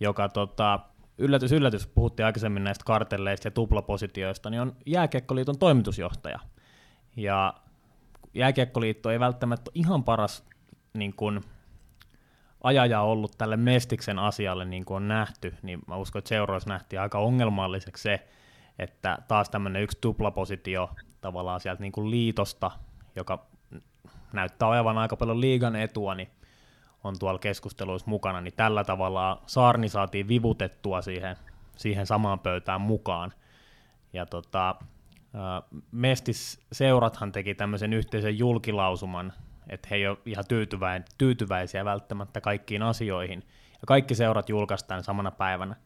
joka 0.00 0.28
tota, 0.28 0.80
yllätys, 1.18 1.52
yllätys, 1.52 1.86
puhuttiin 1.86 2.26
aikaisemmin 2.26 2.64
näistä 2.64 2.84
kartelleista 2.84 3.46
ja 3.46 3.50
tuplapositioista, 3.50 4.50
niin 4.50 4.60
on 4.60 4.76
Jääkiekkoliiton 4.86 5.58
toimitusjohtaja. 5.58 6.38
Ja 7.16 7.54
Jääkiekkoliitto 8.34 9.10
ei 9.10 9.20
välttämättä 9.20 9.70
ihan 9.74 10.04
paras 10.04 10.44
niin 10.94 11.14
kuin, 11.14 11.40
ajaja 12.62 13.00
ollut 13.00 13.38
tälle 13.38 13.56
Mestiksen 13.56 14.18
asialle, 14.18 14.64
niin 14.64 14.84
kuin 14.84 14.96
on 14.96 15.08
nähty, 15.08 15.54
niin 15.62 15.78
mä 15.86 15.96
uskon, 15.96 16.18
että 16.18 16.28
seuroissa 16.28 16.70
nähtiin 16.70 17.00
aika 17.00 17.18
ongelmalliseksi 17.18 18.02
se, 18.02 18.26
että 18.78 19.18
taas 19.28 19.50
tämmöinen 19.50 19.82
yksi 19.82 19.98
tuplapositio 20.00 20.90
tavallaan 21.20 21.60
sieltä 21.60 21.82
niin 21.82 21.92
kuin 21.92 22.10
liitosta, 22.10 22.70
joka 23.16 23.46
näyttää 24.32 24.68
olevan 24.68 24.98
aika 24.98 25.16
paljon 25.16 25.40
liigan 25.40 25.76
etua, 25.76 26.14
niin 26.14 26.28
on 27.04 27.14
tuolla 27.18 27.38
keskusteluissa 27.38 28.10
mukana, 28.10 28.40
niin 28.40 28.54
tällä 28.56 28.84
tavalla 28.84 29.42
Saarni 29.46 29.88
saatiin 29.88 30.28
vivutettua 30.28 31.02
siihen, 31.02 31.36
siihen 31.76 32.06
samaan 32.06 32.38
pöytään 32.38 32.80
mukaan. 32.80 33.32
Ja 34.12 34.26
tota, 34.26 34.74
Mestis 35.92 36.66
seurathan 36.72 37.32
teki 37.32 37.54
tämmöisen 37.54 37.92
yhteisen 37.92 38.38
julkilausuman, 38.38 39.32
että 39.68 39.88
he 39.90 39.96
ei 39.96 40.06
ole 40.06 40.18
ihan 40.26 40.44
tyytyväisiä 41.18 41.84
välttämättä 41.84 42.40
kaikkiin 42.40 42.82
asioihin. 42.82 43.42
Ja 43.72 43.86
kaikki 43.86 44.14
seurat 44.14 44.48
julkaistaan 44.48 45.04
samana 45.04 45.30
päivänä. 45.30 45.76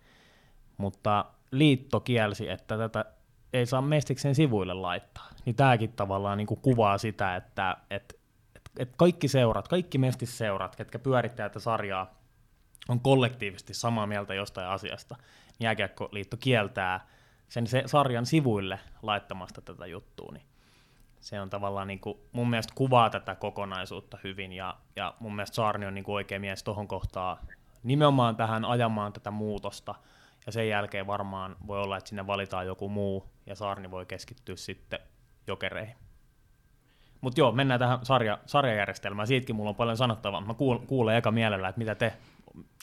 Mutta 0.77 1.25
liitto 1.51 2.01
kielsi, 2.01 2.49
että 2.49 2.79
tätä 2.79 3.05
ei 3.53 3.67
saa 3.67 3.83
Mestiksen 3.83 4.35
sivuille 4.35 4.75
laittaa. 4.75 5.29
Niin 5.45 5.57
tämäkin 5.57 5.93
tavallaan 5.93 6.39
niin 6.39 6.47
kuin 6.47 6.61
kuvaa 6.61 6.99
sitä, 6.99 7.37
että, 7.37 7.77
että, 7.91 8.15
että 8.79 8.95
kaikki 8.97 9.29
seurat, 9.29 9.69
kaikki 9.69 9.99
Mestisseurat, 9.99 10.77
ketkä 10.77 10.99
pyörittää 10.99 11.49
tätä 11.49 11.61
sarjaa, 11.61 12.15
on 12.89 13.01
kollektiivisesti 13.01 13.75
samaa 13.75 14.07
mieltä 14.07 14.35
jostain 14.35 14.69
asiasta. 14.69 15.17
Jääkiekkoliitto 15.61 16.37
kieltää 16.37 17.07
sen 17.51 17.67
se 17.67 17.83
sarjan 17.87 18.27
sivuille 18.27 18.81
laittamasta 19.03 19.61
tätä 19.61 19.87
juttua, 19.87 20.33
niin 20.33 20.47
se 21.21 21.41
on 21.41 21.51
tavallaan 21.51 21.89
niin 21.89 22.01
kuin, 22.01 22.19
mun 22.33 22.51
mielestä 22.51 22.73
kuvaa 22.77 23.11
tätä 23.11 23.35
kokonaisuutta 23.35 24.19
hyvin, 24.25 24.53
ja, 24.53 24.77
ja 24.97 25.15
mun 25.21 25.37
mielestä 25.37 25.55
Saarni 25.55 25.87
on 25.87 25.95
niin 25.95 26.05
kuin 26.05 26.15
oikea 26.15 26.41
mies 26.41 26.63
tuohon 26.63 26.89
kohtaan 26.89 27.37
nimenomaan 27.83 28.37
tähän 28.37 28.65
ajamaan 28.65 29.13
tätä 29.13 29.31
muutosta, 29.31 29.95
ja 30.47 30.53
sen 30.53 30.69
jälkeen 30.69 31.07
varmaan 31.07 31.57
voi 31.67 31.83
olla, 31.83 31.97
että 31.97 32.09
sinne 32.09 32.27
valitaan 32.27 32.67
joku 32.67 32.89
muu, 32.89 33.27
ja 33.47 33.55
Saarni 33.55 33.91
voi 33.91 34.07
keskittyä 34.07 34.57
sitten 34.57 35.01
jokereihin. 35.47 35.97
Mutta 37.21 37.41
joo, 37.41 37.53
mennään 37.53 37.81
tähän 37.81 37.99
sarja, 38.03 38.39
sarjajärjestelmään. 38.47 39.27
Siitäkin 39.27 39.57
mulla 39.57 39.71
on 39.71 39.77
paljon 39.77 39.97
sanottavaa. 39.97 40.41
Mä 40.41 40.55
kuulen 40.87 41.17
eka 41.17 41.31
mielellä, 41.31 41.69
että 41.69 41.79
mitä 41.79 41.95
te, 41.95 42.13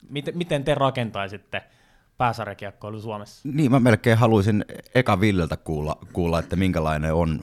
miten, 0.10 0.38
miten 0.38 0.64
te 0.64 0.76
rakentaisitte– 0.76 1.64
pääsarjakiekkoilu 2.18 3.02
Suomessa. 3.02 3.50
Niin, 3.54 3.72
mä 3.72 3.80
melkein 3.80 4.18
haluaisin 4.18 4.66
eka 4.96 5.20
Villeltä 5.20 5.58
kuulla, 5.58 5.98
kuulla 6.14 6.40
että 6.40 6.56
minkälainen 6.56 7.14
on, 7.14 7.42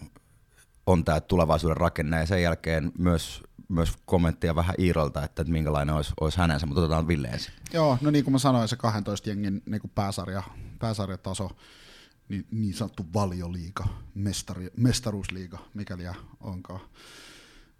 on 0.86 1.04
tämä 1.04 1.20
tulevaisuuden 1.20 1.76
rakenne, 1.76 2.20
ja 2.20 2.26
sen 2.26 2.42
jälkeen 2.42 2.92
myös, 2.98 3.42
myös 3.68 3.92
kommenttia 4.04 4.54
vähän 4.54 4.74
Iirolta, 4.78 5.24
että, 5.24 5.42
että 5.42 5.52
minkälainen 5.52 5.94
olisi, 5.94 6.12
olisi 6.20 6.38
hänensä, 6.38 6.66
mutta 6.66 6.80
otetaan 6.80 7.08
Ville 7.08 7.28
ensin. 7.28 7.54
Joo, 7.72 7.98
no 8.00 8.10
niin 8.10 8.24
kuin 8.24 8.32
mä 8.32 8.38
sanoin, 8.38 8.68
se 8.68 8.76
12 8.76 9.28
jengin 9.28 9.62
niin 9.66 9.80
kuin 9.80 9.92
pääsarja, 9.94 10.42
pääsarjataso, 10.78 11.50
niin, 12.28 12.46
niin 12.50 12.74
sanottu 12.74 13.06
valioliiga, 13.14 13.84
mestari, 14.14 14.70
mestaruusliiga, 14.76 15.58
mikäli 15.74 16.04
onkaan. 16.40 16.80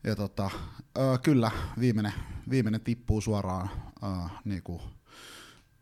Ja 0.05 0.17
tota, 0.17 0.45
äh, 0.99 1.21
kyllä, 1.23 1.51
viimeinen, 1.81 2.13
viimeinen 2.51 2.81
tippuu 2.81 3.21
suoraan 3.21 3.71
äh, 4.05 4.31
niin 4.45 4.63
kuin 4.63 4.83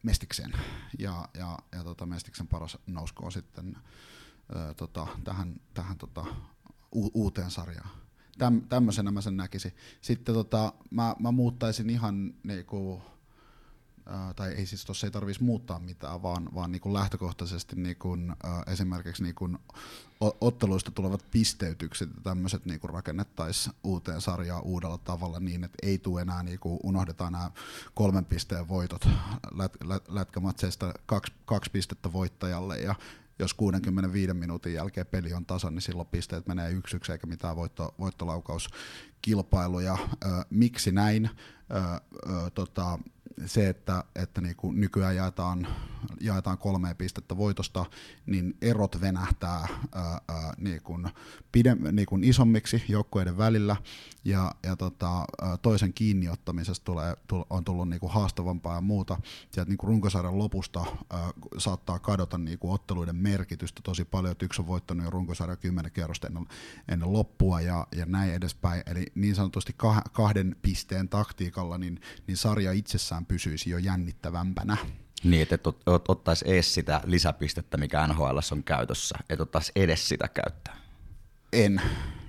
Mestiksen 0.03 0.53
ja, 0.99 1.29
ja, 1.35 1.59
ja 1.73 1.85
tota 1.85 2.07
Mestiksen 2.07 2.49
paras 2.49 2.79
nouskoon 2.87 3.33
sitten 3.33 3.77
ö, 4.57 4.75
tota, 4.75 5.07
tähän, 5.25 5.61
tähän 5.75 5.99
tota, 5.99 6.25
u, 6.95 7.11
uuteen 7.15 7.51
sarjaan. 7.51 7.91
Täm, 8.39 8.61
tämmöisenä 8.61 9.11
mä 9.11 9.21
sen 9.21 9.37
näkisin. 9.37 9.73
Sitten 10.01 10.35
tota, 10.35 10.73
mä, 10.91 11.15
mä 11.19 11.33
muuttaisin 11.33 11.91
ihan 11.91 12.35
niinku, 12.43 13.03
tai 14.37 14.53
ei 14.53 14.67
siis 14.67 14.85
tuossa 14.85 15.07
ei 15.07 15.11
tarvitsisi 15.11 15.45
muuttaa 15.45 15.79
mitään, 15.79 16.23
vaan, 16.23 16.49
vaan 16.55 16.73
niin 16.73 16.81
kuin 16.81 16.93
lähtökohtaisesti 16.93 17.77
niin 17.77 17.97
kuin, 17.97 18.31
äh, 18.31 18.73
esimerkiksi 18.73 19.23
niin 19.23 19.35
kuin 19.35 19.59
otteluista 20.41 20.91
tulevat 20.91 21.25
pisteytykset 21.31 22.11
ja 22.15 22.21
tämmöiset 22.23 22.67
niin 22.67 22.81
rakennettaisiin 22.83 23.77
uuteen 23.85 24.21
sarjaan 24.21 24.63
uudella 24.63 24.99
tavalla 24.99 25.41
niin, 25.41 25.65
että 25.65 25.79
ei 25.83 25.99
tule 25.99 26.21
enää, 26.21 26.43
niin 26.43 26.59
kuin 26.59 26.81
unohdetaan 26.83 27.33
nämä 27.33 27.51
kolmen 27.95 28.25
pisteen 28.25 28.69
voitot 28.69 29.09
lät, 29.55 29.73
lät, 29.85 30.09
lätkämatseista 30.09 30.95
kaksi, 31.07 31.33
kaksi 31.45 31.71
pistettä 31.71 32.13
voittajalle 32.13 32.79
ja 32.79 32.95
jos 33.39 33.55
65 33.55 34.35
minuutin 34.35 34.75
jälkeen 34.75 35.07
peli 35.07 35.33
on 35.33 35.47
tasan, 35.47 35.75
niin 35.75 35.83
silloin 35.83 36.09
pisteet 36.09 36.47
menee 36.47 36.71
yksi 36.71 36.97
yksi 36.97 37.13
eikä 37.13 37.27
mitään 37.27 37.57
voitto, 37.57 37.95
voittolaukauskilpailuja. 37.99 39.99
Ö, 40.25 40.29
miksi 40.51 40.93
näin? 40.93 41.31
Ö, 41.71 41.77
ö, 41.77 42.01
tota, 42.51 42.99
se, 43.47 43.69
että, 43.69 44.05
että 44.15 44.41
niin 44.41 44.57
kuin 44.57 44.81
nykyään 44.81 45.17
jaetaan, 45.17 45.67
jaetaan 46.21 46.59
kolme 46.59 46.95
pistettä 46.95 47.37
voitosta, 47.37 47.87
niin 48.27 48.57
erot 48.63 49.01
venähtää 49.01 49.69
ää, 49.93 50.21
ää, 50.29 50.53
niin 50.59 50.83
kuin 50.83 51.09
pide, 51.53 51.77
niin 51.93 52.07
kuin 52.07 52.25
isommiksi 52.25 52.85
joukkueiden 52.89 53.39
välillä, 53.39 53.77
ja, 54.25 54.55
ja 54.63 54.77
tota, 54.77 55.25
toisen 55.63 55.93
kiinniottamisesta 55.93 56.85
tulee, 56.85 57.17
on 57.51 57.65
tullut 57.65 57.89
niin 57.89 58.01
kuin 58.01 58.13
haastavampaa 58.13 58.75
ja 58.75 58.81
muuta. 58.81 59.21
Sieltä 59.51 59.71
niin 59.71 59.79
runkosarjan 59.83 60.39
lopusta 60.39 60.85
ää, 61.11 61.31
saattaa 61.59 61.99
kadota 61.99 62.39
niin 62.39 62.59
kuin 62.59 62.73
otteluiden 62.73 63.17
merkitystä 63.17 63.81
tosi 63.85 64.05
paljon, 64.05 64.33
että 64.33 64.45
yksi 64.45 64.63
on 64.63 64.67
voittanut 64.67 65.05
jo 65.05 65.11
runkosarjan 65.11 65.59
kymmenen 65.59 65.93
kierrosta 65.93 66.27
ennen, 66.27 66.47
ennen 66.89 67.13
loppua 67.13 67.61
ja, 67.61 67.87
ja 67.97 68.07
näin 68.07 68.35
edespäin. 68.35 68.83
Eli 68.87 69.07
niin 69.15 69.35
sanotusti 69.35 69.75
kahden 70.13 70.57
pisteen 70.63 71.09
taktiikalla 71.09 71.79
niin, 71.79 72.01
niin 72.27 72.37
sarja 72.37 72.73
itsessään 72.73 73.22
pysyisi 73.27 73.71
jo 73.71 73.79
jännittävämpänä. 73.79 74.77
Niin, 75.25 75.43
että 75.43 75.55
et 75.55 75.67
ottaisi 75.87 76.45
edes 76.49 76.75
sitä 76.75 77.01
lisäpistettä, 77.05 77.77
mikä 77.77 78.07
NHL 78.07 78.39
on 78.53 78.65
käytössä, 78.65 79.19
että 79.29 79.43
ottaisi 79.43 79.73
edes 79.77 80.09
sitä 80.09 80.29
käyttää. 80.29 80.77
En. 81.53 81.83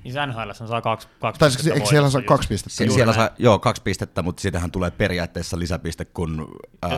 Niin 0.04 0.16
NHL 0.28 0.52
saa 0.52 0.82
kaksi, 0.82 1.08
kaksi 1.20 1.40
tai 1.40 1.50
pistettä. 1.50 1.74
Eikö 1.74 1.86
siellä 1.86 2.10
saa 2.10 2.22
kaksi 2.22 2.48
pistettä? 2.48 2.78
Sie- 2.78 2.90
siellä 2.90 3.14
saa, 3.14 3.30
joo, 3.40 3.60
kaksi 3.60 3.82
pistettä, 3.82 4.22
mutta 4.22 4.42
siitähän 4.42 4.72
tulee 4.72 4.92
periaatteessa 4.92 5.60
lisäpiste, 5.60 6.06
kun 6.06 6.48
ää, 6.82 6.92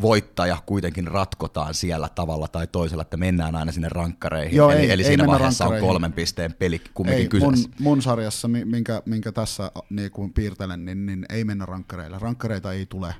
voittaja 0.00 0.58
kuitenkin 0.66 1.08
ratkotaan 1.08 1.74
siellä 1.74 2.08
tavalla 2.08 2.48
tai 2.48 2.66
toisella, 2.66 3.02
että 3.02 3.16
mennään 3.16 3.56
aina 3.56 3.72
sinne 3.72 3.88
rankkareihin. 3.88 4.56
Joo, 4.56 4.70
eli, 4.70 4.80
ei, 4.80 4.90
eli 4.90 5.02
ei 5.02 5.08
siinä 5.08 5.26
vaiheessa 5.26 5.66
on 5.66 5.80
kolmen 5.80 6.12
pisteen 6.12 6.52
peli 6.52 6.80
kumminkin 6.94 7.22
ei, 7.22 7.28
kyseessä. 7.28 7.68
Mun, 7.68 7.76
mun 7.78 8.02
sarjassa, 8.02 8.48
minkä, 8.48 9.02
minkä 9.06 9.32
tässä 9.32 9.72
niin 9.90 10.10
kuin 10.10 10.32
piirtelen, 10.32 10.84
niin, 10.84 11.06
niin 11.06 11.26
ei 11.28 11.44
mennä 11.44 11.66
rankkareille. 11.66 12.18
Rankkareita 12.18 12.72
ei 12.72 12.86
tule. 12.86 13.14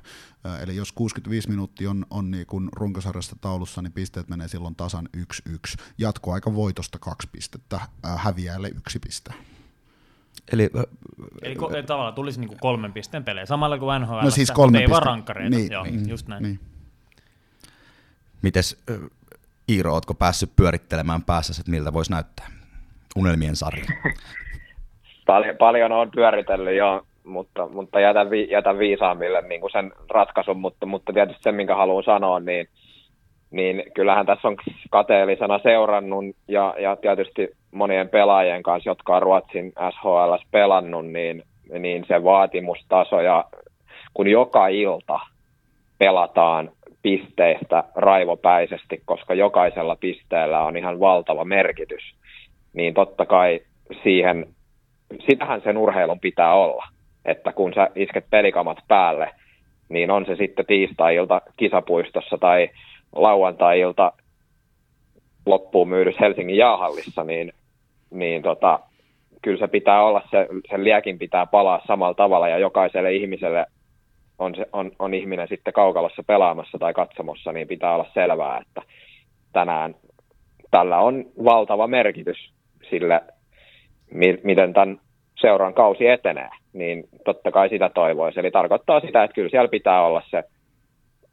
Eli 0.63 0.75
jos 0.75 0.91
65 0.91 1.49
minuuttia 1.49 1.89
on, 1.89 2.05
on 2.09 2.31
niin 2.31 2.45
kuin 2.45 2.69
runkosarjasta 2.75 3.35
taulussa, 3.41 3.81
niin 3.81 3.91
pisteet 3.93 4.29
menee 4.29 4.47
silloin 4.47 4.75
tasan 4.75 5.09
1-1. 5.17 5.21
Jatkoaika 5.97 6.55
voitosta 6.55 6.99
kaksi 6.99 7.29
pistettä, 7.31 7.79
häviäjälle 8.17 8.67
yksi 8.67 8.99
piste. 8.99 9.33
Eli, 10.51 10.69
Eli 11.41 11.55
ko- 11.55 11.85
tavallaan 11.85 12.13
tulisi 12.13 12.39
niinku 12.39 12.55
kolmen 12.61 12.93
pisteen 12.93 13.23
pelejä, 13.23 13.45
samalla 13.45 13.77
kuin 13.77 14.01
NHL, 14.01 14.21
no 14.23 14.29
siis 14.29 14.51
kolme 14.51 14.77
ei 14.79 14.85
piste- 14.85 14.91
vaan 14.91 15.03
rankkareita. 15.03 15.55
niin, 15.57 15.71
Joo, 15.71 15.83
niin, 15.83 16.09
just 16.09 16.27
näin. 16.27 16.43
Niin. 16.43 16.59
Mites 18.41 18.83
Iiro, 19.69 19.93
ootko 19.93 20.13
päässyt 20.13 20.55
pyörittelemään 20.55 21.23
päässä, 21.23 21.53
että 21.59 21.71
miltä 21.71 21.93
voisi 21.93 22.11
näyttää 22.11 22.47
unelmien 23.15 23.55
sarja? 23.55 23.85
Paljon, 25.27 25.57
paljon 25.57 25.91
on 25.91 26.11
pyöritellyt 26.11 26.77
jo 26.77 27.07
mutta, 27.23 27.67
mutta 27.67 27.99
jätän, 27.99 28.29
vi, 28.29 28.47
jätän 28.49 28.79
viisaammille 28.79 29.41
niin 29.41 29.61
kuin 29.61 29.71
sen 29.71 29.91
ratkaisun, 30.09 30.57
mutta, 30.57 30.85
mutta 30.85 31.13
tietysti 31.13 31.43
se, 31.43 31.51
minkä 31.51 31.75
haluan 31.75 32.03
sanoa, 32.03 32.39
niin, 32.39 32.67
niin 33.51 33.83
kyllähän 33.95 34.25
tässä 34.25 34.47
on 34.47 34.57
kateellisena 34.89 35.59
seurannut 35.59 36.25
ja, 36.47 36.75
ja 36.79 36.95
tietysti 36.95 37.49
monien 37.71 38.09
pelaajien 38.09 38.63
kanssa, 38.63 38.89
jotka 38.89 39.15
on 39.15 39.21
Ruotsin 39.21 39.73
SHL 39.91 40.33
pelannut, 40.51 41.07
niin, 41.07 41.43
niin 41.79 42.05
se 42.07 42.23
vaatimustaso 42.23 43.21
ja 43.21 43.45
kun 44.13 44.27
joka 44.27 44.67
ilta 44.67 45.19
pelataan 45.97 46.71
pisteistä 47.01 47.83
raivopäisesti, 47.95 49.01
koska 49.05 49.33
jokaisella 49.33 49.95
pisteellä 49.95 50.61
on 50.61 50.77
ihan 50.77 50.99
valtava 50.99 51.45
merkitys, 51.45 52.03
niin 52.73 52.93
totta 52.93 53.25
kai 53.25 53.59
siihen 54.03 54.47
sitähän 55.29 55.61
sen 55.61 55.77
urheilun 55.77 56.19
pitää 56.19 56.53
olla, 56.53 56.87
että 57.25 57.53
kun 57.53 57.73
sä 57.73 57.87
isket 57.95 58.25
pelikamat 58.29 58.77
päälle, 58.87 59.31
niin 59.89 60.11
on 60.11 60.25
se 60.25 60.35
sitten 60.35 60.65
tiistai-ilta 60.65 61.41
kisapuistossa 61.57 62.37
tai 62.37 62.69
lauantai-ilta 63.15 64.13
loppuun 65.45 65.89
myydys 65.89 66.19
Helsingin 66.19 66.57
jaahallissa, 66.57 67.23
niin, 67.23 67.53
niin 68.11 68.41
tota, 68.41 68.79
kyllä 69.41 69.59
se 69.59 69.67
pitää 69.67 70.03
olla, 70.03 70.21
se, 70.31 70.47
sen 70.69 70.83
liekin 70.83 71.19
pitää 71.19 71.45
palaa 71.45 71.81
samalla 71.87 72.13
tavalla 72.13 72.47
ja 72.47 72.57
jokaiselle 72.57 73.13
ihmiselle 73.13 73.65
on, 74.39 74.55
se, 74.55 74.65
on, 74.73 74.91
on 74.99 75.13
ihminen 75.13 75.47
sitten 75.47 75.73
kaukalossa 75.73 76.23
pelaamassa 76.27 76.77
tai 76.79 76.93
katsomossa, 76.93 77.51
niin 77.51 77.67
pitää 77.67 77.95
olla 77.95 78.11
selvää, 78.13 78.61
että 78.61 78.81
tänään 79.53 79.95
tällä 80.71 80.99
on 80.99 81.25
valtava 81.43 81.87
merkitys 81.87 82.53
sille, 82.89 83.21
mi- 84.11 84.39
miten 84.43 84.73
tämän 84.73 84.99
seuran 85.41 85.73
kausi 85.73 86.07
etenee, 86.07 86.49
niin 86.73 87.03
totta 87.25 87.51
kai 87.51 87.69
sitä 87.69 87.89
toivoisi. 87.89 88.39
Eli 88.39 88.51
tarkoittaa 88.51 88.99
sitä, 88.99 89.23
että 89.23 89.35
kyllä 89.35 89.49
siellä 89.49 89.67
pitää 89.67 90.05
olla 90.05 90.21
se 90.29 90.43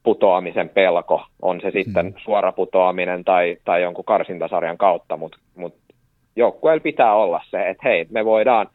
putoamisen 0.03 0.69
pelko, 0.69 1.23
on 1.43 1.61
se 1.61 1.71
sitten 1.71 2.07
hmm. 2.07 2.15
suora 2.25 2.53
putoaminen 2.53 3.25
tai, 3.25 3.57
tai 3.65 3.83
jonkun 3.83 4.05
karsintasarjan 4.05 4.79
kautta, 4.79 5.17
mutta 5.17 5.39
mut 5.55 5.75
joukkueella 6.37 6.83
pitää 6.83 7.15
olla 7.15 7.41
se, 7.51 7.69
että 7.69 7.89
hei, 7.89 8.07
me 8.11 8.25
voidaan 8.25 8.69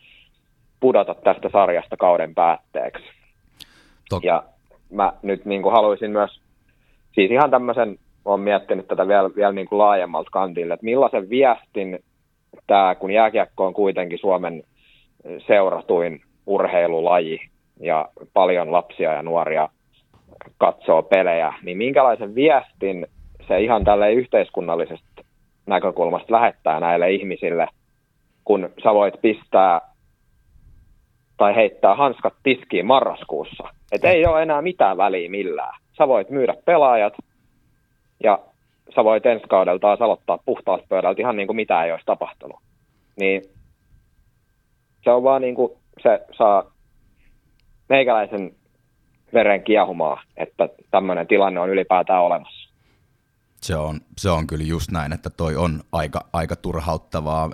pudota 0.79 1.15
tästä 1.15 1.49
sarjasta 1.49 1.97
kauden 1.97 2.35
päätteeksi. 2.35 3.03
Tok- 4.13 4.23
ja 4.23 4.43
mä 4.91 5.13
nyt 5.21 5.45
niin 5.45 5.61
kuin 5.61 5.73
haluaisin 5.73 6.11
myös, 6.11 6.39
siis 7.11 7.31
ihan 7.31 7.51
tämmöisen, 7.51 7.97
olen 8.25 8.41
miettinyt 8.41 8.87
tätä 8.87 9.07
vielä, 9.07 9.29
vielä 9.35 9.51
niin 9.51 9.67
kuin 9.67 9.79
laajemmalta 9.79 10.29
kantille, 10.31 10.73
että 10.73 10.85
millaisen 10.85 11.29
viestin 11.29 11.99
tämä, 12.67 12.95
kun 12.95 13.11
jääkiekko 13.11 13.65
on 13.65 13.73
kuitenkin 13.73 14.19
Suomen 14.19 14.63
seuratuin 15.47 16.21
urheilulaji 16.45 17.39
ja 17.79 18.09
paljon 18.33 18.71
lapsia 18.71 19.13
ja 19.13 19.23
nuoria 19.23 19.69
katsoo 20.57 21.03
pelejä, 21.03 21.53
niin 21.63 21.77
minkälaisen 21.77 22.35
viestin 22.35 23.07
se 23.47 23.61
ihan 23.61 23.83
tälle 23.83 24.11
yhteiskunnallisesta 24.11 25.23
näkökulmasta 25.65 26.33
lähettää 26.33 26.79
näille 26.79 27.11
ihmisille, 27.11 27.67
kun 28.43 28.69
sä 28.83 28.93
voit 28.93 29.21
pistää 29.21 29.81
tai 31.37 31.55
heittää 31.55 31.95
hanskat 31.95 32.33
tiskiin 32.43 32.85
marraskuussa. 32.85 33.63
Että 33.91 34.09
ei 34.09 34.25
ole 34.25 34.41
enää 34.41 34.61
mitään 34.61 34.97
väliä 34.97 35.29
millään. 35.29 35.79
Sä 35.97 36.07
voit 36.07 36.29
myydä 36.29 36.55
pelaajat 36.65 37.13
ja 38.23 38.39
sä 38.95 39.03
voit 39.03 39.25
ensi 39.25 39.45
kaudella 39.49 39.79
taas 39.79 40.01
aloittaa 40.01 40.39
puhtaalta 40.45 40.85
pöydältä 40.89 41.21
ihan 41.21 41.35
niin 41.35 41.47
kuin 41.47 41.55
mitään 41.55 41.85
ei 41.85 41.91
olisi 41.91 42.05
tapahtunut. 42.05 42.59
Niin 43.19 43.41
se 45.03 45.11
on 45.11 45.23
vaan 45.23 45.41
niin 45.41 45.55
kuin, 45.55 45.71
se 46.01 46.25
saa 46.37 46.63
meikäläisen 47.89 48.55
veren 49.33 49.63
kiehumaa, 49.63 50.21
että 50.37 50.69
tämmöinen 50.91 51.27
tilanne 51.27 51.59
on 51.59 51.69
ylipäätään 51.69 52.21
olemassa. 52.21 52.69
Se 53.61 53.75
on, 53.75 53.99
se 54.17 54.29
on 54.29 54.47
kyllä 54.47 54.63
just 54.63 54.91
näin, 54.91 55.13
että 55.13 55.29
toi 55.29 55.55
on 55.55 55.83
aika, 55.91 56.25
aika 56.33 56.55
turhauttavaa. 56.55 57.49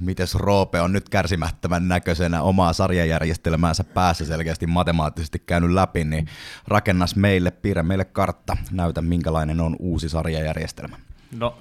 Mites 0.00 0.34
Roope 0.34 0.80
on 0.80 0.92
nyt 0.92 1.08
kärsimättömän 1.08 1.88
näköisenä 1.88 2.42
omaa 2.42 2.72
sarjajärjestelmäänsä 2.72 3.84
päässä 3.84 4.24
selkeästi 4.24 4.66
matemaattisesti 4.66 5.38
käynyt 5.46 5.70
läpi, 5.70 6.04
niin 6.04 6.26
rakennas 6.68 7.16
meille, 7.16 7.50
piirrä 7.50 7.82
meille 7.82 8.04
kartta, 8.04 8.56
näytä 8.72 9.02
minkälainen 9.02 9.60
on 9.60 9.76
uusi 9.78 10.08
sarjajärjestelmä. 10.08 10.96
No 11.38 11.54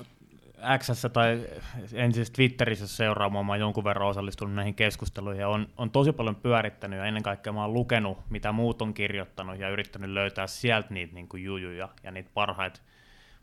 X 0.78 1.06
tai 1.14 1.46
ensin 1.94 2.26
Twitterissä 2.36 2.88
seuraamaan, 2.88 3.46
mä 3.46 3.52
oon 3.52 3.60
jonkun 3.60 3.84
verran 3.84 4.08
osallistunut 4.08 4.56
näihin 4.56 4.76
keskusteluihin 4.76 5.42
ja 5.42 5.50
on, 5.50 5.68
on 5.78 5.92
tosi 5.92 6.12
paljon 6.12 6.36
pyörittänyt 6.36 7.00
ja 7.00 7.06
ennen 7.06 7.24
kaikkea 7.24 7.54
mä 7.54 7.62
oon 7.62 7.74
lukenut, 7.74 8.18
mitä 8.30 8.52
muut 8.52 8.82
on 8.82 8.94
kirjoittanut 8.94 9.60
ja 9.60 9.70
yrittänyt 9.70 10.10
löytää 10.10 10.48
sieltä 10.48 10.94
niitä 10.94 11.14
niin 11.14 11.28
kuin 11.28 11.44
jujuja 11.44 11.90
ja 12.04 12.12
niitä 12.12 12.30
parhaita 12.34 12.82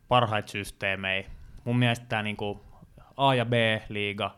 parhaita 0.09 0.51
systeemejä. 0.51 1.27
Mun 1.65 1.79
mielestä 1.79 2.07
tämä 2.09 2.23
niin 2.23 2.37
kuin 2.37 2.61
A- 3.17 3.35
ja 3.35 3.45
B-liiga, 3.45 4.37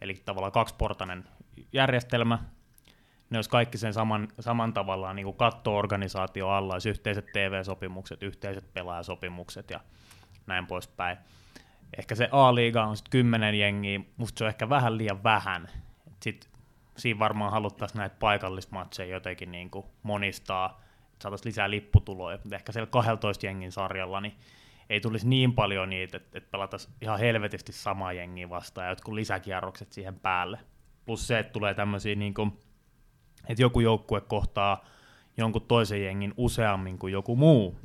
eli 0.00 0.14
tavallaan 0.14 0.52
kaksiportainen 0.52 1.24
järjestelmä, 1.72 2.38
ne 3.30 3.38
olisi 3.38 3.50
kaikki 3.50 3.78
sen 3.78 3.92
saman, 3.92 4.28
saman 4.40 4.74
tavallaan 4.74 5.16
niin 5.16 5.34
katto-organisaatio 5.34 6.48
alla, 6.48 6.72
olisi 6.72 6.88
yhteiset 6.88 7.26
TV-sopimukset, 7.32 8.22
yhteiset 8.22 8.74
pelaajasopimukset 8.74 9.70
ja 9.70 9.80
näin 10.46 10.66
poispäin. 10.66 11.18
Ehkä 11.98 12.14
se 12.14 12.28
A-liiga 12.32 12.84
on 12.84 12.96
sitten 12.96 13.10
kymmenen 13.10 13.54
jengiä, 13.54 14.00
musta 14.16 14.38
se 14.38 14.44
on 14.44 14.48
ehkä 14.48 14.68
vähän 14.68 14.98
liian 14.98 15.22
vähän. 15.24 15.68
Sitten 16.20 16.50
siinä 16.96 17.18
varmaan 17.18 17.52
haluttaisiin 17.52 17.98
näitä 17.98 18.16
paikallismatseja 18.18 19.14
jotenkin 19.14 19.52
niin 19.52 19.70
kuin 19.70 19.86
monistaa, 20.02 20.80
että 21.12 21.22
saataisiin 21.22 21.50
lisää 21.50 21.70
lipputuloja, 21.70 22.38
ehkä 22.52 22.72
siellä 22.72 22.86
12 22.86 23.46
jengin 23.46 23.72
sarjalla, 23.72 24.20
niin 24.20 24.34
ei 24.90 25.00
tulisi 25.00 25.28
niin 25.28 25.52
paljon 25.52 25.90
niitä, 25.90 26.16
että, 26.16 26.38
että 26.38 26.50
pelataan 26.50 26.80
ihan 27.00 27.18
helvetisti 27.18 27.72
samaa 27.72 28.12
jengiä 28.12 28.50
vastaan 28.50 28.84
ja 28.84 28.90
jotkut 28.90 29.14
lisäkierrokset 29.14 29.92
siihen 29.92 30.18
päälle. 30.18 30.58
Plus 31.04 31.26
se, 31.26 31.38
että 31.38 31.52
tulee 31.52 31.74
tämmöisiä, 31.74 32.14
niin 32.14 32.34
kuin, 32.34 32.52
että 33.48 33.62
joku 33.62 33.80
joukkue 33.80 34.20
kohtaa 34.20 34.84
jonkun 35.36 35.62
toisen 35.62 36.04
jengin 36.04 36.34
useammin 36.36 36.98
kuin 36.98 37.12
joku 37.12 37.36
muu, 37.36 37.78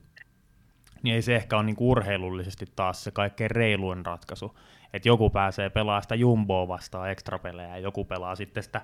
niin 1.04 1.16
ei 1.16 1.22
se 1.22 1.36
ehkä 1.36 1.56
ole 1.56 1.64
niin 1.64 1.76
urheilullisesti 1.80 2.66
taas 2.76 3.04
se 3.04 3.12
kaikkein 3.12 3.52
reiluin 3.52 4.06
ratkaisu. 4.06 4.58
Että 4.94 5.10
joku 5.10 5.30
pääsee 5.30 5.70
pelaamaan 5.70 6.02
sitä 6.02 6.16
jumboa 6.16 6.68
vastaan 6.68 7.12
ekstrapelejä 7.12 7.70
ja 7.70 7.78
joku 7.78 8.06
pelaa 8.06 8.36
sitten 8.36 8.64
sitä 8.64 8.82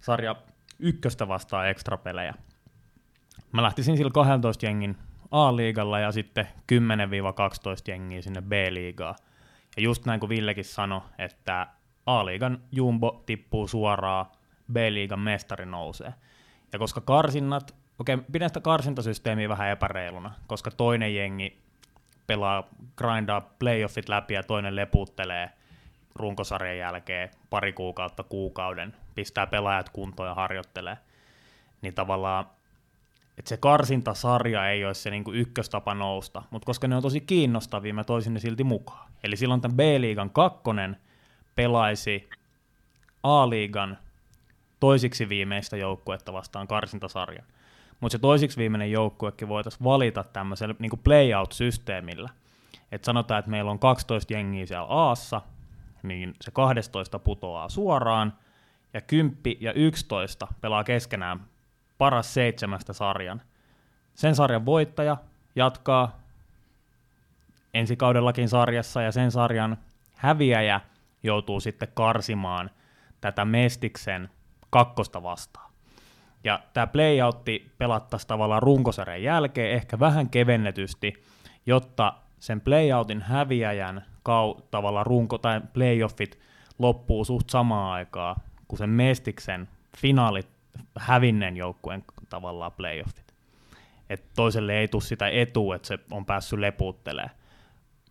sarja 0.00 0.36
ykköstä 0.78 1.28
vastaan 1.28 1.68
ekstrapelejä. 1.68 2.34
Mä 3.52 3.62
lähtisin 3.62 3.96
sillä 3.96 4.10
12 4.10 4.66
jengin 4.66 4.96
A-liigalla 5.30 5.98
ja 5.98 6.12
sitten 6.12 6.48
10-12 6.72 6.76
jengiä 7.88 8.22
sinne 8.22 8.42
B-liigaa. 8.42 9.16
Ja 9.76 9.82
just 9.82 10.06
näin 10.06 10.20
kuin 10.20 10.30
Villekin 10.30 10.64
sanoi, 10.64 11.00
että 11.18 11.66
A-liigan 12.06 12.62
jumbo 12.72 13.22
tippuu 13.26 13.68
suoraan, 13.68 14.26
B-liigan 14.72 15.20
mestari 15.20 15.66
nousee. 15.66 16.14
Ja 16.72 16.78
koska 16.78 17.00
karsinnat, 17.00 17.74
okei, 17.98 18.14
okay, 18.14 18.26
pidän 18.32 18.48
sitä 18.48 18.60
karsintasysteemiä 18.60 19.48
vähän 19.48 19.68
epäreiluna, 19.68 20.34
koska 20.46 20.70
toinen 20.70 21.14
jengi 21.14 21.58
pelaa, 22.26 22.68
grindaa 22.96 23.40
playoffit 23.40 24.08
läpi 24.08 24.34
ja 24.34 24.42
toinen 24.42 24.76
leputtelee 24.76 25.50
runkosarjan 26.14 26.78
jälkeen 26.78 27.30
pari 27.50 27.72
kuukautta 27.72 28.22
kuukauden, 28.22 28.96
pistää 29.14 29.46
pelaajat 29.46 29.88
kuntoon 29.88 30.28
ja 30.28 30.34
harjoittelee, 30.34 30.98
niin 31.82 31.94
tavallaan 31.94 32.46
että 33.38 33.48
se 33.48 33.56
karsintasarja 33.56 34.68
ei 34.68 34.84
ole 34.84 34.94
se 34.94 35.10
niinku 35.10 35.32
ykköstapa 35.32 35.94
nousta, 35.94 36.42
mutta 36.50 36.66
koska 36.66 36.88
ne 36.88 36.96
on 36.96 37.02
tosi 37.02 37.20
kiinnostavia, 37.20 37.94
mä 37.94 38.04
toisin 38.04 38.34
ne 38.34 38.40
silti 38.40 38.64
mukaan. 38.64 39.10
Eli 39.24 39.36
silloin 39.36 39.60
tämän 39.60 39.76
B-liigan 39.76 40.30
kakkonen 40.30 40.96
pelaisi 41.54 42.28
A-liigan 43.22 43.98
toisiksi 44.80 45.28
viimeistä 45.28 45.76
joukkuetta 45.76 46.32
vastaan 46.32 46.68
karsintasarjan. 46.68 47.44
Mutta 48.02 48.12
se 48.12 48.18
toisiksi 48.18 48.56
viimeinen 48.56 48.90
joukkuekin 48.90 49.48
voitaisiin 49.48 49.84
valita 49.84 50.24
tämmöisellä 50.24 50.74
niin 50.78 51.00
playout-systeemillä. 51.04 52.30
Että 52.92 53.06
sanotaan, 53.06 53.38
että 53.38 53.50
meillä 53.50 53.70
on 53.70 53.78
12 53.78 54.32
jengiä 54.32 54.66
siellä 54.66 54.86
Aassa, 54.86 55.40
niin 56.02 56.34
se 56.40 56.50
12 56.50 57.18
putoaa 57.18 57.68
suoraan, 57.68 58.32
ja 58.94 59.00
10 59.00 59.36
ja 59.60 59.72
11 59.72 60.48
pelaa 60.60 60.84
keskenään 60.84 61.40
paras 61.98 62.34
seitsemästä 62.34 62.92
sarjan. 62.92 63.42
Sen 64.14 64.34
sarjan 64.34 64.66
voittaja 64.66 65.16
jatkaa 65.56 66.20
ensi 67.74 67.96
kaudellakin 67.96 68.48
sarjassa 68.48 69.02
ja 69.02 69.12
sen 69.12 69.30
sarjan 69.30 69.76
häviäjä 70.14 70.80
joutuu 71.22 71.60
sitten 71.60 71.88
karsimaan 71.94 72.70
tätä 73.20 73.44
Mestiksen 73.44 74.30
kakkosta 74.70 75.22
vastaan. 75.22 75.71
Ja 76.44 76.60
tämä 76.72 76.86
playoutti 76.86 77.72
pelattaisiin 77.78 78.28
tavallaan 78.28 78.62
runkosarjan 78.62 79.22
jälkeen 79.22 79.72
ehkä 79.72 79.98
vähän 79.98 80.30
kevennetysti, 80.30 81.22
jotta 81.66 82.14
sen 82.38 82.60
playoutin 82.60 83.22
häviäjän 83.22 84.04
kau, 84.22 84.54
tavallaan 84.70 85.06
runko 85.06 85.38
tai 85.38 85.60
playoffit 85.72 86.38
loppuu 86.78 87.24
suht 87.24 87.50
samaan 87.50 87.92
aikaan 87.92 88.36
kuin 88.68 88.78
sen 88.78 88.90
Mestiksen 88.90 89.68
finaalit 89.96 90.48
hävinneen 90.98 91.56
joukkueen 91.56 92.04
tavallaan 92.28 92.72
playoffit. 92.72 93.34
Et 94.10 94.24
toiselle 94.36 94.78
ei 94.78 94.88
tule 94.88 95.02
sitä 95.02 95.28
etua, 95.28 95.76
että 95.76 95.88
se 95.88 95.98
on 96.10 96.24
päässyt 96.24 96.58
lepuuttelee. 96.58 97.30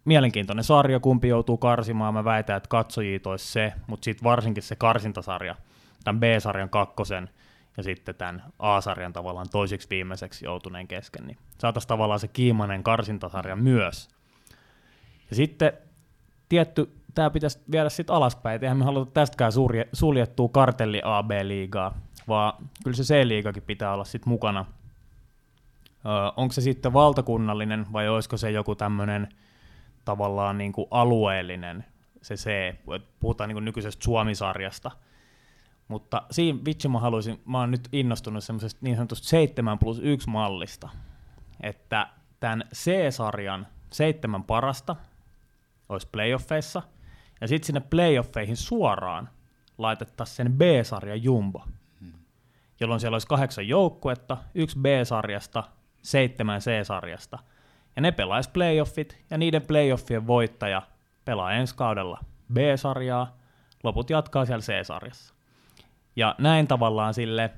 Mielenkiintoinen 0.06 0.64
sarja, 0.64 1.00
kumpi 1.00 1.28
joutuu 1.28 1.58
karsimaan. 1.58 2.14
Mä 2.14 2.24
väitän, 2.24 2.58
että 2.58 2.70
katsojia 2.70 3.20
toisi 3.20 3.52
se, 3.52 3.74
mutta 3.88 4.06
sitten 4.06 4.24
varsinkin 4.24 4.64
se 4.64 4.76
karsintasarja, 4.76 5.56
tämän 6.04 6.20
B-sarjan 6.20 6.70
kakkosen 6.70 7.30
ja 7.78 7.84
sitten 7.84 8.16
tämän 8.16 8.44
A-sarjan 8.60 9.14
tavallaan 9.14 9.48
toiseksi 9.52 9.88
viimeiseksi 9.90 10.46
joutuneen 10.46 10.88
kesken, 10.88 11.28
niin 11.28 11.38
saataisiin 11.58 11.88
tavallaan 11.88 12.20
se 12.20 12.28
kiimainen 12.28 12.84
karsintasarja 12.84 13.56
myös. 13.56 14.10
Ja 15.30 15.36
sitten 15.36 15.74
tietty 16.50 16.92
tämä 17.16 17.30
pitäisi 17.30 17.60
viedä 17.72 17.90
sitten 17.90 18.16
alaspäin, 18.16 18.56
et 18.56 18.64
eihän 18.64 18.78
me 18.78 18.86
haluta 18.86 19.12
tästäkään 19.12 19.52
surje, 19.52 19.88
suljettua 19.94 20.50
kartelli 20.50 21.02
AB-liigaa, 21.04 21.98
vaan 22.28 22.54
kyllä 22.84 22.98
se 22.98 23.04
C-liigakin 23.04 23.64
pitää 23.64 23.94
olla 23.94 24.04
sitten 24.04 24.30
mukana. 24.30 24.66
Onko 26.36 26.52
se 26.52 26.62
sitten 26.62 26.94
valtakunnallinen 26.94 27.86
vai 27.94 28.10
olisiko 28.10 28.38
se 28.38 28.52
joku 28.52 28.76
tämmöinen 28.76 29.28
tavallaan 30.06 30.58
niin 30.58 30.72
kuin 30.72 30.88
alueellinen 30.92 31.86
se 32.22 32.36
C, 32.36 32.76
puhutaan 33.20 33.48
niin 33.48 33.56
kuin 33.56 33.66
nykyisestä 33.66 34.04
Suomisarjasta. 34.04 34.92
Mutta 35.92 36.24
siinä 36.32 36.60
vitsi 36.66 36.88
mä 36.88 37.00
haluaisin, 37.00 37.42
mä 37.46 37.60
oon 37.60 37.72
nyt 37.72 37.90
innostunut 37.92 38.44
semmoisesta 38.44 38.80
niin 38.82 38.96
sanotusta 38.96 39.28
7 39.28 39.80
plus 39.80 40.00
1 40.00 40.30
mallista, 40.30 40.90
että 41.62 42.08
tämän 42.40 42.64
C-sarjan 42.76 43.68
seitsemän 43.90 44.44
parasta 44.44 44.96
olisi 45.90 46.08
playoffeissa, 46.12 46.82
ja 47.42 47.48
sitten 47.48 47.66
sinne 47.66 47.80
playoffeihin 47.80 48.58
suoraan 48.58 49.30
laitettaisiin 49.78 50.36
sen 50.36 50.54
B-sarjan 50.54 51.24
jumbo, 51.24 51.66
jolloin 52.80 53.00
siellä 53.00 53.16
olisi 53.16 53.28
kahdeksan 53.28 53.68
joukkuetta, 53.68 54.38
yksi 54.56 54.80
B-sarjasta, 54.80 55.64
seitsemän 56.02 56.62
C-sarjasta, 56.62 57.40
ja 57.96 58.02
ne 58.02 58.12
pelaisi 58.12 58.50
playoffit, 58.50 59.18
ja 59.30 59.38
niiden 59.38 59.62
playoffien 59.62 60.28
voittaja 60.28 60.82
pelaa 61.26 61.52
ensi 61.52 61.76
kaudella 61.76 62.20
B-sarjaa, 62.54 63.38
loput 63.84 64.10
jatkaa 64.10 64.46
siellä 64.46 64.62
C-sarjassa. 64.62 65.41
Ja 66.16 66.36
näin 66.38 66.68
tavallaan 66.68 67.14
sille 67.14 67.52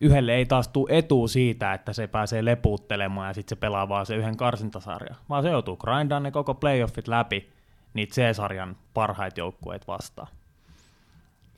yhdelle 0.00 0.34
ei 0.34 0.46
taas 0.46 0.68
tule 0.68 0.98
etu 0.98 1.28
siitä, 1.28 1.74
että 1.74 1.92
se 1.92 2.06
pääsee 2.06 2.44
lepuuttelemaan 2.44 3.28
ja 3.28 3.34
sitten 3.34 3.56
se 3.56 3.60
pelaa 3.60 3.88
vaan 3.88 4.06
se 4.06 4.16
yhden 4.16 4.36
karsintasarjan, 4.36 5.16
vaan 5.28 5.42
se 5.42 5.50
joutuu 5.50 5.76
grindaan 5.76 6.22
ne 6.22 6.30
koko 6.30 6.54
playoffit 6.54 7.08
läpi 7.08 7.52
niitä 7.94 8.14
C-sarjan 8.14 8.76
parhaita 8.94 9.40
joukkueita 9.40 9.86
vastaan. 9.86 10.28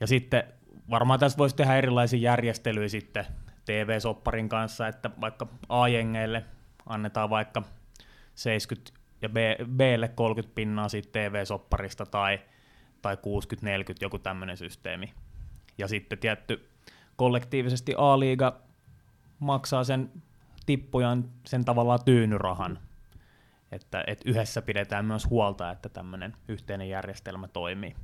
Ja 0.01 0.07
sitten 0.07 0.45
varmaan 0.91 1.21
tässä 1.21 1.39
voisi 1.39 1.57
tehdä 1.57 1.77
erilaisia 1.77 2.21
järjestelyjä 2.21 2.89
sitten 2.89 3.27
TV-sopparin 3.65 4.49
kanssa, 4.49 4.89
että 4.89 5.11
vaikka 5.21 5.47
A-jengeille 5.69 6.45
annetaan 6.87 7.31
vaikka 7.31 7.63
70 8.35 9.01
ja 9.23 9.29
B, 9.29 9.37
Blle 9.77 10.09
30 10.09 10.55
pinnaa 10.55 10.89
siitä 10.89 11.09
TV-sopparista 11.13 12.07
tai, 12.07 12.41
tai 13.03 13.15
60-40 13.15 13.19
joku 14.01 14.19
tämmöinen 14.19 14.57
systeemi. 14.57 15.15
Ja 15.79 15.89
sitten 15.89 16.19
tietty 16.19 16.69
kollektiivisesti 17.17 17.95
A-liiga 17.99 18.61
maksaa 19.39 19.85
sen 19.85 20.11
tippujan 20.67 21.29
sen 21.47 21.65
tavallaan 21.65 22.05
tyynyrahan, 22.05 22.79
että, 23.73 24.05
että 24.07 24.31
yhdessä 24.31 24.63
pidetään 24.63 25.05
myös 25.05 25.31
huolta, 25.31 25.71
että 25.71 25.89
tämmöinen 25.89 26.37
yhteinen 26.49 26.89
järjestelmä 26.89 27.49
toimii. 27.49 27.97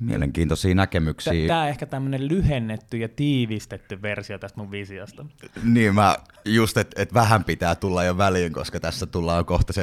Mielenkiintoisia 0.00 0.74
näkemyksiä. 0.74 1.48
Tämä 1.48 1.68
ehkä 1.68 1.86
tämmöinen 1.86 2.28
lyhennetty 2.28 2.96
ja 2.96 3.08
tiivistetty 3.08 4.02
versio 4.02 4.38
tästä 4.38 4.60
mun 4.60 4.70
visiosta. 4.70 5.26
Niin, 5.62 5.94
mä 5.94 6.16
just, 6.44 6.76
että 6.76 7.02
et 7.02 7.14
vähän 7.14 7.44
pitää 7.44 7.74
tulla 7.74 8.04
jo 8.04 8.18
väliin, 8.18 8.52
koska 8.52 8.80
tässä 8.80 9.06
tullaan 9.06 9.44
kohta, 9.44 9.72
se, 9.72 9.82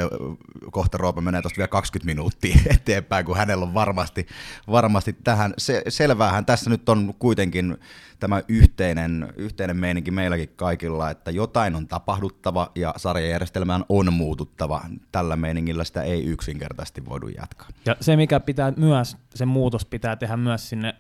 kohta 0.71 0.97
Roope 0.97 1.21
menee 1.21 1.41
tuosta 1.41 1.57
vielä 1.57 1.67
20 1.67 2.05
minuuttia 2.05 2.59
eteenpäin, 2.75 3.25
kun 3.25 3.37
hänellä 3.37 3.65
on 3.65 3.73
varmasti, 3.73 4.27
varmasti 4.71 5.15
tähän. 5.23 5.53
Se, 5.57 5.81
selväähän 5.87 6.45
tässä 6.45 6.69
nyt 6.69 6.89
on 6.89 7.13
kuitenkin 7.19 7.77
tämä 8.19 8.41
yhteinen, 8.47 9.33
yhteinen 9.35 9.77
meininki 9.77 10.11
meilläkin 10.11 10.49
kaikilla, 10.55 11.09
että 11.09 11.31
jotain 11.31 11.75
on 11.75 11.87
tapahduttava 11.87 12.71
ja 12.75 12.93
sarjajärjestelmään 12.97 13.85
on 13.89 14.13
muututtava. 14.13 14.81
Tällä 15.11 15.35
meiningillä 15.35 15.83
sitä 15.83 16.01
ei 16.01 16.23
yksinkertaisesti 16.23 17.05
voidu 17.05 17.27
jatkaa. 17.27 17.67
Ja 17.85 17.95
se, 18.01 18.15
mikä 18.15 18.39
pitää 18.39 18.73
myös, 18.77 19.17
se 19.35 19.45
muutos 19.45 19.85
pitää 19.85 20.06
tehdä 20.15 20.37
myös 20.37 20.69
sinne 20.69 20.95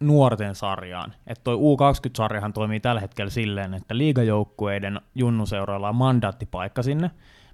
nuorten 0.00 0.54
sarjaan. 0.54 1.14
Että 1.26 1.44
toi 1.44 1.56
U20-sarjahan 1.56 2.52
toimii 2.52 2.80
tällä 2.80 3.00
hetkellä 3.00 3.30
silleen, 3.30 3.74
että 3.74 3.98
liigajoukkueiden 3.98 5.00
junnuseuroilla 5.14 5.88
on 5.88 5.96
mandaattipaikka 5.96 6.82
sinne, 6.82 7.10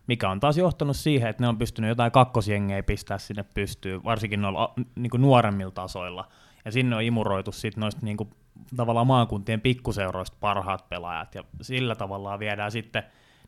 mikä 0.07 0.30
on 0.30 0.40
taas 0.40 0.59
johtanut 0.59 0.96
siihen, 0.96 1.30
että 1.30 1.42
ne 1.42 1.48
on 1.48 1.59
pystynyt 1.59 1.88
jotain 1.88 2.12
kakkosjengejä 2.12 2.82
pistää 2.82 3.18
sinne 3.18 3.44
pystyyn, 3.55 4.05
varsinkin 4.05 4.42
noilla 4.42 4.74
niin 4.96 5.11
nuoremmilla 5.18 5.70
tasoilla. 5.70 6.28
Ja 6.64 6.72
sinne 6.72 6.96
on 6.96 7.03
imuroitu 7.03 7.53
sitten 7.53 7.80
noista 7.80 8.00
niin 8.05 8.16
kuin, 8.16 8.30
tavallaan 8.76 9.07
maakuntien 9.07 9.61
pikkuseuroista 9.61 10.36
parhaat 10.40 10.88
pelaajat, 10.88 11.34
ja 11.34 11.44
sillä 11.61 11.94
tavalla 11.94 12.38
viedään 12.38 12.72
sitten 12.72 13.03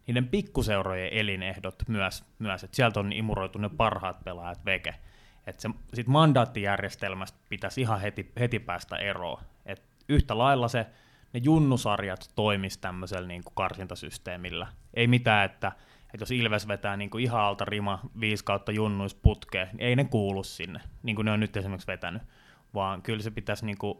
niiden 0.06 0.28
pikkuseurojen 0.28 1.12
elinehdot 1.12 1.82
myös, 1.88 2.24
myös 2.38 2.64
että 2.64 2.76
sieltä 2.76 3.00
on 3.00 3.12
imuroitu 3.12 3.58
ne 3.58 3.68
parhaat 3.68 4.24
pelaajat 4.24 4.64
veke. 4.64 4.94
Että 5.46 5.62
se 5.62 5.68
sit 5.94 6.06
mandaattijärjestelmästä 6.06 7.38
pitäisi 7.48 7.80
ihan 7.80 8.00
heti, 8.00 8.32
heti 8.40 8.58
päästä 8.58 8.96
eroon. 8.96 9.42
Et 9.66 9.82
yhtä 10.08 10.38
lailla 10.38 10.68
se, 10.68 10.86
ne 11.32 11.40
junnusarjat 11.44 12.30
toimisi 12.34 12.80
tämmöisellä 12.80 13.28
niin 13.28 13.44
kuin 13.44 13.54
karsintasysteemillä. 13.54 14.66
Ei 14.94 15.06
mitään, 15.06 15.44
että, 15.44 15.72
että 16.02 16.22
jos 16.22 16.30
Ilves 16.30 16.68
vetää 16.68 16.96
niin 16.96 17.10
kuin 17.10 17.24
ihan 17.24 17.40
alta 17.40 17.64
rima 17.64 18.00
5 18.20 18.44
kautta 18.44 18.72
junnuis 18.72 19.14
putkeen, 19.14 19.68
niin 19.72 19.80
ei 19.88 19.96
ne 19.96 20.04
kuulu 20.04 20.44
sinne, 20.44 20.80
niin 21.02 21.16
kuin 21.16 21.24
ne 21.24 21.32
on 21.32 21.40
nyt 21.40 21.56
esimerkiksi 21.56 21.86
vetänyt, 21.86 22.22
vaan 22.74 23.02
kyllä 23.02 23.22
se 23.22 23.30
pitäisi 23.30 23.66
niin 23.66 23.78
kuin 23.78 23.98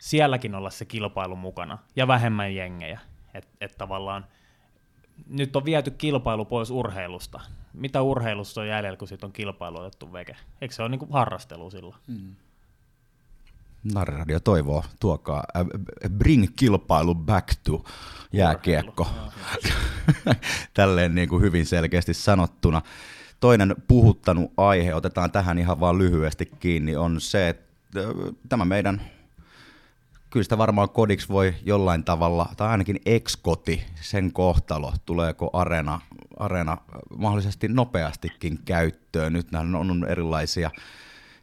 sielläkin 0.00 0.54
olla 0.54 0.70
se 0.70 0.84
kilpailu 0.84 1.36
mukana 1.36 1.78
ja 1.96 2.08
vähemmän 2.08 2.54
jengejä. 2.54 3.00
Että 3.34 3.50
et 3.60 3.78
tavallaan 3.78 4.26
nyt 5.28 5.56
on 5.56 5.64
viety 5.64 5.90
kilpailu 5.90 6.44
pois 6.44 6.70
urheilusta. 6.70 7.40
Mitä 7.74 8.02
urheilusta 8.02 8.60
on 8.60 8.68
jäljellä, 8.68 8.96
kun 8.96 9.08
siitä 9.08 9.26
on 9.26 9.32
kilpailu 9.32 9.78
otettu 9.78 10.12
veke? 10.12 10.36
Eikö 10.60 10.74
se 10.74 10.82
ole 10.82 10.88
niin 10.88 10.98
kuin 10.98 11.12
harrastelu 11.12 11.70
silloin? 11.70 11.94
Mm. 12.06 12.34
Narradio 13.94 14.40
toivoo, 14.40 14.84
tuokaa, 15.00 15.44
äh, 15.56 15.66
bring 16.10 16.46
kilpailu 16.56 17.14
back 17.14 17.48
to 17.64 17.84
jääkiekko. 18.32 19.08
Tälleen 20.74 21.14
niin 21.14 21.28
kuin 21.28 21.42
hyvin 21.42 21.66
selkeästi 21.66 22.14
sanottuna. 22.14 22.82
Toinen 23.40 23.74
puhuttanut 23.88 24.52
aihe, 24.56 24.94
otetaan 24.94 25.32
tähän 25.32 25.58
ihan 25.58 25.80
vaan 25.80 25.98
lyhyesti 25.98 26.50
kiinni, 26.60 26.96
on 26.96 27.20
se, 27.20 27.48
että 27.48 28.00
tämä 28.48 28.64
meidän 28.64 29.02
kyllä 30.30 30.44
sitä 30.44 30.58
varmaan 30.58 30.90
kodiksi 30.90 31.28
voi 31.28 31.54
jollain 31.64 32.04
tavalla, 32.04 32.48
tai 32.56 32.68
ainakin 32.68 33.00
ex-koti, 33.06 33.82
sen 34.00 34.32
kohtalo, 34.32 34.92
tuleeko 35.06 35.50
arena, 35.52 36.00
arena 36.36 36.76
mahdollisesti 37.18 37.68
nopeastikin 37.68 38.58
käyttöön. 38.64 39.32
Nyt 39.32 39.48
on 39.78 40.06
erilaisia, 40.08 40.70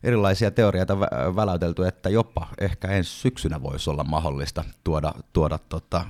erilaisia 0.03 0.51
teorioita 0.51 0.99
väläytelty, 1.35 1.87
että 1.87 2.09
jopa 2.09 2.47
ehkä 2.57 2.87
ensi 2.87 3.11
syksynä 3.11 3.61
voisi 3.61 3.89
olla 3.89 4.03
mahdollista 4.03 4.63
tuoda, 4.83 5.13
tuoda 5.33 5.57
tota, 5.57 6.05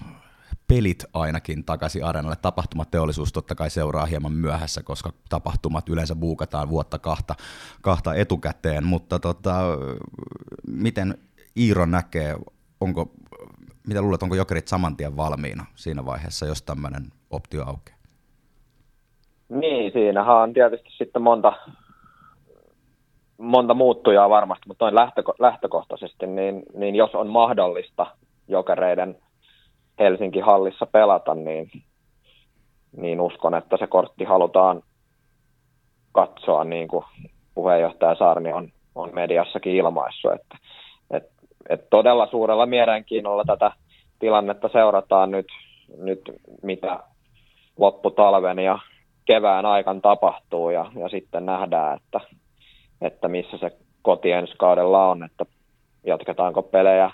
pelit 0.68 1.06
ainakin 1.14 1.64
takaisin 1.64 2.04
areenalle. 2.06 2.36
Tapahtumateollisuus 2.36 3.34
totta 3.34 3.56
kai 3.56 3.70
seuraa 3.70 4.06
hieman 4.06 4.34
myöhässä, 4.34 4.84
koska 4.84 5.14
tapahtumat 5.30 5.90
yleensä 5.90 6.16
buukataan 6.16 6.70
vuotta 6.70 7.00
kahta, 7.00 7.36
kahta 7.82 8.14
etukäteen, 8.16 8.86
mutta 8.86 9.20
tota, 9.20 9.60
miten 10.68 11.18
Iiro 11.58 11.86
näkee, 11.86 12.36
onko, 12.84 13.12
mitä 13.88 14.02
luulet, 14.02 14.24
onko 14.24 14.36
jokerit 14.36 14.68
saman 14.68 14.98
tien 14.98 15.18
valmiina 15.18 15.66
siinä 15.76 16.06
vaiheessa, 16.06 16.46
jos 16.46 16.62
tämmöinen 16.62 17.04
optio 17.30 17.64
aukeaa? 17.66 17.98
Niin, 19.50 19.92
siinähän 19.92 20.36
on 20.36 20.54
tietysti 20.54 20.90
sitten 20.98 21.22
monta, 21.22 21.54
monta 23.38 23.74
muuttujaa 23.74 24.30
varmasti, 24.30 24.68
mutta 24.68 24.86
noin 24.86 24.96
lähtöko- 24.96 25.36
lähtökohtaisesti, 25.40 26.28
niin, 26.28 26.64
niin 26.74 26.96
jos 26.96 27.16
on 27.16 27.28
mahdollista 27.28 28.06
jokereiden 28.48 29.18
Helsinki-hallissa 30.00 30.86
pelata, 30.86 31.36
niin, 31.36 31.72
niin 32.98 33.22
uskon, 33.22 33.56
että 33.56 33.78
se 33.78 33.88
kortti 33.88 34.24
halutaan 34.24 34.84
katsoa, 36.12 36.64
niin 36.64 36.88
kuin 36.88 37.06
puheenjohtaja 37.56 38.16
Saarni 38.16 38.54
on, 38.54 38.70
on 38.96 39.10
mediassakin 39.14 39.76
ilmaissut, 39.76 40.32
että 40.32 40.58
et, 41.70 41.80
et 41.80 41.90
todella 41.90 42.28
suurella 42.28 42.66
mielenkiinnolla 42.66 43.44
tätä 43.46 43.72
tilannetta 44.20 44.70
seurataan 44.72 45.32
nyt, 45.32 45.48
nyt 45.98 46.22
mitä 46.64 47.00
lopputalven 47.78 48.60
ja 48.60 48.80
kevään 49.26 49.66
aikan 49.66 50.02
tapahtuu 50.02 50.70
ja, 50.70 50.92
ja 51.00 51.10
sitten 51.10 51.46
nähdään, 51.46 51.98
että, 51.98 52.20
että 53.02 53.28
missä 53.28 53.58
se 53.58 53.72
koti 54.02 54.32
ensi 54.32 54.54
kaudella 54.58 55.10
on, 55.10 55.24
että 55.24 55.46
jatketaanko 56.06 56.62
pelejä 56.62 57.12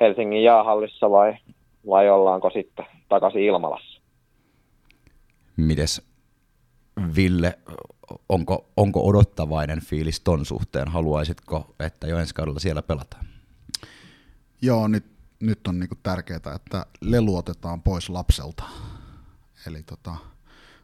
Helsingin 0.00 0.42
jäähallissa 0.42 1.10
vai, 1.10 1.34
vai 1.88 2.10
ollaanko 2.10 2.50
sitten 2.50 2.86
takaisin 3.08 3.42
Ilmalassa. 3.42 4.00
Mites 5.56 6.12
Ville, 7.16 7.58
onko, 8.28 8.64
onko 8.76 9.08
odottavainen 9.08 9.80
fiilis 9.80 10.20
ton 10.20 10.44
suhteen? 10.44 10.88
Haluaisitko, 10.88 11.74
että 11.80 12.06
jo 12.06 12.18
ensi 12.18 12.34
kaudella 12.34 12.60
siellä 12.60 12.82
pelataan? 12.82 13.31
Joo, 14.62 14.88
nyt, 14.88 15.06
nyt 15.40 15.66
on 15.66 15.78
niinku 15.78 15.94
tärkeää, 16.02 16.54
että 16.54 16.86
leluotetaan 17.00 17.82
pois 17.82 18.08
lapselta. 18.08 18.64
Eli 19.66 19.82
tota, 19.82 20.16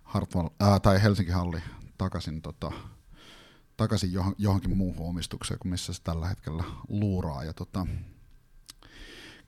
Hartwall, 0.02 0.48
ää, 0.60 0.80
tai 0.80 1.02
Helsinki 1.02 1.32
Halli 1.32 1.62
takaisin 1.98 2.42
tota, 2.42 2.72
takaisin 3.76 4.12
johonkin 4.38 4.76
muuhun 4.76 5.08
omistukseen 5.08 5.58
kuin 5.58 5.70
missä 5.70 5.92
se 5.92 6.02
tällä 6.02 6.28
hetkellä 6.28 6.64
luuraa. 6.88 7.44
Ja 7.44 7.52
tota, 7.52 7.86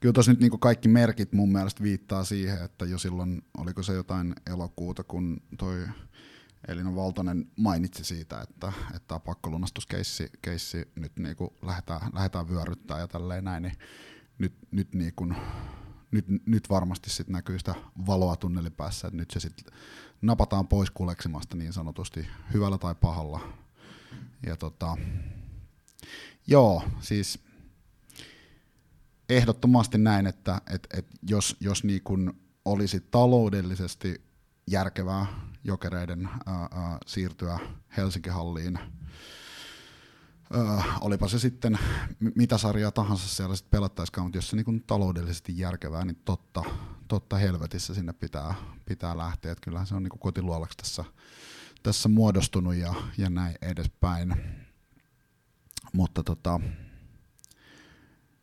kyllä 0.00 0.12
tuossa 0.12 0.32
nyt 0.32 0.40
niin 0.40 0.60
kaikki 0.60 0.88
merkit 0.88 1.32
mun 1.32 1.52
mielestä 1.52 1.82
viittaa 1.82 2.24
siihen, 2.24 2.64
että 2.64 2.84
jo 2.84 2.98
silloin, 2.98 3.42
oliko 3.58 3.82
se 3.82 3.92
jotain 3.92 4.34
elokuuta, 4.46 5.04
kun 5.04 5.42
toi 5.58 5.86
Elina 6.68 6.94
Valtonen 6.94 7.50
mainitsi 7.56 8.04
siitä, 8.04 8.40
että, 8.40 8.72
että 8.94 9.20
pakkolunastuskeissi 9.20 10.30
keissi 10.42 10.88
nyt 10.94 11.12
niin 11.16 11.36
lähdetään, 11.62 12.00
lähdetään 12.12 12.48
vyöryttää 12.48 12.98
ja 12.98 13.08
tälleen 13.08 13.44
näin, 13.44 13.62
niin 13.62 13.78
nyt, 14.40 14.52
nyt, 14.70 14.94
niin 14.94 15.12
kuin, 15.16 15.36
nyt, 16.10 16.24
nyt 16.46 16.70
varmasti 16.70 17.10
sit 17.10 17.28
näkyy 17.28 17.58
sitä 17.58 17.74
valoa 18.06 18.36
tunnelin 18.36 18.72
päässä, 18.72 19.08
että 19.08 19.16
nyt 19.16 19.30
se 19.30 19.40
sitten 19.40 19.74
napataan 20.22 20.68
pois 20.68 20.90
kuleksimasta 20.90 21.56
niin 21.56 21.72
sanotusti 21.72 22.26
hyvällä 22.54 22.78
tai 22.78 22.94
pahalla. 22.94 23.40
Ja 24.46 24.56
tota, 24.56 24.96
joo, 26.46 26.82
siis 27.00 27.38
ehdottomasti 29.28 29.98
näin, 29.98 30.26
että 30.26 30.60
et, 30.70 30.86
et 30.96 31.06
jos, 31.22 31.56
jos 31.60 31.84
niin 31.84 32.02
kun 32.02 32.40
olisi 32.64 33.00
taloudellisesti 33.00 34.20
järkevää 34.66 35.26
jokereiden 35.64 36.28
ää, 36.46 36.68
ää, 36.70 36.98
siirtyä 37.06 37.58
Helsinki-halliin, 37.96 38.78
ää, 40.52 40.84
olipa 41.00 41.28
se 41.28 41.38
sitten 41.38 41.78
mitä 42.34 42.58
sarjaa 42.58 42.90
tahansa 42.90 43.28
siellä 43.28 43.56
sitten 43.56 43.70
pelattaisikaan, 43.70 44.26
mutta 44.26 44.38
jos 44.38 44.50
se 44.50 44.56
niin 44.56 44.84
taloudellisesti 44.86 45.58
järkevää, 45.58 46.04
niin 46.04 46.20
totta, 46.24 46.64
totta 47.08 47.36
helvetissä 47.36 47.94
sinne 47.94 48.12
pitää, 48.12 48.54
pitää 48.84 49.16
lähteä. 49.16 49.52
Että 49.52 49.64
kyllähän 49.64 49.86
se 49.86 49.94
on 49.94 50.02
niin 50.02 50.18
kotiluolaksi 50.18 50.76
tässä, 50.76 51.04
tässä 51.82 52.08
muodostunut 52.08 52.74
ja, 52.74 52.94
ja 53.18 53.30
näin 53.30 53.54
edespäin. 53.62 54.34
Mutta 55.92 56.22
tota, 56.22 56.60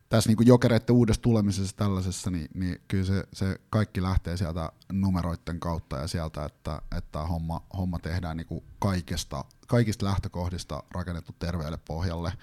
tässä 0.09 0.29
niin 0.29 0.47
jokereiden 0.47 0.95
uudessa 0.95 1.21
tulemisessa 1.21 1.75
tällaisessa, 1.75 2.31
niin, 2.31 2.47
niin 2.53 2.81
kyllä 2.87 3.05
se, 3.05 3.23
se 3.33 3.59
kaikki 3.69 4.01
lähtee 4.01 4.37
sieltä 4.37 4.71
numeroiden 4.91 5.59
kautta 5.59 5.97
ja 5.97 6.07
sieltä, 6.07 6.45
että, 6.45 6.81
että 6.97 7.19
homma, 7.19 7.61
homma 7.77 7.99
tehdään 7.99 8.37
niin 8.37 8.63
kaikista, 8.79 9.45
kaikista 9.67 10.05
lähtökohdista 10.05 10.83
rakennettu 10.91 11.35
terveelle 11.39 11.79
pohjalle. 11.87 12.33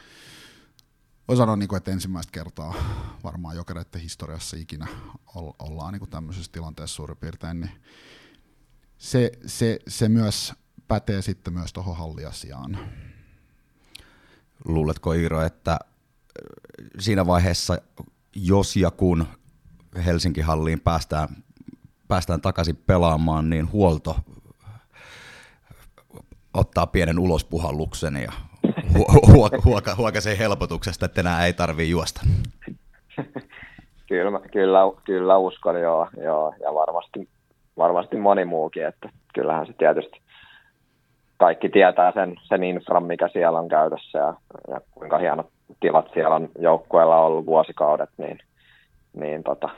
Voisi 1.29 1.39
sanoa, 1.39 1.57
niin 1.57 1.69
kuin, 1.69 1.77
että 1.77 1.91
ensimmäistä 1.91 2.33
kertaa 2.33 2.75
varmaan 3.25 3.57
jokereiden 3.57 4.01
historiassa 4.01 4.57
ikinä 4.57 4.87
ollaan 5.59 5.93
niin 5.93 6.01
kuin 6.01 6.11
tämmöisessä 6.11 6.53
tilanteessa 6.53 6.97
suurin 6.97 7.17
piirtein, 7.17 7.61
niin 7.61 7.73
se, 8.99 9.33
se, 9.47 9.79
se 9.89 10.09
myös 10.09 10.53
pätee 10.89 11.23
sitten 11.23 11.55
myös 11.55 11.73
tuohon 11.73 11.97
halliasiaan. 11.97 12.79
Luuletko 14.65 15.13
Iiro, 15.13 15.43
että 15.43 15.79
siinä 16.99 17.27
vaiheessa, 17.27 17.79
jos 18.37 18.77
ja 18.77 18.91
kun 18.91 19.27
Helsinki-halliin 20.07 20.81
päästään, 20.81 21.29
päästään 22.09 22.41
takaisin 22.41 22.77
pelaamaan, 22.87 23.51
niin 23.51 23.73
huolto 23.73 24.17
ottaa 26.55 26.87
pienen 26.87 27.19
ulospuhalluksen 27.19 28.17
ja 28.17 28.33
huoka, 29.33 29.59
huoka, 29.65 29.95
huokaisee 29.95 30.39
helpotuksesta, 30.39 31.07
että 31.07 31.21
enää 31.21 31.47
ei 31.47 31.53
tarvitse 31.53 31.91
juosta. 31.91 32.21
Kyllä, 34.09 34.41
kyllä, 34.53 34.81
kyllä 35.05 35.39
uskon 35.39 35.81
joo, 35.81 36.09
joo, 36.25 36.55
ja 36.61 36.75
varmasti, 36.75 37.29
varmasti 37.77 38.17
moni 38.17 38.45
muukin, 38.45 38.87
että 38.87 39.09
kyllähän 39.35 39.67
se 39.67 39.73
tietysti 39.73 40.21
kaikki 41.37 41.69
tietää 41.69 42.13
sen, 42.13 42.35
sen 42.43 42.65
infran, 42.65 43.05
mikä 43.05 43.29
siellä 43.29 43.59
on 43.59 43.69
käytössä 43.69 44.19
ja, 44.19 44.35
ja 44.69 44.81
kuinka 44.91 45.19
hienot 45.19 45.47
tilat 45.81 46.07
siellä 46.15 46.35
on 46.35 46.49
joukkueella 46.59 47.17
ollut 47.17 47.47
vuosikaudet, 47.47 48.11
niin, 48.19 48.39
niin 49.17 49.43
tota, 49.43 49.69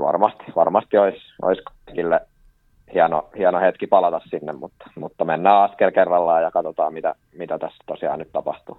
varmasti, 0.00 0.44
varmasti 0.56 0.98
olisi, 0.98 1.20
olisi 1.42 1.62
kaikille 1.84 2.20
hieno, 2.94 3.28
hieno 3.38 3.60
hetki 3.60 3.86
palata 3.86 4.20
sinne, 4.30 4.52
mutta, 4.52 4.90
mutta 4.96 5.24
mennään 5.24 5.62
askel 5.70 5.90
kerrallaan 5.90 6.42
ja 6.42 6.50
katsotaan, 6.50 6.92
mitä, 6.92 7.14
mitä 7.32 7.58
tässä 7.58 7.84
tosiaan 7.86 8.18
nyt 8.18 8.32
tapahtuu. 8.32 8.78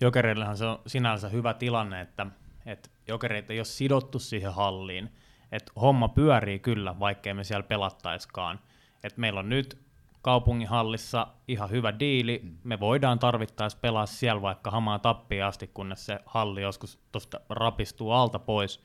Jokereillehan 0.00 0.56
se 0.56 0.64
on 0.64 0.78
sinänsä 0.86 1.28
hyvä 1.28 1.54
tilanne, 1.54 2.00
että, 2.00 2.26
että 2.66 2.88
jokereita 3.08 3.52
ei 3.52 3.58
ole 3.58 3.64
sidottu 3.64 4.18
siihen 4.18 4.52
halliin, 4.52 5.08
että 5.52 5.72
homma 5.80 6.08
pyörii 6.08 6.58
kyllä, 6.58 6.94
vaikkei 7.00 7.34
me 7.34 7.44
siellä 7.44 7.66
pelattaiskaan. 7.68 8.58
että 9.04 9.20
meillä 9.20 9.40
on 9.40 9.48
nyt 9.48 9.78
kaupunginhallissa 10.22 11.26
ihan 11.48 11.70
hyvä 11.70 11.98
diili. 11.98 12.40
Mm. 12.42 12.56
Me 12.64 12.80
voidaan 12.80 13.18
tarvittaessa 13.18 13.78
pelaa 13.80 14.06
siellä 14.06 14.42
vaikka 14.42 14.70
hamaa 14.70 14.98
tappia 14.98 15.46
asti, 15.46 15.70
kunnes 15.74 16.06
se 16.06 16.20
halli 16.26 16.62
joskus 16.62 16.98
tuosta 17.12 17.40
rapistuu 17.48 18.10
alta 18.10 18.38
pois. 18.38 18.82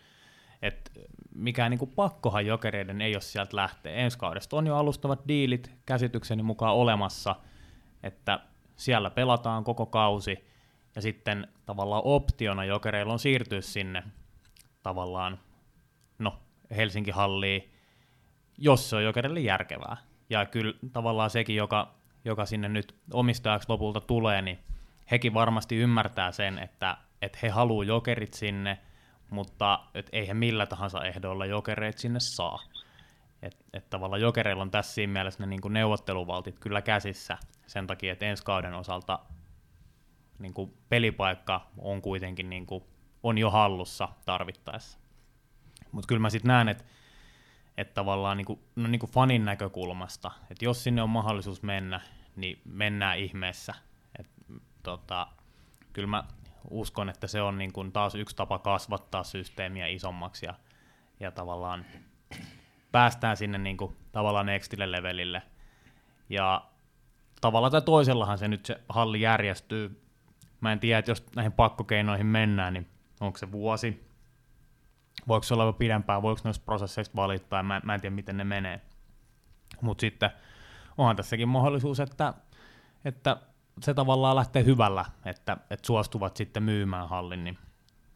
Et 0.61 0.91
mikään 1.36 1.71
niinku 1.71 1.88
pakkohan 1.88 2.45
jokereiden 2.45 3.01
ei 3.01 3.15
ole 3.15 3.21
sieltä 3.21 3.55
lähteä. 3.55 3.95
Ensi 3.95 4.17
kaudesta 4.17 4.57
on 4.57 4.67
jo 4.67 4.75
alustavat 4.75 5.27
diilit 5.27 5.71
käsitykseni 5.86 6.43
mukaan 6.43 6.75
olemassa, 6.75 7.36
että 8.03 8.39
siellä 8.75 9.09
pelataan 9.09 9.63
koko 9.63 9.86
kausi, 9.86 10.47
ja 10.95 11.01
sitten 11.01 11.47
tavallaan 11.65 12.01
optiona 12.05 12.65
jokereilla 12.65 13.13
on 13.13 13.19
siirtyä 13.19 13.61
sinne 13.61 14.03
tavallaan, 14.83 15.39
no 16.19 16.39
Helsinki-halliin, 16.75 17.73
jos 18.57 18.89
se 18.89 18.95
on 18.95 19.03
jokerille 19.03 19.39
järkevää. 19.39 19.97
Ja 20.30 20.45
kyllä 20.45 20.73
tavallaan 20.93 21.30
sekin, 21.30 21.55
joka, 21.55 21.95
joka 22.26 22.45
sinne 22.45 22.69
nyt 22.69 22.95
omistajaksi 23.13 23.69
lopulta 23.69 24.01
tulee, 24.01 24.41
niin 24.41 24.59
hekin 25.11 25.34
varmasti 25.34 25.76
ymmärtää 25.76 26.32
sen, 26.32 26.59
että, 26.59 26.97
että 27.21 27.39
he 27.43 27.49
haluaa 27.49 27.86
jokerit 27.86 28.34
sinne, 28.34 28.80
mutta 29.30 29.80
et 29.93 30.09
ei 30.11 30.28
he 30.28 30.34
millä 30.34 30.65
tahansa 30.65 31.05
ehdoilla 31.05 31.45
jokereet 31.45 31.97
sinne 31.97 32.19
saa. 32.19 32.59
Että 33.41 33.65
et 33.73 33.89
tavallaan 33.89 34.21
jokereilla 34.21 34.61
on 34.61 34.71
tässä 34.71 34.93
siinä 34.93 35.13
mielessä 35.13 35.39
ne 35.39 35.47
niin 35.47 35.61
neuvotteluvaltit 35.73 36.59
kyllä 36.59 36.82
käsissä 36.82 37.38
sen 37.67 37.88
takia, 37.88 38.13
että 38.13 38.26
ensi 38.26 38.43
kauden 38.43 38.73
osalta 38.73 39.19
niin 40.39 40.53
kuin 40.53 40.73
pelipaikka 40.89 41.67
on 41.78 42.01
kuitenkin 42.01 42.49
niin 42.49 42.65
kuin, 42.65 42.84
on 43.23 43.38
jo 43.38 43.49
hallussa 43.49 44.09
tarvittaessa. 44.26 44.99
Mutta 45.91 46.07
kyllä 46.07 46.19
mä 46.19 46.30
sitten 46.30 46.47
näen, 46.47 46.69
että 46.69 46.84
että 47.78 47.93
tavallaan 47.93 48.38
niin 48.38 48.45
kuin, 48.45 48.59
no 48.76 48.88
niin 48.88 48.99
kuin 48.99 49.11
fanin 49.11 49.45
näkökulmasta, 49.45 50.32
että 50.51 50.65
jos 50.65 50.84
sinne 50.84 51.01
on 51.01 51.09
mahdollisuus 51.09 51.63
mennä, 51.63 52.01
niin 52.36 52.61
mennään 52.65 53.19
ihmeessä. 53.19 53.73
Et, 54.19 54.28
tota, 54.84 55.28
kyllä 55.93 56.07
mä 56.07 56.23
uskon, 56.69 57.09
että 57.09 57.28
se 57.28 57.41
on 57.41 57.57
niin 57.57 57.73
kuin 57.73 57.91
taas 57.91 58.15
yksi 58.15 58.36
tapa 58.36 58.59
kasvattaa 58.59 59.23
systeemiä 59.23 59.88
isommaksi 59.88 60.45
ja, 60.45 60.53
ja 61.19 61.32
tavallaan 61.32 61.86
päästään 62.91 63.38
sinne 63.38 63.57
niin 63.57 63.78
kuin, 63.78 63.95
tavallaan 64.11 64.45
nextille 64.45 64.91
levelille. 64.91 65.41
Ja 66.30 66.65
tavalla 67.41 67.69
tai 67.69 67.82
toisellahan 67.82 68.38
se 68.38 68.47
nyt 68.47 68.65
se 68.65 68.82
halli 68.89 69.21
järjestyy. 69.21 70.01
Mä 70.61 70.71
en 70.71 70.80
tiedä, 70.80 70.99
että 70.99 71.11
jos 71.11 71.26
näihin 71.36 71.51
pakkokeinoihin 71.51 72.26
mennään, 72.26 72.73
niin 72.73 72.88
onko 73.19 73.38
se 73.38 73.51
vuosi, 73.51 74.05
voiko 75.28 75.43
se 75.43 75.53
olla 75.53 75.73
pidempään, 75.73 76.21
voiko 76.21 76.41
noista 76.43 76.65
prosesseista 76.65 77.15
valittaa, 77.15 77.63
mä, 77.63 77.82
mä 77.84 77.93
en 77.93 78.01
tiedä 78.01 78.15
miten 78.15 78.38
ne 78.38 78.43
menee. 78.43 78.82
Mutta 79.82 80.01
sitten 80.01 80.30
onhan 80.97 81.15
tässäkin 81.15 81.47
mahdollisuus, 81.47 81.99
että, 81.99 82.34
että 83.05 83.38
se 83.82 83.93
tavallaan 83.93 84.36
lähtee 84.36 84.65
hyvällä, 84.65 85.05
että, 85.26 85.57
että 85.69 85.88
suostuvat 85.88 86.38
sitten 86.38 86.63
myymään 86.63 87.09
hallin, 87.09 87.43
niin 87.43 87.57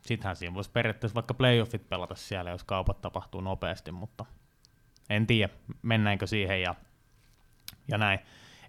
sittenhän 0.02 0.36
siinä 0.36 0.56
voisi 0.56 0.72
periaatteessa 0.72 1.16
vaikka 1.16 1.34
playoffit 1.34 1.90
pelata 1.90 2.16
siellä, 2.16 2.50
jos 2.50 2.64
kaupat 2.64 3.02
tapahtuu 3.02 3.42
nopeasti, 3.42 3.92
mutta 3.92 4.26
en 5.10 5.28
tiedä, 5.28 5.54
mennäänkö 5.82 6.28
siihen 6.28 6.62
ja, 6.62 6.76
ja 7.88 7.98
näin. 7.98 8.20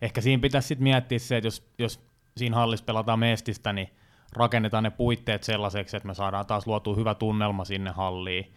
Ehkä 0.03 0.21
siinä 0.21 0.41
pitäisi 0.41 0.69
sitten 0.69 0.83
miettiä 0.83 1.19
se, 1.19 1.37
että 1.37 1.47
jos, 1.47 1.71
jos 1.79 2.01
siinä 2.37 2.57
hallissa 2.57 2.85
pelataan 2.85 3.19
mestistä, 3.19 3.73
niin 3.73 3.89
rakennetaan 4.33 4.85
ne 4.85 4.91
puitteet 4.91 5.43
sellaiseksi, 5.43 5.97
että 5.97 6.07
me 6.07 6.15
saadaan 6.15 6.47
taas 6.47 6.67
luotua 6.67 6.97
hyvä 6.97 7.15
tunnelma 7.15 7.65
sinne 7.65 7.91
halliin, 7.91 8.55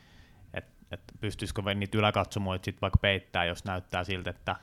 että 0.53 0.71
et 0.91 1.01
pystyisikö 1.19 1.61
niitä 1.75 1.97
yläkatsomoita 1.97 2.65
sitten 2.65 2.81
vaikka 2.81 2.99
peittää, 3.01 3.45
jos 3.45 3.65
näyttää 3.65 4.03
siltä, 4.03 4.29
että 4.29 4.55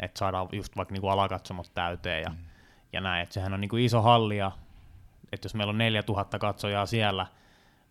et 0.00 0.16
saadaan 0.16 0.48
just 0.52 0.76
vaikka 0.76 0.92
niinku 0.92 1.08
alakatsomot 1.08 1.70
täyteen 1.74 2.22
ja, 2.22 2.30
mm. 2.30 2.36
ja 2.92 3.00
näin, 3.00 3.22
että 3.22 3.32
sehän 3.32 3.54
on 3.54 3.60
niinku 3.60 3.76
iso 3.76 4.02
halli 4.02 4.36
ja 4.36 4.52
että 5.32 5.46
jos 5.46 5.54
meillä 5.54 5.70
on 5.70 5.78
4000 5.78 6.38
katsojaa 6.38 6.86
siellä 6.86 7.26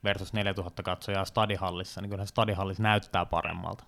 versus 0.03 0.33
4000 0.33 0.83
katsojaa 0.83 1.25
stadihallissa, 1.25 2.01
niin 2.01 2.09
kyllä 2.09 2.25
stadihallissa 2.25 2.83
näyttää 2.83 3.25
paremmalta 3.25 3.83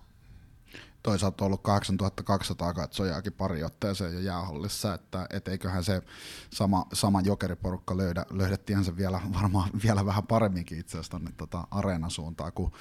toisaalta 1.06 1.44
ollut 1.44 1.62
8200 1.62 2.74
katsojaakin 2.74 3.32
pari 3.32 3.64
otteeseen 3.64 4.14
jo 4.14 4.20
jäähallissa, 4.20 4.94
että 4.94 5.26
et 5.30 5.48
eiköhän 5.48 5.84
se 5.84 6.02
sama, 6.50 6.86
sama 6.92 7.20
jokeriporukka 7.20 7.96
löydä, 7.96 8.26
löydettiin 8.30 8.84
se 8.84 8.96
vielä 8.96 9.20
varmaan 9.34 9.70
vielä 9.84 10.06
vähän 10.06 10.26
paremminkin 10.26 10.78
itse 10.78 10.98
asiassa 10.98 11.10
tuonne 11.10 11.30
tota 11.36 11.66
areenasuuntaan 11.70 12.52
kuin, 12.52 12.72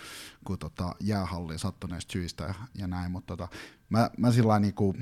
kuin 0.44 0.60
tota 0.60 0.96
jäähalliin 1.00 1.60
sattuneista 1.60 2.12
syistä 2.12 2.44
ja, 2.44 2.54
ja 2.76 2.88
näin, 2.88 3.12
mutta 3.12 3.38
tota, 3.38 3.48
mä, 3.90 4.10
mä 4.18 4.32
sillä 4.32 4.60
niinku, 4.60 4.96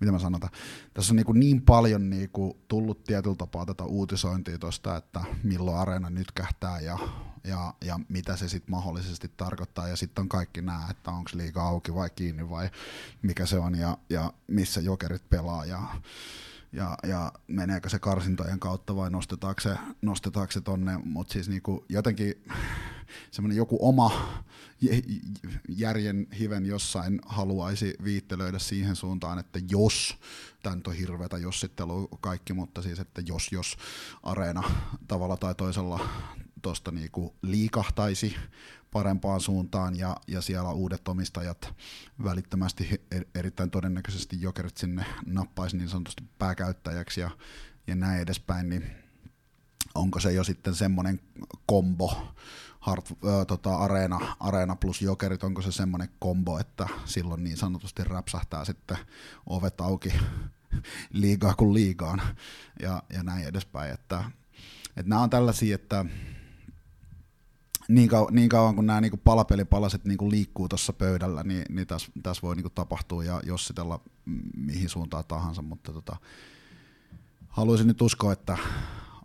mitä 0.00 0.12
mä 0.12 0.18
sanotaan, 0.18 0.52
tässä 0.94 1.12
on 1.12 1.16
niin, 1.16 1.26
kuin 1.26 1.40
niin 1.40 1.62
paljon 1.62 2.10
niin 2.10 2.30
kuin 2.30 2.54
tullut 2.68 3.04
tietyllä 3.04 3.36
tapaa 3.36 3.66
tätä 3.66 3.84
uutisointia 3.84 4.58
tuosta, 4.58 4.96
että 4.96 5.24
milloin 5.42 5.78
areena 5.78 6.10
nyt 6.10 6.32
kähtää 6.32 6.80
ja, 6.80 6.98
ja, 7.44 7.74
ja 7.84 8.00
mitä 8.08 8.36
se 8.36 8.48
sitten 8.48 8.70
mahdollisesti 8.70 9.32
tarkoittaa. 9.36 9.88
Ja 9.88 9.96
sitten 9.96 10.22
on 10.22 10.28
kaikki 10.28 10.62
nämä, 10.62 10.86
että 10.90 11.10
onko 11.10 11.30
liiga 11.34 11.62
auki 11.62 11.94
vai 11.94 12.10
kiinni 12.10 12.50
vai 12.50 12.70
mikä 13.22 13.46
se 13.46 13.58
on 13.58 13.78
ja, 13.78 13.98
ja 14.10 14.32
missä 14.46 14.80
jokerit 14.80 15.30
pelaa 15.30 15.64
ja 15.64 15.82
ja, 16.76 16.98
ja 17.02 17.32
meneekö 17.46 17.88
se 17.88 17.98
karsintojen 17.98 18.60
kautta 18.60 18.96
vai 18.96 19.10
nostetaanko 19.10 19.60
se, 19.60 19.76
nostetaanko 20.02 20.52
se 20.52 20.60
tonne, 20.60 20.98
mutta 21.04 21.32
siis 21.32 21.48
niinku 21.48 21.84
jotenkin 21.88 22.34
semmoinen 23.30 23.56
joku 23.56 23.78
oma 23.80 24.12
järjen 25.68 26.26
hiven 26.38 26.66
jossain 26.66 27.20
haluaisi 27.26 27.94
viittelöidä 28.04 28.58
siihen 28.58 28.96
suuntaan, 28.96 29.38
että 29.38 29.60
jos, 29.70 30.18
tämä 30.62 30.76
on 30.86 30.92
hirveätä 30.92 31.38
jossittelu 31.38 32.08
kaikki, 32.20 32.52
mutta 32.52 32.82
siis 32.82 32.98
että 32.98 33.22
jos, 33.26 33.52
jos 33.52 33.76
areena 34.22 34.62
tavalla 35.08 35.36
tai 35.36 35.54
toisella 35.54 36.08
tuosta 36.62 36.90
niinku 36.90 37.34
liikahtaisi 37.42 38.36
parempaan 38.96 39.40
suuntaan 39.40 39.98
ja, 39.98 40.16
ja 40.26 40.40
siellä 40.40 40.70
uudet 40.70 41.08
omistajat 41.08 41.74
välittömästi 42.24 43.00
er, 43.10 43.24
erittäin 43.34 43.70
todennäköisesti 43.70 44.40
jokerit 44.40 44.76
sinne 44.76 45.04
nappaisi 45.26 45.76
niin 45.76 45.88
sanotusti 45.88 46.24
pääkäyttäjäksi 46.38 47.20
ja, 47.20 47.30
ja 47.86 47.94
näin 47.94 48.20
edespäin, 48.20 48.68
niin 48.68 48.90
onko 49.94 50.20
se 50.20 50.32
jo 50.32 50.44
sitten 50.44 50.74
semmoinen 50.74 51.20
kombo, 51.66 52.34
Hard, 52.80 53.02
äh, 53.10 53.46
tota, 53.46 53.76
Areena, 53.76 54.36
Areena 54.40 54.76
plus 54.76 55.02
Jokerit, 55.02 55.44
onko 55.44 55.62
se 55.62 55.72
semmoinen 55.72 56.08
kombo, 56.18 56.58
että 56.58 56.88
silloin 57.04 57.44
niin 57.44 57.56
sanotusti 57.56 58.04
räpsähtää 58.04 58.64
sitten 58.64 58.98
ovet 59.46 59.80
auki 59.80 60.12
liigaa 61.22 61.54
kuin 61.54 61.74
liigaan 61.74 62.22
ja, 62.82 63.02
ja 63.12 63.22
näin 63.22 63.46
edespäin. 63.46 63.94
Että, 63.94 64.24
että 64.88 65.08
nämä 65.10 65.22
on 65.22 65.30
tällaisia, 65.30 65.74
että 65.74 66.04
niin, 67.88 68.10
kau- 68.10 68.30
niin 68.30 68.48
kauan 68.48 68.74
kun 68.76 68.86
nämä 68.86 69.00
niin 69.00 69.20
palapelipalaset 69.24 70.04
niin 70.04 70.30
liikkuu 70.30 70.68
tuossa 70.68 70.92
pöydällä, 70.92 71.42
niin, 71.42 71.64
niin 71.68 71.86
tässä, 71.86 72.12
tässä 72.22 72.42
voi 72.42 72.56
niin 72.56 72.66
tapahtua 72.74 73.24
ja 73.24 73.40
jossitella 73.44 74.00
mihin 74.56 74.88
suuntaan 74.88 75.24
tahansa, 75.28 75.62
mutta 75.62 75.92
tota, 75.92 76.16
haluaisin 77.48 77.86
nyt 77.86 78.02
uskoa, 78.02 78.32
että 78.32 78.58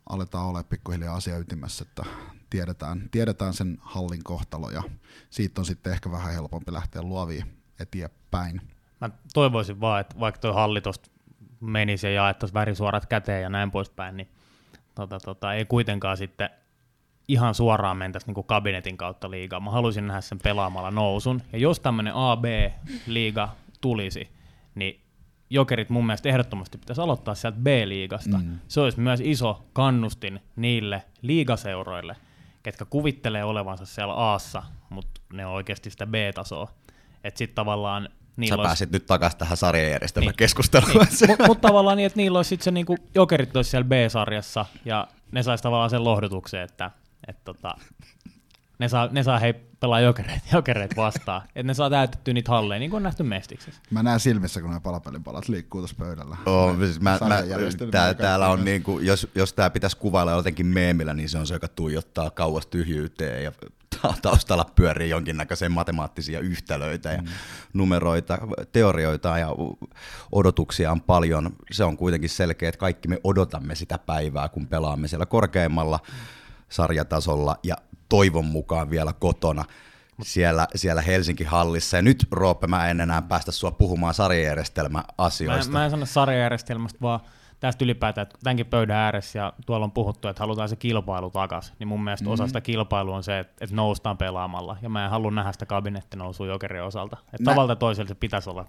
aletaan 0.10 0.46
olla 0.46 0.64
pikkuhiljaa 0.64 1.16
asia 1.16 1.38
ytimessä, 1.38 1.86
että 1.88 2.04
tiedetään, 2.50 3.10
tiedetään 3.12 3.54
sen 3.54 3.78
hallin 3.82 4.24
kohtalo 4.24 4.70
ja 4.70 4.84
siitä 5.30 5.62
on 5.62 5.66
sitten 5.66 5.94
ehkä 5.94 6.12
vähän 6.12 6.34
helpompi 6.34 6.74
lähteä 6.74 7.02
luoviin 7.02 7.46
eteenpäin. 7.80 8.62
Mä 9.02 9.10
toivoisin 9.34 9.82
vaan, 9.82 10.02
että 10.02 10.20
vaikka 10.20 10.42
tuo 10.42 10.54
halli 10.54 10.82
menisi 11.60 12.08
ja 12.08 12.14
jaettaisiin 12.14 12.54
värisuorat 12.54 13.06
käteen 13.06 13.42
ja 13.42 13.50
näin 13.50 13.72
poispäin, 13.72 14.18
niin 14.18 14.28
tota, 14.96 15.20
tota, 15.20 15.54
ei 15.54 15.66
kuitenkaan 15.66 16.18
sitten 16.18 16.50
ihan 17.32 17.56
suoraan 17.56 17.98
mentäisi 17.98 18.32
niin 18.32 18.46
kabinetin 18.46 18.98
kautta 18.98 19.32
liigaan. 19.32 19.64
Mä 19.64 19.72
haluaisin 19.72 20.08
nähdä 20.08 20.22
sen 20.22 20.40
pelaamalla 20.44 20.92
nousun. 20.92 21.42
Ja 21.54 21.60
jos 21.60 21.80
tämmöinen 21.80 22.14
AB-liiga 22.16 23.50
tulisi, 23.82 24.30
niin 24.76 25.02
jokerit 25.50 25.90
mun 25.90 26.06
mielestä 26.06 26.30
ehdottomasti 26.30 26.78
pitäisi 26.78 27.02
aloittaa 27.02 27.36
sieltä 27.36 27.58
B-liigasta. 27.58 28.38
Mm. 28.38 28.60
Se 28.68 28.82
olisi 28.82 29.00
myös 29.00 29.20
iso 29.24 29.66
kannustin 29.74 30.40
niille 30.56 31.04
liigaseuroille, 31.22 32.16
ketkä 32.64 32.86
kuvittelee 32.86 33.44
olevansa 33.44 33.86
siellä 33.86 34.14
Aassa, 34.14 34.64
mutta 34.90 35.22
ne 35.34 35.46
on 35.46 35.54
oikeasti 35.54 35.90
sitä 35.90 36.06
B-tasoa. 36.06 36.72
Että 37.24 37.38
sitten 37.38 37.56
tavallaan 37.56 38.10
Niillä 38.38 38.56
Sä 38.56 38.56
olisi... 38.56 38.68
pääsit 38.68 38.92
nyt 38.92 39.06
takaisin 39.06 39.40
tähän 39.40 39.58
sarjajärjestelmän 39.58 40.28
niin. 40.28 40.38
keskusteluun. 40.38 40.92
Niin. 40.92 41.30
Mutta 41.30 41.48
mut 41.48 41.62
tavallaan 41.62 41.98
niin, 41.98 42.06
että 42.06 42.18
niillä 42.18 42.40
olisi 42.40 42.50
sitten 42.50 42.64
se 42.64 42.72
niinku, 42.72 42.98
jokerit 43.16 43.56
olisi 43.56 43.70
siellä 43.70 43.88
B-sarjassa 43.88 44.66
ja 44.86 45.08
ne 45.32 45.44
saisi 45.44 45.64
tavallaan 45.64 45.90
sen 45.90 46.04
lohdutuksen, 46.04 46.62
että 46.62 46.92
et 47.28 47.44
tota, 47.44 47.76
ne 48.82 48.90
saa, 48.90 49.10
ne 49.12 49.24
saa 49.24 49.40
hei 49.40 49.54
pelaa 49.54 50.00
jokereet, 50.00 50.42
jokereet 50.54 50.96
vastaan. 50.96 51.42
että 51.48 51.64
ne 51.64 51.74
saa 51.74 51.90
täytettyä 51.90 52.34
niitä 52.34 52.52
halleja, 52.52 52.80
niin 52.80 52.92
kuin 52.92 52.98
on 52.98 53.04
nähty 53.04 53.24
Mestiksessä. 53.24 53.82
Mä 53.92 54.04
näen 54.04 54.20
silmissä, 54.20 54.62
kun 54.62 54.70
nämä 54.70 54.80
palapelin 54.80 55.24
palat 55.24 55.50
liikkuu 55.50 55.82
tuossa 55.82 55.96
pöydällä. 56.00 56.38
Oh, 56.46 56.78
siis 56.78 57.00
mä, 57.00 57.20
mä, 57.28 57.44
tää, 57.92 58.14
täällä 58.14 58.48
on 58.48 58.66
niin 58.66 58.84
kuin, 58.84 59.06
jos, 59.06 59.28
jos 59.36 59.54
tämä 59.54 59.70
pitäisi 59.70 59.98
kuvailla 59.98 60.32
jotenkin 60.32 60.66
meemillä, 60.66 61.14
niin 61.14 61.30
se 61.30 61.38
on 61.38 61.48
se, 61.48 61.54
joka 61.54 61.68
tuijottaa 61.68 62.30
kauas 62.30 62.66
tyhjyyteen 62.66 63.44
ja 63.44 63.52
taustalla 64.22 64.66
pyörii 64.76 65.10
jonkinnäköisiä 65.10 65.70
matemaattisia 65.70 66.40
yhtälöitä 66.40 67.12
ja 67.12 67.22
mm. 67.22 67.28
numeroita, 67.74 68.38
teorioita 68.72 69.38
ja 69.38 69.48
odotuksia 70.32 70.92
on 70.92 71.02
paljon. 71.02 71.56
Se 71.72 71.84
on 71.84 71.98
kuitenkin 71.98 72.30
selkeä, 72.30 72.70
että 72.70 72.80
kaikki 72.80 73.08
me 73.08 73.20
odotamme 73.24 73.76
sitä 73.76 73.98
päivää, 73.98 74.50
kun 74.50 74.68
pelaamme 74.68 75.08
siellä 75.08 75.26
korkeammalla. 75.26 76.00
Mm 76.08 76.41
sarjatasolla 76.72 77.56
ja 77.64 77.76
toivon 78.10 78.46
mukaan 78.46 78.90
vielä 78.90 79.14
kotona 79.14 79.66
siellä, 80.22 80.68
siellä 80.76 81.02
Helsinki 81.02 81.44
hallissa. 81.44 81.98
Ja 81.98 82.02
nyt 82.02 82.28
Roope, 82.32 82.68
mä 82.68 82.90
en 82.90 83.02
enää 83.02 83.22
päästä 83.22 83.52
sua 83.52 83.72
puhumaan 83.72 84.14
sarjajärjestelmäasioista. 84.14 85.72
Mä, 85.72 85.80
mä 85.80 85.86
en 85.86 85.92
sano 85.92 86.06
sarjajärjestelmästä, 86.06 87.00
vaan 87.02 87.20
tästä 87.60 87.86
ylipäätään, 87.86 88.24
että 88.24 88.38
tämänkin 88.44 88.66
pöydän 88.66 88.98
ääressä 88.98 89.40
ja 89.40 89.54
tuolla 89.66 89.84
on 89.84 89.92
puhuttu, 89.92 90.28
että 90.28 90.44
halutaan 90.44 90.70
se 90.70 90.76
kilpailu 90.76 91.30
takaisin, 91.30 91.76
niin 91.80 91.88
mun 91.88 92.04
mielestä 92.04 92.24
mm-hmm. 92.24 92.34
osa 92.34 92.48
sitä 92.48 92.62
kilpailua 92.62 93.16
on 93.16 93.24
se, 93.24 93.40
että, 93.40 93.54
että 93.62 93.76
noustaan 93.76 94.18
pelaamalla, 94.18 94.78
ja 94.82 94.90
mä 94.90 95.06
en 95.06 95.12
halua 95.12 95.32
nähdä 95.32 95.52
sitä 95.52 95.66
kabinettinousua 95.66 96.48
jokerin 96.48 96.84
osalta. 96.84 97.18
Että 97.20 97.38
Nä... 97.40 97.52
tavalla 97.52 97.76
toiselta 97.76 98.10
se 98.10 98.16
pitäisi 98.16 98.50
olla 98.50 98.66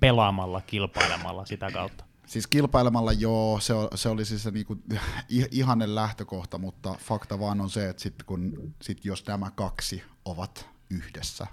pelaamalla, 0.00 0.60
kilpailemalla 0.66 1.44
sitä 1.44 1.70
kautta. 1.70 2.04
Siis 2.26 2.46
kilpailemalla 2.46 3.12
joo, 3.12 3.60
se, 3.60 3.74
se 3.94 4.08
oli 4.08 4.24
siis 4.24 4.42
se 4.42 4.50
niinku 4.50 4.76
ihanen 5.50 5.94
lähtökohta, 5.94 6.58
mutta 6.58 6.94
fakta 7.00 7.38
vaan 7.38 7.60
on 7.60 7.70
se, 7.70 7.88
että 7.88 8.02
sit 8.02 8.22
kun, 8.22 8.74
sit 8.82 9.04
jos 9.04 9.26
nämä 9.26 9.50
kaksi 9.50 10.02
ovat 10.24 10.68
yhdessä 10.90 11.46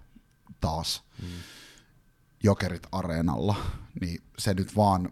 taas 0.61 1.03
mm. 1.21 1.27
jokerit 2.43 2.87
areenalla, 2.91 3.55
niin 4.01 4.23
se 4.37 4.53
nyt 4.53 4.75
vaan, 4.75 5.11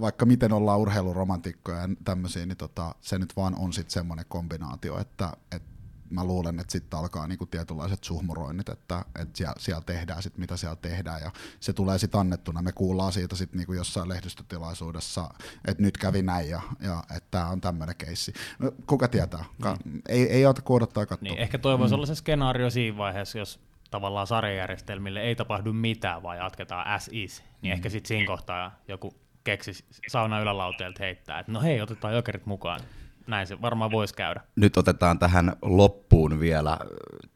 vaikka 0.00 0.26
miten 0.26 0.52
ollaan 0.52 0.80
urheiluromantikkoja 0.80 1.78
ja 1.78 1.88
tämmöisiä, 2.04 2.46
niin 2.46 2.56
tota, 2.56 2.94
se 3.00 3.18
nyt 3.18 3.36
vaan 3.36 3.54
on 3.58 3.72
sitten 3.72 3.92
semmoinen 3.92 4.26
kombinaatio, 4.28 4.98
että, 4.98 5.32
että 5.52 5.71
mä 6.14 6.24
luulen, 6.24 6.60
että 6.60 6.72
sitten 6.72 6.98
alkaa 6.98 7.26
niinku 7.26 7.46
tietynlaiset 7.46 8.04
suhmuroinnit, 8.04 8.68
että, 8.68 9.04
että 9.20 9.36
siellä, 9.36 9.54
siellä 9.58 9.82
tehdään 9.82 10.22
sit, 10.22 10.38
mitä 10.38 10.56
siellä 10.56 10.76
tehdään, 10.76 11.22
ja 11.22 11.30
se 11.60 11.72
tulee 11.72 11.98
sitten 11.98 12.20
annettuna. 12.20 12.62
Me 12.62 12.72
kuullaan 12.72 13.12
siitä 13.12 13.36
sitten 13.36 13.58
niinku 13.58 13.72
jossain 13.72 14.08
lehdistötilaisuudessa, 14.08 15.30
että 15.68 15.82
nyt 15.82 15.98
kävi 15.98 16.22
näin, 16.22 16.50
ja, 16.50 16.60
ja 16.80 17.02
että 17.16 17.28
tämä 17.30 17.46
on 17.46 17.60
tämmöinen 17.60 17.96
keissi. 17.96 18.32
No, 18.58 18.72
kuka 18.86 19.08
tietää? 19.08 19.44
Ka- 19.62 19.76
niin. 19.84 20.02
ei, 20.08 20.30
ei 20.30 20.46
ota 20.46 20.62
kuin 20.62 20.76
odottaa 20.76 21.06
katsoa. 21.06 21.28
Niin, 21.28 21.38
ehkä 21.38 21.58
toivoisi 21.58 21.94
mm. 21.94 21.96
olla 21.96 22.06
se 22.06 22.14
skenaario 22.14 22.70
siinä 22.70 22.96
vaiheessa, 22.96 23.38
jos 23.38 23.60
tavallaan 23.90 24.26
sarjajärjestelmille 24.26 25.20
ei 25.20 25.36
tapahdu 25.36 25.72
mitään, 25.72 26.22
vaan 26.22 26.38
jatketaan 26.38 26.86
as 26.86 27.08
is, 27.12 27.42
niin 27.62 27.70
mm. 27.70 27.72
ehkä 27.72 27.88
sitten 27.88 28.08
siinä 28.08 28.26
kohtaa 28.26 28.80
joku 28.88 29.14
keksi 29.44 29.72
sauna 30.08 30.40
ylälauteelta 30.40 31.02
heittää, 31.02 31.38
että 31.38 31.52
no 31.52 31.60
hei, 31.60 31.80
otetaan 31.80 32.14
jokerit 32.14 32.46
mukaan 32.46 32.80
näin 33.26 33.46
se 33.46 33.62
varmaan 33.62 33.90
voisi 33.90 34.14
käydä. 34.14 34.40
Nyt 34.56 34.76
otetaan 34.76 35.18
tähän 35.18 35.52
loppuun 35.62 36.40
vielä 36.40 36.78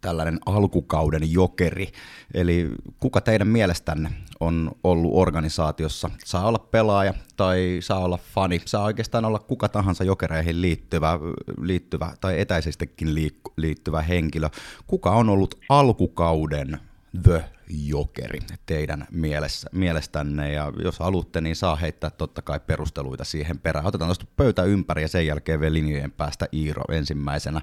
tällainen 0.01 0.39
alkukauden 0.47 1.33
jokeri. 1.33 1.89
Eli 2.35 2.71
kuka 3.01 3.21
teidän 3.21 3.49
mielestänne 3.49 4.11
on 4.41 4.71
ollut 4.85 5.11
organisaatiossa? 5.15 6.11
Saa 6.25 6.47
olla 6.49 6.59
pelaaja 6.59 7.15
tai 7.37 7.77
saa 7.81 7.99
olla 7.99 8.19
fani, 8.35 8.63
saa 8.65 8.85
oikeastaan 8.85 9.25
olla 9.25 9.39
kuka 9.39 9.69
tahansa 9.69 10.05
jokereihin 10.05 10.63
liittyvä, 10.63 11.19
liittyvä 11.61 12.13
tai 12.21 12.41
etäisestikin 12.41 13.15
liittyvä 13.57 14.03
henkilö. 14.03 14.49
Kuka 14.87 15.11
on 15.11 15.29
ollut 15.29 15.55
alkukauden 15.69 16.81
The 17.23 17.45
Jokeri 17.69 18.39
teidän 18.67 19.07
mielessä, 19.11 19.69
mielestänne, 19.73 20.53
ja 20.53 20.73
jos 20.85 20.99
haluatte, 20.99 21.41
niin 21.41 21.57
saa 21.57 21.77
heittää 21.77 22.11
totta 22.11 22.43
kai 22.43 22.61
perusteluita 22.61 23.25
siihen 23.25 23.59
perään. 23.59 23.87
Otetaan 23.87 24.09
tuosta 24.09 24.27
pöytä 24.37 24.63
ympäri 24.63 25.03
ja 25.03 25.09
sen 25.09 25.27
jälkeen 25.27 25.61
vielä 25.61 25.75
linjojen 25.75 26.13
päästä 26.13 26.49
Iiro 26.53 26.85
ensimmäisenä. 26.93 27.61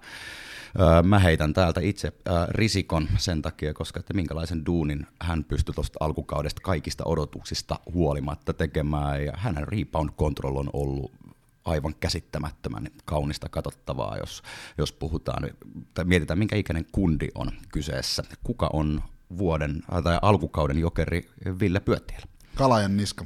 Mä 1.04 1.20
heitän 1.20 1.54
täältä 1.54 1.82
itse 1.84 2.14
Risikon 2.50 3.08
sen 3.18 3.42
takia, 3.42 3.74
koska 3.74 4.00
että 4.00 4.14
minkälaisen 4.14 4.66
duunin 4.66 5.08
hän 5.22 5.44
pystyi 5.44 5.76
tuosta 5.76 5.98
alkukaudesta 6.00 6.62
kaikista 6.62 7.04
odotuksista 7.06 7.80
huolimatta 7.94 8.54
tekemään, 8.54 9.26
ja 9.26 9.34
hänen 9.36 9.68
rebound 9.68 10.10
control 10.10 10.56
on 10.56 10.70
ollut 10.74 11.12
aivan 11.66 11.96
käsittämättömän 12.00 12.88
kaunista 13.06 13.50
katsottavaa, 13.50 14.18
jos, 14.18 14.44
jos 14.78 14.92
puhutaan, 14.92 15.50
tai 15.94 16.06
mietitään 16.06 16.40
minkä 16.40 16.56
ikäinen 16.56 16.86
kundi 16.92 17.28
on 17.36 17.52
kyseessä. 17.72 18.24
Kuka 18.44 18.70
on 18.74 19.04
vuoden 19.38 19.82
tai 20.04 20.20
alkukauden 20.22 20.78
jokeri 20.78 21.30
Ville 21.60 21.80
Pyöttiellä. 21.80 22.26
Kalajan 22.56 22.98
niska. 22.98 23.26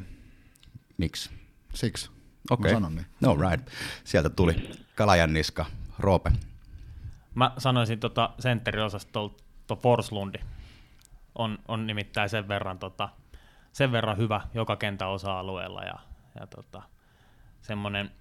Miksi? 0.98 1.30
Siksi. 1.74 2.10
Okei. 2.50 2.74
Okay. 2.74 2.90
Niin. 2.90 3.06
No 3.22 3.38
right. 3.50 3.68
Sieltä 4.04 4.30
tuli 4.30 4.72
Kalajan 4.96 5.34
niska. 5.34 5.66
Roope. 6.00 6.32
Mä 7.36 7.52
sanoisin 7.58 8.00
tota 8.00 8.30
sentteriosastolta 8.40 9.76
Forslundi. 9.76 10.40
On, 11.36 11.58
on 11.68 11.88
nimittäin 11.88 12.30
sen 12.30 12.48
verran 12.48 12.80
tota, 12.80 13.10
sen 13.74 13.92
verran 13.92 14.18
hyvä 14.18 14.42
joka 14.54 14.76
kentän 14.76 15.10
osa-alueella 15.10 15.84
ja, 15.84 16.00
ja 16.40 16.48
tota, 16.48 16.82
semmoinen 17.62 18.12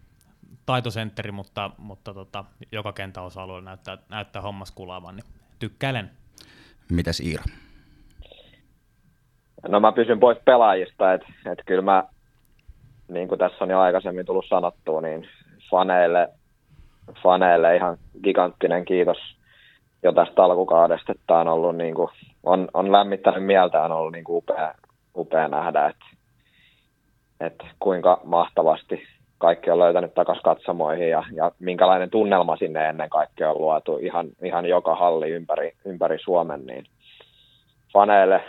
taitosentteri, 0.66 1.32
mutta, 1.32 1.70
mutta 1.78 2.14
tota, 2.14 2.44
joka 2.72 2.92
kentän 2.92 3.24
osa-alueella 3.24 3.64
näyttää, 3.70 3.98
näyttää 4.08 4.42
hommas 4.42 4.70
kulaavan, 4.70 5.16
niin 5.16 5.26
tykkäilen. 5.58 6.10
Mitäs 6.90 7.20
Iira? 7.20 7.44
No 9.68 9.80
mä 9.80 9.92
pysyn 9.92 10.20
pois 10.20 10.38
pelaajista, 10.44 11.12
että 11.12 11.26
et 11.52 11.62
kyllä 11.66 11.82
mä, 11.82 12.04
niin 13.08 13.28
kuin 13.28 13.38
tässä 13.38 13.64
on 13.64 13.70
jo 13.70 13.80
aikaisemmin 13.80 14.26
tullut 14.26 14.46
sanottua, 14.48 15.00
niin 15.00 15.28
faneille, 15.70 16.28
faneille 17.22 17.76
ihan 17.76 17.98
giganttinen 18.22 18.84
kiitos 18.84 19.18
jo 20.02 20.12
tästä 20.12 20.44
alkukaudesta, 20.44 21.12
että 21.12 21.38
on 21.38 21.48
ollut 21.48 21.76
niin 21.76 21.94
kuin, 21.94 22.08
on, 22.42 22.68
on 22.74 22.92
lämmittänyt 22.92 23.44
mieltä, 23.44 23.82
on 23.82 23.92
ollut 23.92 24.12
niin 24.12 24.24
kuin 24.24 24.36
upea, 24.36 24.74
upea 25.16 25.48
nähdä, 25.48 25.86
että, 25.86 26.06
että 27.40 27.64
kuinka 27.80 28.20
mahtavasti 28.24 29.02
kaikki 29.38 29.70
on 29.70 29.78
löytänyt 29.78 30.14
takaisin 30.14 30.42
katsomoihin 30.42 31.10
ja, 31.10 31.24
ja 31.32 31.52
minkälainen 31.58 32.10
tunnelma 32.10 32.56
sinne 32.56 32.88
ennen 32.88 33.10
kaikkea 33.10 33.50
on 33.50 33.58
luotu 33.58 33.98
ihan, 33.98 34.26
ihan 34.42 34.66
joka 34.66 34.94
halli 34.94 35.30
ympäri, 35.30 35.72
ympäri 35.84 36.18
Suomen, 36.18 36.66
niin 36.66 36.84
faneille, 37.92 38.44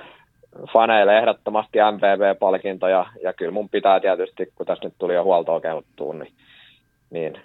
faneille 0.74 1.18
ehdottomasti 1.18 1.78
MVV-palkinto 1.78 2.88
ja, 2.88 3.06
ja 3.24 3.34
kyllä 3.34 3.52
mun 3.52 3.70
pitää 3.70 4.00
tietysti, 4.00 4.52
kun 4.56 4.66
tässä 4.66 4.86
nyt 4.86 4.94
tuli 4.98 5.14
jo 5.14 5.24
huoltoa 5.24 5.62
kehuttua, 5.62 6.14
niin, 6.14 6.34
niin 7.10 7.42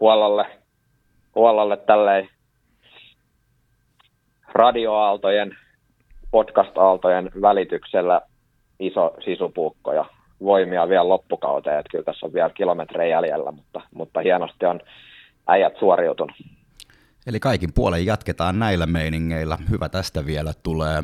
huollolle, 0.00 0.46
huollolle 1.34 1.76
tälleen 1.76 2.28
radioaaltojen, 4.52 5.56
podcast-aaltojen 6.30 7.30
välityksellä 7.42 8.20
iso 8.80 9.14
sisupuukko 9.24 9.92
ja 9.92 10.04
voimia 10.42 10.88
vielä 10.88 11.08
loppukauteen, 11.08 11.78
että 11.78 11.90
kyllä 11.90 12.04
tässä 12.04 12.26
on 12.26 12.32
vielä 12.32 12.50
kilometrejä 12.50 13.16
jäljellä, 13.16 13.52
mutta, 13.52 13.80
mutta 13.94 14.20
hienosti 14.20 14.66
on 14.66 14.80
äijät 15.48 15.72
suoriutunut. 15.78 16.36
Eli 17.26 17.40
kaikin 17.40 17.72
puolen 17.74 18.06
jatketaan 18.06 18.58
näillä 18.58 18.86
meiningeillä. 18.86 19.58
Hyvä 19.70 19.88
tästä 19.88 20.26
vielä 20.26 20.52
tulee. 20.62 21.02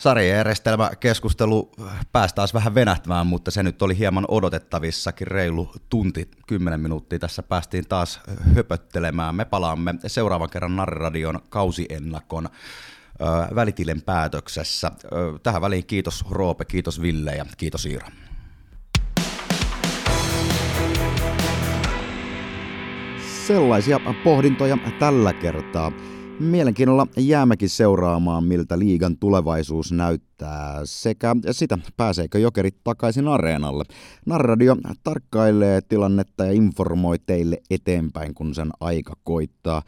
Sarjajärjestelmä 0.00 0.90
keskustelu 1.00 1.70
pääsi 2.12 2.34
taas 2.34 2.54
vähän 2.54 2.74
venähtämään, 2.74 3.26
mutta 3.26 3.50
se 3.50 3.62
nyt 3.62 3.82
oli 3.82 3.98
hieman 3.98 4.24
odotettavissakin. 4.28 5.26
Reilu 5.26 5.72
tunti, 5.88 6.30
kymmenen 6.46 6.80
minuuttia 6.80 7.18
tässä 7.18 7.42
päästiin 7.42 7.88
taas 7.88 8.20
höpöttelemään. 8.56 9.34
Me 9.34 9.44
palaamme 9.44 9.94
seuraavan 10.06 10.50
kerran 10.50 10.76
Narradion 10.76 11.38
kausiennakon 11.48 12.48
välitilen 13.54 14.02
päätöksessä. 14.02 14.90
Tähän 15.42 15.62
väliin 15.62 15.86
kiitos 15.86 16.24
Roope, 16.30 16.64
kiitos 16.64 17.02
Ville 17.02 17.34
ja 17.34 17.46
kiitos 17.56 17.86
Iira. 17.86 18.08
Sellaisia 23.46 24.00
pohdintoja 24.24 24.78
tällä 24.98 25.32
kertaa. 25.32 25.92
Mielenkiinnolla 26.40 27.06
jäämäkin 27.16 27.68
seuraamaan, 27.68 28.44
miltä 28.44 28.78
liigan 28.78 29.16
tulevaisuus 29.16 29.92
näyttää 29.92 30.80
sekä 30.84 31.36
sitä, 31.50 31.78
pääseekö 31.96 32.38
jokerit 32.38 32.76
takaisin 32.84 33.28
areenalle. 33.28 33.84
Narradio 34.26 34.76
tarkkailee 35.04 35.80
tilannetta 35.80 36.44
ja 36.44 36.52
informoi 36.52 37.18
teille 37.18 37.58
eteenpäin, 37.70 38.34
kun 38.34 38.54
sen 38.54 38.70
aika 38.80 39.14
koittaa. 39.24 39.82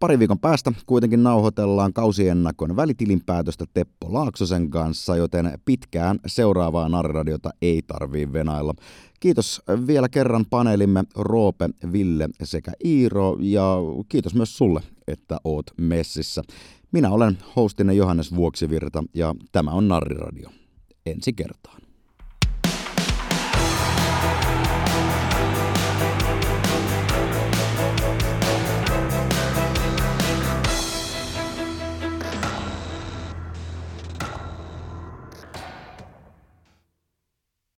Pari 0.00 0.18
viikon 0.18 0.38
päästä 0.38 0.72
kuitenkin 0.86 1.22
nauhoitellaan 1.22 1.92
kausiennakon 1.92 2.76
välitilinpäätöstä 2.76 3.64
Teppo 3.74 4.12
Laaksosen 4.12 4.70
kanssa, 4.70 5.16
joten 5.16 5.52
pitkään 5.64 6.18
seuraavaa 6.26 6.88
narradiota 6.88 7.50
ei 7.62 7.82
tarvii 7.86 8.32
venailla. 8.32 8.74
Kiitos 9.20 9.62
vielä 9.86 10.08
kerran 10.08 10.46
paneelimme 10.50 11.04
Roope, 11.14 11.70
Ville 11.92 12.28
sekä 12.42 12.72
Iiro 12.84 13.36
ja 13.40 13.76
kiitos 14.08 14.34
myös 14.34 14.56
sulle, 14.56 14.80
että 15.06 15.36
oot 15.44 15.66
messissä. 15.76 16.42
Minä 16.92 17.10
olen 17.10 17.38
hostinne 17.56 17.94
Johannes 17.94 18.34
Vuoksivirta 18.34 19.04
ja 19.14 19.34
tämä 19.52 19.70
on 19.70 19.88
Narriradio. 19.88 20.50
Ensi 21.06 21.32
kertaan. 21.32 21.85